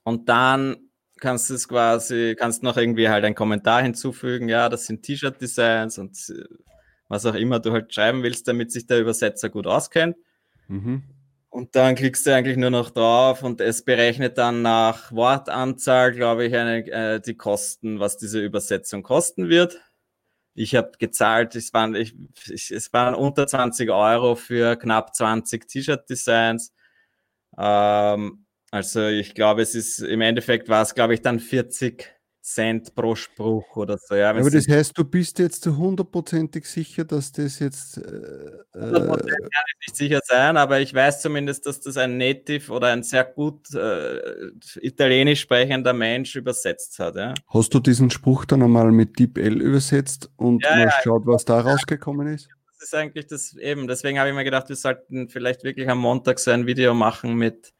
Und 0.04 0.28
dann 0.28 0.76
kannst 1.20 1.50
du 1.50 1.54
es 1.54 1.68
quasi, 1.68 2.34
kannst 2.38 2.62
noch 2.62 2.76
irgendwie 2.76 3.08
halt 3.08 3.24
einen 3.24 3.34
Kommentar 3.34 3.82
hinzufügen, 3.82 4.48
ja, 4.48 4.68
das 4.68 4.86
sind 4.86 5.02
T-Shirt-Designs 5.02 5.98
und 5.98 6.16
äh, 6.30 6.44
was 7.08 7.26
auch 7.26 7.34
immer 7.34 7.58
du 7.58 7.72
halt 7.72 7.92
schreiben 7.92 8.22
willst, 8.22 8.46
damit 8.48 8.70
sich 8.72 8.86
der 8.86 9.00
Übersetzer 9.00 9.50
gut 9.50 9.66
auskennt. 9.66 10.16
Mhm. 10.68 11.02
Und 11.58 11.74
dann 11.74 11.96
klickst 11.96 12.24
du 12.24 12.32
eigentlich 12.32 12.56
nur 12.56 12.70
noch 12.70 12.90
drauf 12.90 13.42
und 13.42 13.60
es 13.60 13.84
berechnet 13.84 14.38
dann 14.38 14.62
nach 14.62 15.10
Wortanzahl, 15.10 16.12
glaube 16.12 16.46
ich, 16.46 16.54
eine, 16.54 16.86
äh, 16.86 17.20
die 17.20 17.36
Kosten, 17.36 17.98
was 17.98 18.16
diese 18.16 18.40
Übersetzung 18.40 19.02
kosten 19.02 19.48
wird. 19.48 19.80
Ich 20.54 20.76
habe 20.76 20.92
gezahlt, 21.00 21.56
es 21.56 21.74
waren, 21.74 21.96
ich, 21.96 22.14
es 22.46 22.92
waren 22.92 23.16
unter 23.16 23.48
20 23.48 23.90
Euro 23.90 24.36
für 24.36 24.76
knapp 24.76 25.16
20 25.16 25.66
T-Shirt-Designs. 25.66 26.72
Ähm, 27.58 28.46
also 28.70 29.08
ich 29.08 29.34
glaube, 29.34 29.62
es 29.62 29.74
ist 29.74 29.98
im 29.98 30.20
Endeffekt 30.20 30.68
war 30.68 30.82
es, 30.82 30.94
glaube 30.94 31.14
ich, 31.14 31.22
dann 31.22 31.40
40 31.40 32.08
Cent 32.42 32.94
pro 32.94 33.14
Spruch 33.14 33.76
oder 33.76 33.98
so. 33.98 34.14
Ja, 34.14 34.30
aber 34.30 34.50
das 34.50 34.66
heißt, 34.68 34.96
du 34.96 35.04
bist 35.04 35.38
jetzt 35.38 35.62
zu 35.62 35.76
hundertprozentig 35.76 36.64
sicher, 36.66 37.04
dass 37.04 37.32
das 37.32 37.58
jetzt. 37.58 37.98
Äh, 37.98 38.02
kann 38.72 39.20
ich 39.28 39.86
nicht 39.86 39.96
sicher 39.96 40.20
sein, 40.24 40.56
aber 40.56 40.80
ich 40.80 40.94
weiß 40.94 41.20
zumindest, 41.20 41.66
dass 41.66 41.80
das 41.80 41.96
ein 41.96 42.16
Native 42.16 42.72
oder 42.72 42.88
ein 42.88 43.02
sehr 43.02 43.24
gut 43.24 43.74
äh, 43.74 44.50
italienisch 44.80 45.40
sprechender 45.40 45.92
Mensch 45.92 46.36
übersetzt 46.36 46.98
hat. 46.98 47.16
Ja. 47.16 47.34
Hast 47.48 47.74
du 47.74 47.80
diesen 47.80 48.10
Spruch 48.10 48.44
dann 48.44 48.62
einmal 48.62 48.92
mit 48.92 49.18
DeepL 49.18 49.60
übersetzt 49.60 50.30
und 50.36 50.62
ja, 50.64 50.70
mal 50.70 50.80
ja, 50.84 50.92
schaut, 51.02 51.26
was 51.26 51.44
da 51.44 51.60
rausgekommen 51.60 52.28
ist? 52.28 52.48
Das 52.78 52.88
ist 52.88 52.94
eigentlich 52.94 53.26
das 53.26 53.56
eben. 53.56 53.88
Deswegen 53.88 54.18
habe 54.18 54.30
ich 54.30 54.34
mir 54.34 54.44
gedacht, 54.44 54.68
wir 54.68 54.76
sollten 54.76 55.28
vielleicht 55.28 55.64
wirklich 55.64 55.88
am 55.88 55.98
Montag 55.98 56.38
so 56.38 56.50
ein 56.50 56.66
Video 56.66 56.94
machen 56.94 57.34
mit 57.34 57.74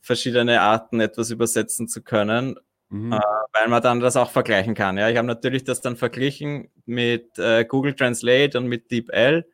verschiedenen 0.00 0.56
Arten 0.58 1.00
etwas 1.00 1.30
übersetzen 1.30 1.88
zu 1.88 2.00
können 2.00 2.56
Mhm. 2.90 3.12
Äh, 3.12 3.20
weil 3.52 3.68
man 3.68 3.82
dann 3.82 4.00
das 4.00 4.16
auch 4.16 4.30
vergleichen 4.30 4.74
kann. 4.74 4.98
Ja, 4.98 5.08
ich 5.08 5.16
habe 5.16 5.26
natürlich 5.26 5.64
das 5.64 5.80
dann 5.80 5.96
verglichen 5.96 6.70
mit 6.86 7.38
äh, 7.38 7.64
Google 7.64 7.94
Translate 7.94 8.58
und 8.58 8.66
mit 8.66 8.90
DeepL 8.90 9.46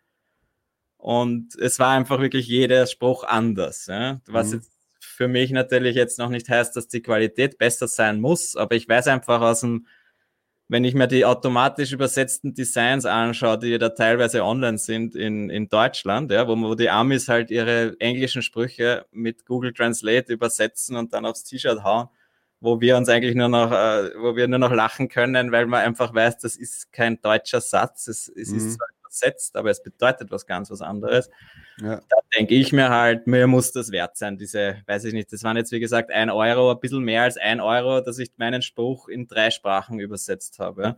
und 0.96 1.54
es 1.56 1.78
war 1.78 1.90
einfach 1.90 2.20
wirklich 2.20 2.48
jeder 2.48 2.86
Spruch 2.86 3.24
anders. 3.24 3.86
Ja? 3.86 4.20
Was 4.26 4.48
mhm. 4.48 4.54
jetzt 4.54 4.72
für 5.00 5.28
mich 5.28 5.50
natürlich 5.50 5.94
jetzt 5.94 6.18
noch 6.18 6.30
nicht 6.30 6.48
heißt, 6.48 6.74
dass 6.76 6.88
die 6.88 7.02
Qualität 7.02 7.58
besser 7.58 7.88
sein 7.88 8.20
muss, 8.20 8.56
aber 8.56 8.74
ich 8.74 8.88
weiß 8.88 9.06
einfach 9.08 9.40
aus 9.40 9.60
dem, 9.60 9.86
wenn 10.68 10.84
ich 10.84 10.94
mir 10.94 11.06
die 11.06 11.24
automatisch 11.24 11.92
übersetzten 11.92 12.54
Designs 12.54 13.04
anschaue, 13.04 13.58
die 13.58 13.78
da 13.78 13.90
teilweise 13.90 14.42
online 14.44 14.78
sind 14.78 15.14
in, 15.14 15.48
in 15.48 15.68
Deutschland, 15.68 16.32
ja, 16.32 16.48
wo, 16.48 16.56
wo 16.56 16.74
die 16.74 16.90
Amis 16.90 17.28
halt 17.28 17.50
ihre 17.50 17.94
englischen 18.00 18.42
Sprüche 18.42 19.06
mit 19.12 19.46
Google 19.46 19.74
Translate 19.74 20.32
übersetzen 20.32 20.96
und 20.96 21.12
dann 21.12 21.24
aufs 21.24 21.44
T-Shirt 21.44 21.84
hauen, 21.84 22.08
wo 22.60 22.80
wir 22.80 22.96
uns 22.96 23.08
eigentlich 23.08 23.34
nur 23.34 23.48
noch, 23.48 23.70
äh, 23.72 24.10
wo 24.18 24.36
wir 24.36 24.48
nur 24.48 24.58
noch 24.58 24.72
lachen 24.72 25.08
können, 25.08 25.52
weil 25.52 25.66
man 25.66 25.84
einfach 25.84 26.14
weiß, 26.14 26.38
das 26.38 26.56
ist 26.56 26.92
kein 26.92 27.20
deutscher 27.20 27.60
Satz. 27.60 28.08
Es, 28.08 28.28
es 28.28 28.50
mhm. 28.50 28.56
ist 28.58 28.74
zwar 28.74 28.88
übersetzt, 29.00 29.56
aber 29.56 29.70
es 29.70 29.82
bedeutet 29.82 30.30
was 30.30 30.46
ganz 30.46 30.70
was 30.70 30.80
anderes. 30.80 31.30
Ja. 31.80 32.00
Da 32.08 32.16
denke 32.36 32.54
ich 32.54 32.72
mir 32.72 32.88
halt, 32.88 33.26
mir 33.26 33.46
muss 33.46 33.72
das 33.72 33.92
wert 33.92 34.16
sein, 34.16 34.38
diese, 34.38 34.78
weiß 34.86 35.04
ich 35.04 35.12
nicht, 35.12 35.32
das 35.32 35.42
waren 35.44 35.56
jetzt 35.56 35.72
wie 35.72 35.80
gesagt 35.80 36.10
ein 36.10 36.30
Euro, 36.30 36.70
ein 36.70 36.80
bisschen 36.80 37.04
mehr 37.04 37.22
als 37.22 37.36
ein 37.36 37.60
Euro, 37.60 38.00
dass 38.00 38.18
ich 38.18 38.30
meinen 38.36 38.62
Spruch 38.62 39.08
in 39.08 39.26
drei 39.26 39.50
Sprachen 39.50 39.98
übersetzt 39.98 40.58
habe. 40.58 40.96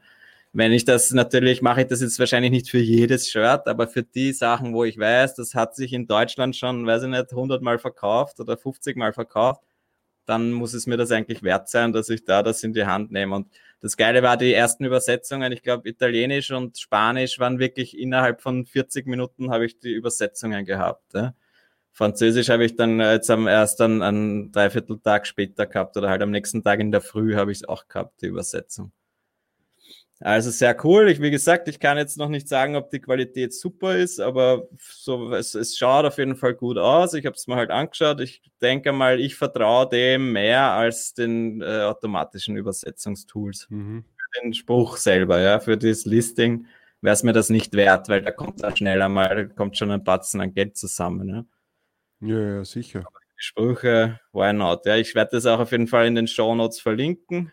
Wenn 0.53 0.73
ich 0.73 0.85
das 0.85 1.11
natürlich, 1.11 1.61
mache 1.61 1.83
ich 1.83 1.88
das 1.88 2.01
jetzt 2.01 2.18
wahrscheinlich 2.18 2.51
nicht 2.51 2.71
für 2.71 2.79
jedes 2.79 3.29
Shirt, 3.29 3.66
aber 3.66 3.87
für 3.87 4.03
die 4.03 4.33
Sachen, 4.33 4.73
wo 4.73 4.85
ich 4.85 4.99
weiß, 4.99 5.35
das 5.35 5.55
hat 5.55 5.77
sich 5.77 5.92
in 5.92 6.07
Deutschland 6.07 6.57
schon, 6.57 6.87
weiß 6.87 7.03
ich 7.03 7.09
nicht, 7.09 7.31
100 7.31 7.61
Mal 7.61 7.79
verkauft 7.79 8.40
oder 8.40 8.57
50 8.57 8.97
Mal 8.97 9.12
verkauft, 9.12 9.62
dann 10.28 10.52
muss 10.52 10.74
es 10.74 10.86
mir 10.86 10.98
das 10.98 11.10
eigentlich 11.10 11.42
wert 11.42 11.68
sein, 11.68 11.92
dass 11.92 12.10
ich 12.10 12.24
da 12.24 12.42
das 12.42 12.62
in 12.62 12.74
die 12.74 12.84
Hand 12.84 13.10
nehme. 13.10 13.34
Und 13.34 13.48
das 13.80 13.96
Geile 13.96 14.22
war, 14.22 14.36
die 14.36 14.52
ersten 14.52 14.84
Übersetzungen, 14.84 15.52
ich 15.52 15.62
glaube, 15.62 15.88
Italienisch 15.88 16.50
und 16.50 16.78
Spanisch 16.78 17.38
waren 17.38 17.58
wirklich 17.58 17.98
innerhalb 17.98 18.42
von 18.42 18.66
40 18.66 19.06
Minuten 19.06 19.50
habe 19.50 19.64
ich 19.64 19.78
die 19.78 19.92
Übersetzungen 19.92 20.66
gehabt. 20.66 21.14
Ja. 21.14 21.34
Französisch 21.92 22.50
habe 22.50 22.64
ich 22.64 22.76
dann 22.76 23.00
jetzt 23.00 23.30
am 23.30 23.48
erst 23.48 23.80
dann 23.80 24.02
einen 24.02 24.52
Dreivierteltag 24.52 25.26
später 25.26 25.66
gehabt 25.66 25.96
oder 25.96 26.10
halt 26.10 26.22
am 26.22 26.30
nächsten 26.30 26.62
Tag 26.62 26.80
in 26.80 26.92
der 26.92 27.00
Früh 27.00 27.34
habe 27.34 27.50
ich 27.50 27.58
es 27.58 27.68
auch 27.68 27.88
gehabt, 27.88 28.20
die 28.20 28.26
Übersetzung. 28.26 28.92
Also 30.20 30.50
sehr 30.50 30.76
cool. 30.85 31.09
Ich, 31.09 31.20
wie 31.20 31.31
gesagt, 31.31 31.68
ich 31.68 31.78
kann 31.78 31.96
jetzt 31.96 32.18
noch 32.18 32.28
nicht 32.28 32.48
sagen, 32.48 32.74
ob 32.74 32.90
die 32.90 33.00
Qualität 33.00 33.54
super 33.54 33.96
ist, 33.96 34.18
aber 34.18 34.66
so, 34.78 35.33
es, 35.33 35.54
es 35.54 35.78
schaut 35.78 36.04
auf 36.04 36.18
jeden 36.18 36.35
Fall 36.35 36.54
gut 36.54 36.76
aus. 36.76 37.14
Ich 37.14 37.24
habe 37.24 37.37
es 37.37 37.46
mir 37.46 37.54
halt 37.54 37.70
angeschaut. 37.70 38.20
Ich 38.20 38.42
denke 38.61 38.92
mal, 38.92 39.20
ich 39.20 39.37
vertraue 39.37 39.88
dem 39.88 40.33
mehr 40.33 40.72
als 40.72 41.14
den 41.14 41.62
äh, 41.62 41.83
automatischen 41.83 42.57
Übersetzungstools. 42.57 43.68
Mhm. 43.70 44.04
Für 44.16 44.40
den 44.42 44.54
Spruch 44.54 44.96
selber, 44.96 45.40
ja, 45.40 45.61
für 45.61 45.78
das 45.78 46.04
Listing 46.04 46.66
wäre 47.00 47.14
es 47.14 47.22
mir 47.22 47.33
das 47.33 47.48
nicht 47.48 47.74
wert, 47.74 48.09
weil 48.09 48.22
da 48.22 48.33
kommt 48.33 48.61
dann 48.62 48.76
schneller 48.76 49.09
mal, 49.09 49.48
kommt 49.50 49.78
schon 49.78 49.92
ein 49.92 50.02
Batzen 50.02 50.40
an 50.40 50.52
Geld 50.52 50.76
zusammen. 50.76 51.28
Ja, 51.28 51.44
ja, 52.28 52.54
ja 52.57 52.64
sicher. 52.64 53.00
Aber 53.07 53.20
Sprüche, 53.37 54.18
why 54.33 54.52
not? 54.52 54.85
Ja, 54.85 54.96
ich 54.96 55.14
werde 55.14 55.31
das 55.37 55.46
auch 55.46 55.61
auf 55.61 55.70
jeden 55.70 55.87
Fall 55.87 56.09
in 56.09 56.16
den 56.16 56.26
Show 56.26 56.57
Notes 56.57 56.81
verlinken 56.81 57.52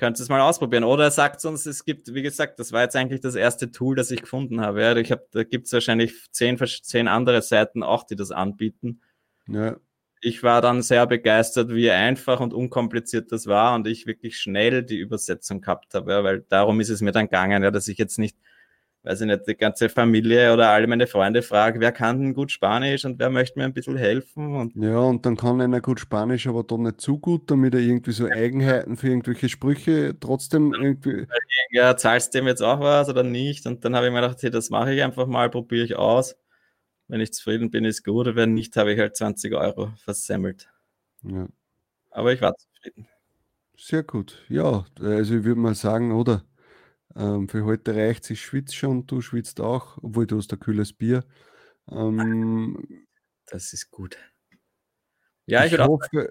könnt 0.00 0.18
es 0.18 0.28
mal 0.28 0.40
ausprobieren. 0.40 0.82
Oder 0.82 1.04
er 1.04 1.10
sagt 1.10 1.44
uns, 1.44 1.66
es 1.66 1.84
gibt, 1.84 2.12
wie 2.12 2.22
gesagt, 2.22 2.58
das 2.58 2.72
war 2.72 2.82
jetzt 2.82 2.96
eigentlich 2.96 3.20
das 3.20 3.36
erste 3.36 3.70
Tool, 3.70 3.94
das 3.94 4.10
ich 4.10 4.22
gefunden 4.22 4.60
habe. 4.60 4.82
Ja, 4.82 4.96
ich 4.96 5.12
habe, 5.12 5.26
da 5.30 5.44
gibt 5.44 5.66
es 5.66 5.72
wahrscheinlich 5.72 6.32
zehn, 6.32 6.58
zehn 6.58 7.06
andere 7.06 7.42
Seiten 7.42 7.82
auch, 7.82 8.04
die 8.04 8.16
das 8.16 8.32
anbieten. 8.32 9.02
Ja. 9.46 9.76
Ich 10.22 10.42
war 10.42 10.60
dann 10.60 10.82
sehr 10.82 11.06
begeistert, 11.06 11.70
wie 11.70 11.90
einfach 11.90 12.40
und 12.40 12.52
unkompliziert 12.52 13.30
das 13.30 13.46
war 13.46 13.74
und 13.74 13.86
ich 13.86 14.06
wirklich 14.06 14.38
schnell 14.38 14.82
die 14.82 14.98
Übersetzung 14.98 15.60
gehabt 15.60 15.94
habe, 15.94 16.12
ja, 16.12 16.24
weil 16.24 16.44
darum 16.48 16.80
ist 16.80 16.90
es 16.90 17.00
mir 17.00 17.12
dann 17.12 17.26
gegangen, 17.26 17.62
ja, 17.62 17.70
dass 17.70 17.88
ich 17.88 17.96
jetzt 17.96 18.18
nicht 18.18 18.36
weiß 19.02 19.22
ich 19.22 19.26
nicht, 19.26 19.46
die 19.46 19.54
ganze 19.54 19.88
Familie 19.88 20.52
oder 20.52 20.68
alle 20.68 20.86
meine 20.86 21.06
Freunde 21.06 21.42
fragen, 21.42 21.80
wer 21.80 21.92
kann 21.92 22.20
denn 22.20 22.34
gut 22.34 22.52
Spanisch 22.52 23.04
und 23.04 23.18
wer 23.18 23.30
möchte 23.30 23.58
mir 23.58 23.64
ein 23.64 23.72
bisschen 23.72 23.96
helfen? 23.96 24.54
Und 24.56 24.76
ja, 24.76 24.98
und 24.98 25.24
dann 25.24 25.36
kann 25.36 25.60
einer 25.60 25.80
gut 25.80 26.00
Spanisch, 26.00 26.46
aber 26.46 26.64
doch 26.64 26.78
nicht 26.78 27.00
zu 27.00 27.18
gut, 27.18 27.50
damit 27.50 27.74
er 27.74 27.80
irgendwie 27.80 28.12
so 28.12 28.26
Eigenheiten 28.26 28.96
für 28.96 29.08
irgendwelche 29.08 29.48
Sprüche 29.48 30.16
trotzdem 30.20 30.74
irgendwie. 30.74 31.26
Ja, 31.70 31.96
zahlst 31.96 32.34
du 32.34 32.38
dem 32.38 32.46
jetzt 32.46 32.62
auch 32.62 32.80
was 32.80 33.08
oder 33.08 33.22
nicht? 33.22 33.66
Und 33.66 33.84
dann 33.84 33.96
habe 33.96 34.06
ich 34.06 34.12
mir 34.12 34.20
gedacht, 34.20 34.42
hey, 34.42 34.50
das 34.50 34.70
mache 34.70 34.92
ich 34.92 35.02
einfach 35.02 35.26
mal, 35.26 35.50
probiere 35.50 35.84
ich 35.84 35.96
aus. 35.96 36.36
Wenn 37.08 37.20
ich 37.20 37.32
zufrieden 37.32 37.70
bin, 37.70 37.84
ist 37.84 38.04
gut, 38.04 38.34
wenn 38.36 38.54
nicht, 38.54 38.76
habe 38.76 38.92
ich 38.92 38.98
halt 38.98 39.16
20 39.16 39.54
Euro 39.54 39.92
versemmelt. 39.96 40.68
Ja. 41.22 41.48
Aber 42.10 42.32
ich 42.32 42.40
war 42.40 42.54
zufrieden. 42.56 43.08
Sehr 43.76 44.02
gut. 44.02 44.44
Ja, 44.48 44.84
also 45.00 45.36
ich 45.36 45.44
würde 45.44 45.60
mal 45.60 45.74
sagen, 45.74 46.12
oder? 46.12 46.44
Ähm, 47.16 47.48
für 47.48 47.64
heute 47.64 47.94
reicht 47.94 48.24
es, 48.24 48.30
ich 48.30 48.40
schwitze 48.40 48.74
schon, 48.74 49.06
du 49.06 49.20
schwitzt 49.20 49.60
auch, 49.60 49.98
obwohl 50.02 50.26
du 50.26 50.36
hast 50.36 50.52
ein 50.52 50.60
kühles 50.60 50.92
Bier. 50.92 51.24
Ähm, 51.90 53.06
das 53.46 53.72
ist 53.72 53.90
gut. 53.90 54.16
Ja, 55.46 55.64
ich, 55.64 55.72
ich 55.72 55.78
hoffe, 55.80 56.30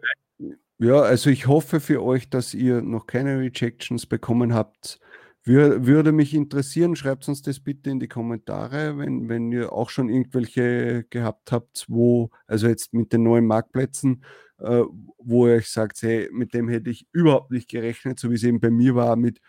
ja, 0.78 1.02
also 1.02 1.30
ich 1.30 1.48
hoffe 1.48 1.82
für 1.82 2.02
euch, 2.02 2.30
dass 2.30 2.54
ihr 2.54 2.82
noch 2.82 3.06
keine 3.06 3.40
Rejections 3.40 4.06
bekommen 4.06 4.54
habt. 4.54 5.00
Wür, 5.44 5.86
würde 5.86 6.12
mich 6.12 6.34
interessieren, 6.34 6.96
schreibt 6.96 7.28
uns 7.28 7.42
das 7.42 7.60
bitte 7.60 7.90
in 7.90 8.00
die 8.00 8.08
Kommentare, 8.08 8.98
wenn, 8.98 9.28
wenn 9.28 9.52
ihr 9.52 9.74
auch 9.74 9.90
schon 9.90 10.10
irgendwelche 10.10 11.06
gehabt 11.10 11.52
habt, 11.52 11.86
wo, 11.90 12.30
also 12.48 12.68
jetzt 12.68 12.94
mit 12.94 13.12
den 13.12 13.24
neuen 13.24 13.46
Marktplätzen, 13.46 14.24
äh, 14.60 14.84
wo 15.18 15.48
ihr 15.48 15.56
euch 15.56 15.70
sagt, 15.70 16.02
hey, 16.02 16.30
mit 16.32 16.54
dem 16.54 16.70
hätte 16.70 16.90
ich 16.90 17.08
überhaupt 17.12 17.52
nicht 17.52 17.70
gerechnet, 17.70 18.20
so 18.20 18.30
wie 18.30 18.36
es 18.36 18.44
eben 18.44 18.60
bei 18.60 18.70
mir 18.70 18.96
war, 18.96 19.16
mit 19.16 19.42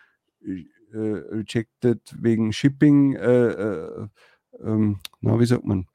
äh, 0.93 1.35
rejected 1.35 2.01
wegen 2.19 2.53
Shipping, 2.53 3.15
äh, 3.15 3.49
äh, 3.49 4.09
ähm, 4.63 5.01
na, 5.21 5.39
wie 5.39 5.47
sagt 5.47 5.65
man, 5.65 5.87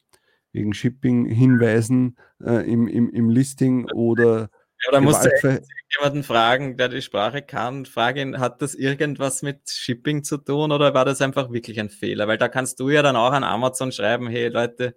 wegen 0.52 0.74
Shipping-Hinweisen 0.74 2.18
äh, 2.44 2.70
im, 2.72 2.88
im, 2.88 3.10
im 3.12 3.30
Listing 3.30 3.90
oder 3.94 4.50
ja, 4.86 4.92
da 4.92 5.02
musst 5.02 5.26
du 5.26 5.62
jemanden 5.98 6.24
fragen, 6.24 6.78
der 6.78 6.90
die 6.90 7.02
Sprache 7.02 7.42
kann, 7.42 7.86
frage 7.86 8.22
ihn, 8.22 8.40
hat 8.40 8.62
das 8.62 8.76
irgendwas 8.76 9.42
mit 9.42 9.70
Shipping 9.70 10.24
zu 10.24 10.38
tun 10.38 10.72
oder 10.72 10.94
war 10.94 11.06
das 11.06 11.22
einfach 11.22 11.52
wirklich 11.52 11.80
ein 11.80 11.90
Fehler? 11.90 12.28
Weil 12.28 12.38
da 12.38 12.50
kannst 12.50 12.80
du 12.80 12.90
ja 12.90 13.02
dann 13.02 13.16
auch 13.16 13.32
an 13.32 13.44
Amazon 13.44 13.92
schreiben, 13.92 14.28
hey 14.28 14.50
Leute, 14.50 14.96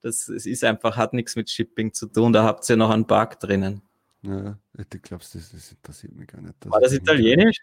das 0.00 0.28
ist 0.28 0.64
einfach, 0.64 0.96
hat 0.96 1.12
nichts 1.12 1.36
mit 1.36 1.50
Shipping 1.50 1.92
zu 1.92 2.06
tun, 2.06 2.32
da 2.32 2.44
habt 2.44 2.68
ihr 2.68 2.76
noch 2.76 2.90
einen 2.90 3.06
Bug 3.06 3.38
drinnen. 3.40 3.82
Ja, 4.22 4.58
du 4.74 4.98
glaubst, 5.00 5.34
das, 5.34 5.52
das 5.52 5.70
interessiert 5.72 6.14
mich 6.14 6.26
gar 6.26 6.40
nicht. 6.40 6.54
War 6.66 6.80
das 6.80 6.92
Italienisch? 6.92 7.58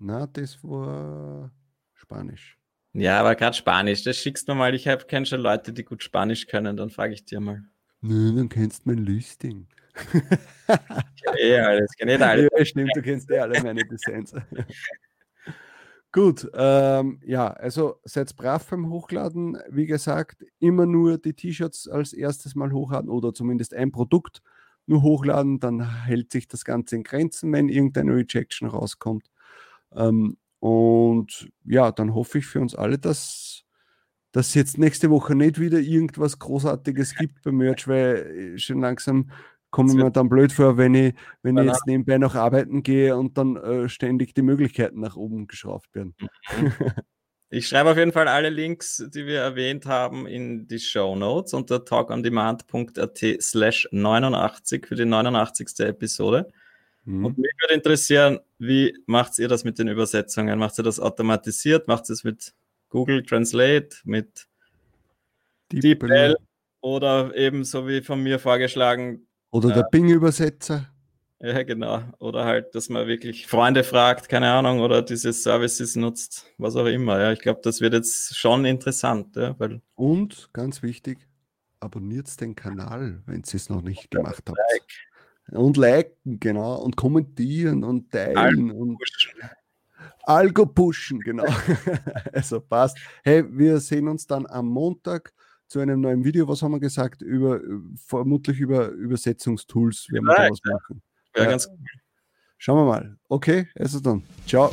Na, 0.00 0.26
das 0.26 0.62
war 0.62 1.50
Spanisch. 1.94 2.56
Ja, 2.92 3.20
aber 3.20 3.34
gerade 3.34 3.56
Spanisch, 3.56 4.02
das 4.02 4.16
schickst 4.16 4.48
du 4.48 4.54
mal. 4.54 4.74
Ich 4.74 4.88
habe 4.88 5.04
kenne 5.04 5.26
schon 5.26 5.40
Leute, 5.40 5.72
die 5.72 5.84
gut 5.84 6.02
Spanisch 6.02 6.46
können, 6.46 6.76
dann 6.76 6.90
frage 6.90 7.14
ich 7.14 7.24
dir 7.24 7.40
mal. 7.40 7.64
Nö, 8.00 8.34
dann 8.34 8.48
kennst 8.48 8.84
du 8.84 8.90
mein 8.90 9.04
Listing. 9.04 9.66
eh 11.36 11.58
alles, 11.58 11.90
kenne 11.96 12.12
eh 12.12 12.22
alles. 12.22 12.48
Ja, 12.56 12.64
stimmt, 12.64 12.92
du 12.94 13.02
kennst 13.02 13.30
eh 13.30 13.38
alle 13.38 13.62
meine 13.62 13.84
Designs. 13.84 14.32
Gut, 16.12 16.48
ähm, 16.54 17.20
ja, 17.26 17.48
also 17.48 18.00
seid 18.04 18.34
brav 18.36 18.66
beim 18.70 18.88
Hochladen. 18.88 19.58
Wie 19.68 19.86
gesagt, 19.86 20.42
immer 20.58 20.86
nur 20.86 21.18
die 21.18 21.34
T-Shirts 21.34 21.86
als 21.86 22.14
erstes 22.14 22.54
mal 22.54 22.72
hochladen 22.72 23.10
oder 23.10 23.34
zumindest 23.34 23.74
ein 23.74 23.92
Produkt 23.92 24.40
nur 24.86 25.02
hochladen, 25.02 25.60
dann 25.60 26.04
hält 26.06 26.32
sich 26.32 26.48
das 26.48 26.64
Ganze 26.64 26.96
in 26.96 27.02
Grenzen, 27.02 27.52
wenn 27.52 27.68
irgendeine 27.68 28.14
Rejection 28.14 28.68
rauskommt. 28.68 29.30
Ähm, 29.94 30.36
und 30.60 31.48
ja, 31.64 31.92
dann 31.92 32.14
hoffe 32.14 32.38
ich 32.38 32.46
für 32.46 32.60
uns 32.60 32.74
alle, 32.74 32.98
dass 32.98 33.64
dass 34.32 34.48
es 34.48 34.54
jetzt 34.54 34.78
nächste 34.78 35.10
Woche 35.10 35.34
nicht 35.34 35.58
wieder 35.58 35.78
irgendwas 35.78 36.38
Großartiges 36.38 37.16
gibt 37.16 37.42
beim 37.42 37.56
Merch, 37.56 37.88
weil 37.88 38.54
äh, 38.54 38.58
schon 38.58 38.80
langsam 38.80 39.30
komme 39.70 39.90
ich 39.90 39.96
mir 39.96 40.10
dann 40.10 40.28
blöd 40.28 40.52
vor, 40.52 40.76
wenn 40.76 40.94
ich, 40.94 41.14
wenn 41.42 41.58
ich 41.58 41.64
jetzt 41.64 41.86
nebenbei 41.86 42.18
noch 42.18 42.34
arbeiten 42.34 42.82
gehe 42.82 43.16
und 43.16 43.36
dann 43.36 43.56
äh, 43.56 43.88
ständig 43.88 44.34
die 44.34 44.42
Möglichkeiten 44.42 45.00
nach 45.00 45.16
oben 45.16 45.46
geschraubt 45.46 45.94
werden. 45.94 46.14
Mhm. 46.56 46.72
Ich 47.50 47.66
schreibe 47.66 47.90
auf 47.90 47.96
jeden 47.96 48.12
Fall 48.12 48.28
alle 48.28 48.50
Links, 48.50 49.02
die 49.14 49.24
wir 49.24 49.40
erwähnt 49.40 49.86
haben, 49.86 50.26
in 50.26 50.68
die 50.68 50.78
Show 50.78 51.16
Notes 51.16 51.54
unter 51.54 51.82
talkondemand.at 51.82 53.18
slash 53.40 53.88
89 53.90 54.86
für 54.86 54.96
die 54.96 55.06
89. 55.06 55.80
Episode. 55.80 56.52
Mhm. 57.08 57.24
Und 57.24 57.38
mich 57.38 57.52
würde 57.62 57.74
interessieren, 57.74 58.38
wie 58.58 58.94
macht 59.06 59.38
ihr 59.38 59.48
das 59.48 59.64
mit 59.64 59.78
den 59.78 59.88
Übersetzungen? 59.88 60.58
Macht 60.58 60.78
ihr 60.78 60.84
das 60.84 61.00
automatisiert? 61.00 61.88
Macht 61.88 62.10
ihr 62.10 62.12
es 62.12 62.22
mit 62.22 62.52
Google 62.90 63.22
Translate, 63.22 63.96
mit 64.04 64.46
DeepL 65.72 66.36
oder 66.82 67.34
eben 67.34 67.64
so 67.64 67.88
wie 67.88 68.02
von 68.02 68.22
mir 68.22 68.38
vorgeschlagen? 68.38 69.26
Oder 69.50 69.70
der 69.70 69.84
äh, 69.84 69.90
Bing-Übersetzer. 69.90 70.86
Ja, 71.40 71.62
genau. 71.62 72.02
Oder 72.18 72.44
halt, 72.44 72.74
dass 72.74 72.90
man 72.90 73.06
wirklich 73.06 73.46
Freunde 73.46 73.84
fragt, 73.84 74.28
keine 74.28 74.50
Ahnung, 74.50 74.80
oder 74.80 75.00
diese 75.00 75.32
Services 75.32 75.96
nutzt, 75.96 76.52
was 76.58 76.76
auch 76.76 76.86
immer. 76.86 77.18
Ja, 77.18 77.32
ich 77.32 77.40
glaube, 77.40 77.60
das 77.62 77.80
wird 77.80 77.94
jetzt 77.94 78.36
schon 78.36 78.66
interessant. 78.66 79.34
Ja, 79.34 79.58
weil 79.58 79.80
Und 79.94 80.50
ganz 80.52 80.82
wichtig, 80.82 81.26
abonniert 81.80 82.38
den 82.42 82.54
Kanal, 82.54 83.22
wenn 83.24 83.44
ihr 83.46 83.54
es 83.54 83.70
noch 83.70 83.80
nicht 83.80 84.10
gemacht 84.10 84.42
habt. 84.46 84.58
Und 85.52 85.76
liken, 85.76 86.38
genau. 86.40 86.76
Und 86.82 86.96
kommentieren 86.96 87.84
und 87.84 88.10
teilen. 88.10 88.36
Algo 88.36 88.78
und 88.78 88.98
pushen. 88.98 89.50
Algo 90.24 90.66
pushen, 90.66 91.20
genau. 91.20 91.44
also 92.32 92.60
passt. 92.60 92.98
Hey, 93.24 93.44
wir 93.48 93.80
sehen 93.80 94.08
uns 94.08 94.26
dann 94.26 94.46
am 94.46 94.68
Montag 94.68 95.32
zu 95.68 95.80
einem 95.80 96.00
neuen 96.00 96.24
Video. 96.24 96.48
Was 96.48 96.62
haben 96.62 96.72
wir 96.72 96.80
gesagt? 96.80 97.22
Über, 97.22 97.60
vermutlich 97.96 98.58
über 98.60 98.88
Übersetzungstools 98.88 100.08
werden 100.10 100.26
wir 100.26 100.34
da 100.34 100.50
was 100.50 100.60
machen. 100.64 101.02
Wäre 101.32 101.44
ja. 101.44 101.50
ganz 101.50 101.66
cool. 101.68 101.78
Schauen 102.58 102.78
wir 102.78 102.84
mal. 102.86 103.16
Okay, 103.28 103.68
also 103.78 104.00
dann. 104.00 104.24
Ciao. 104.46 104.72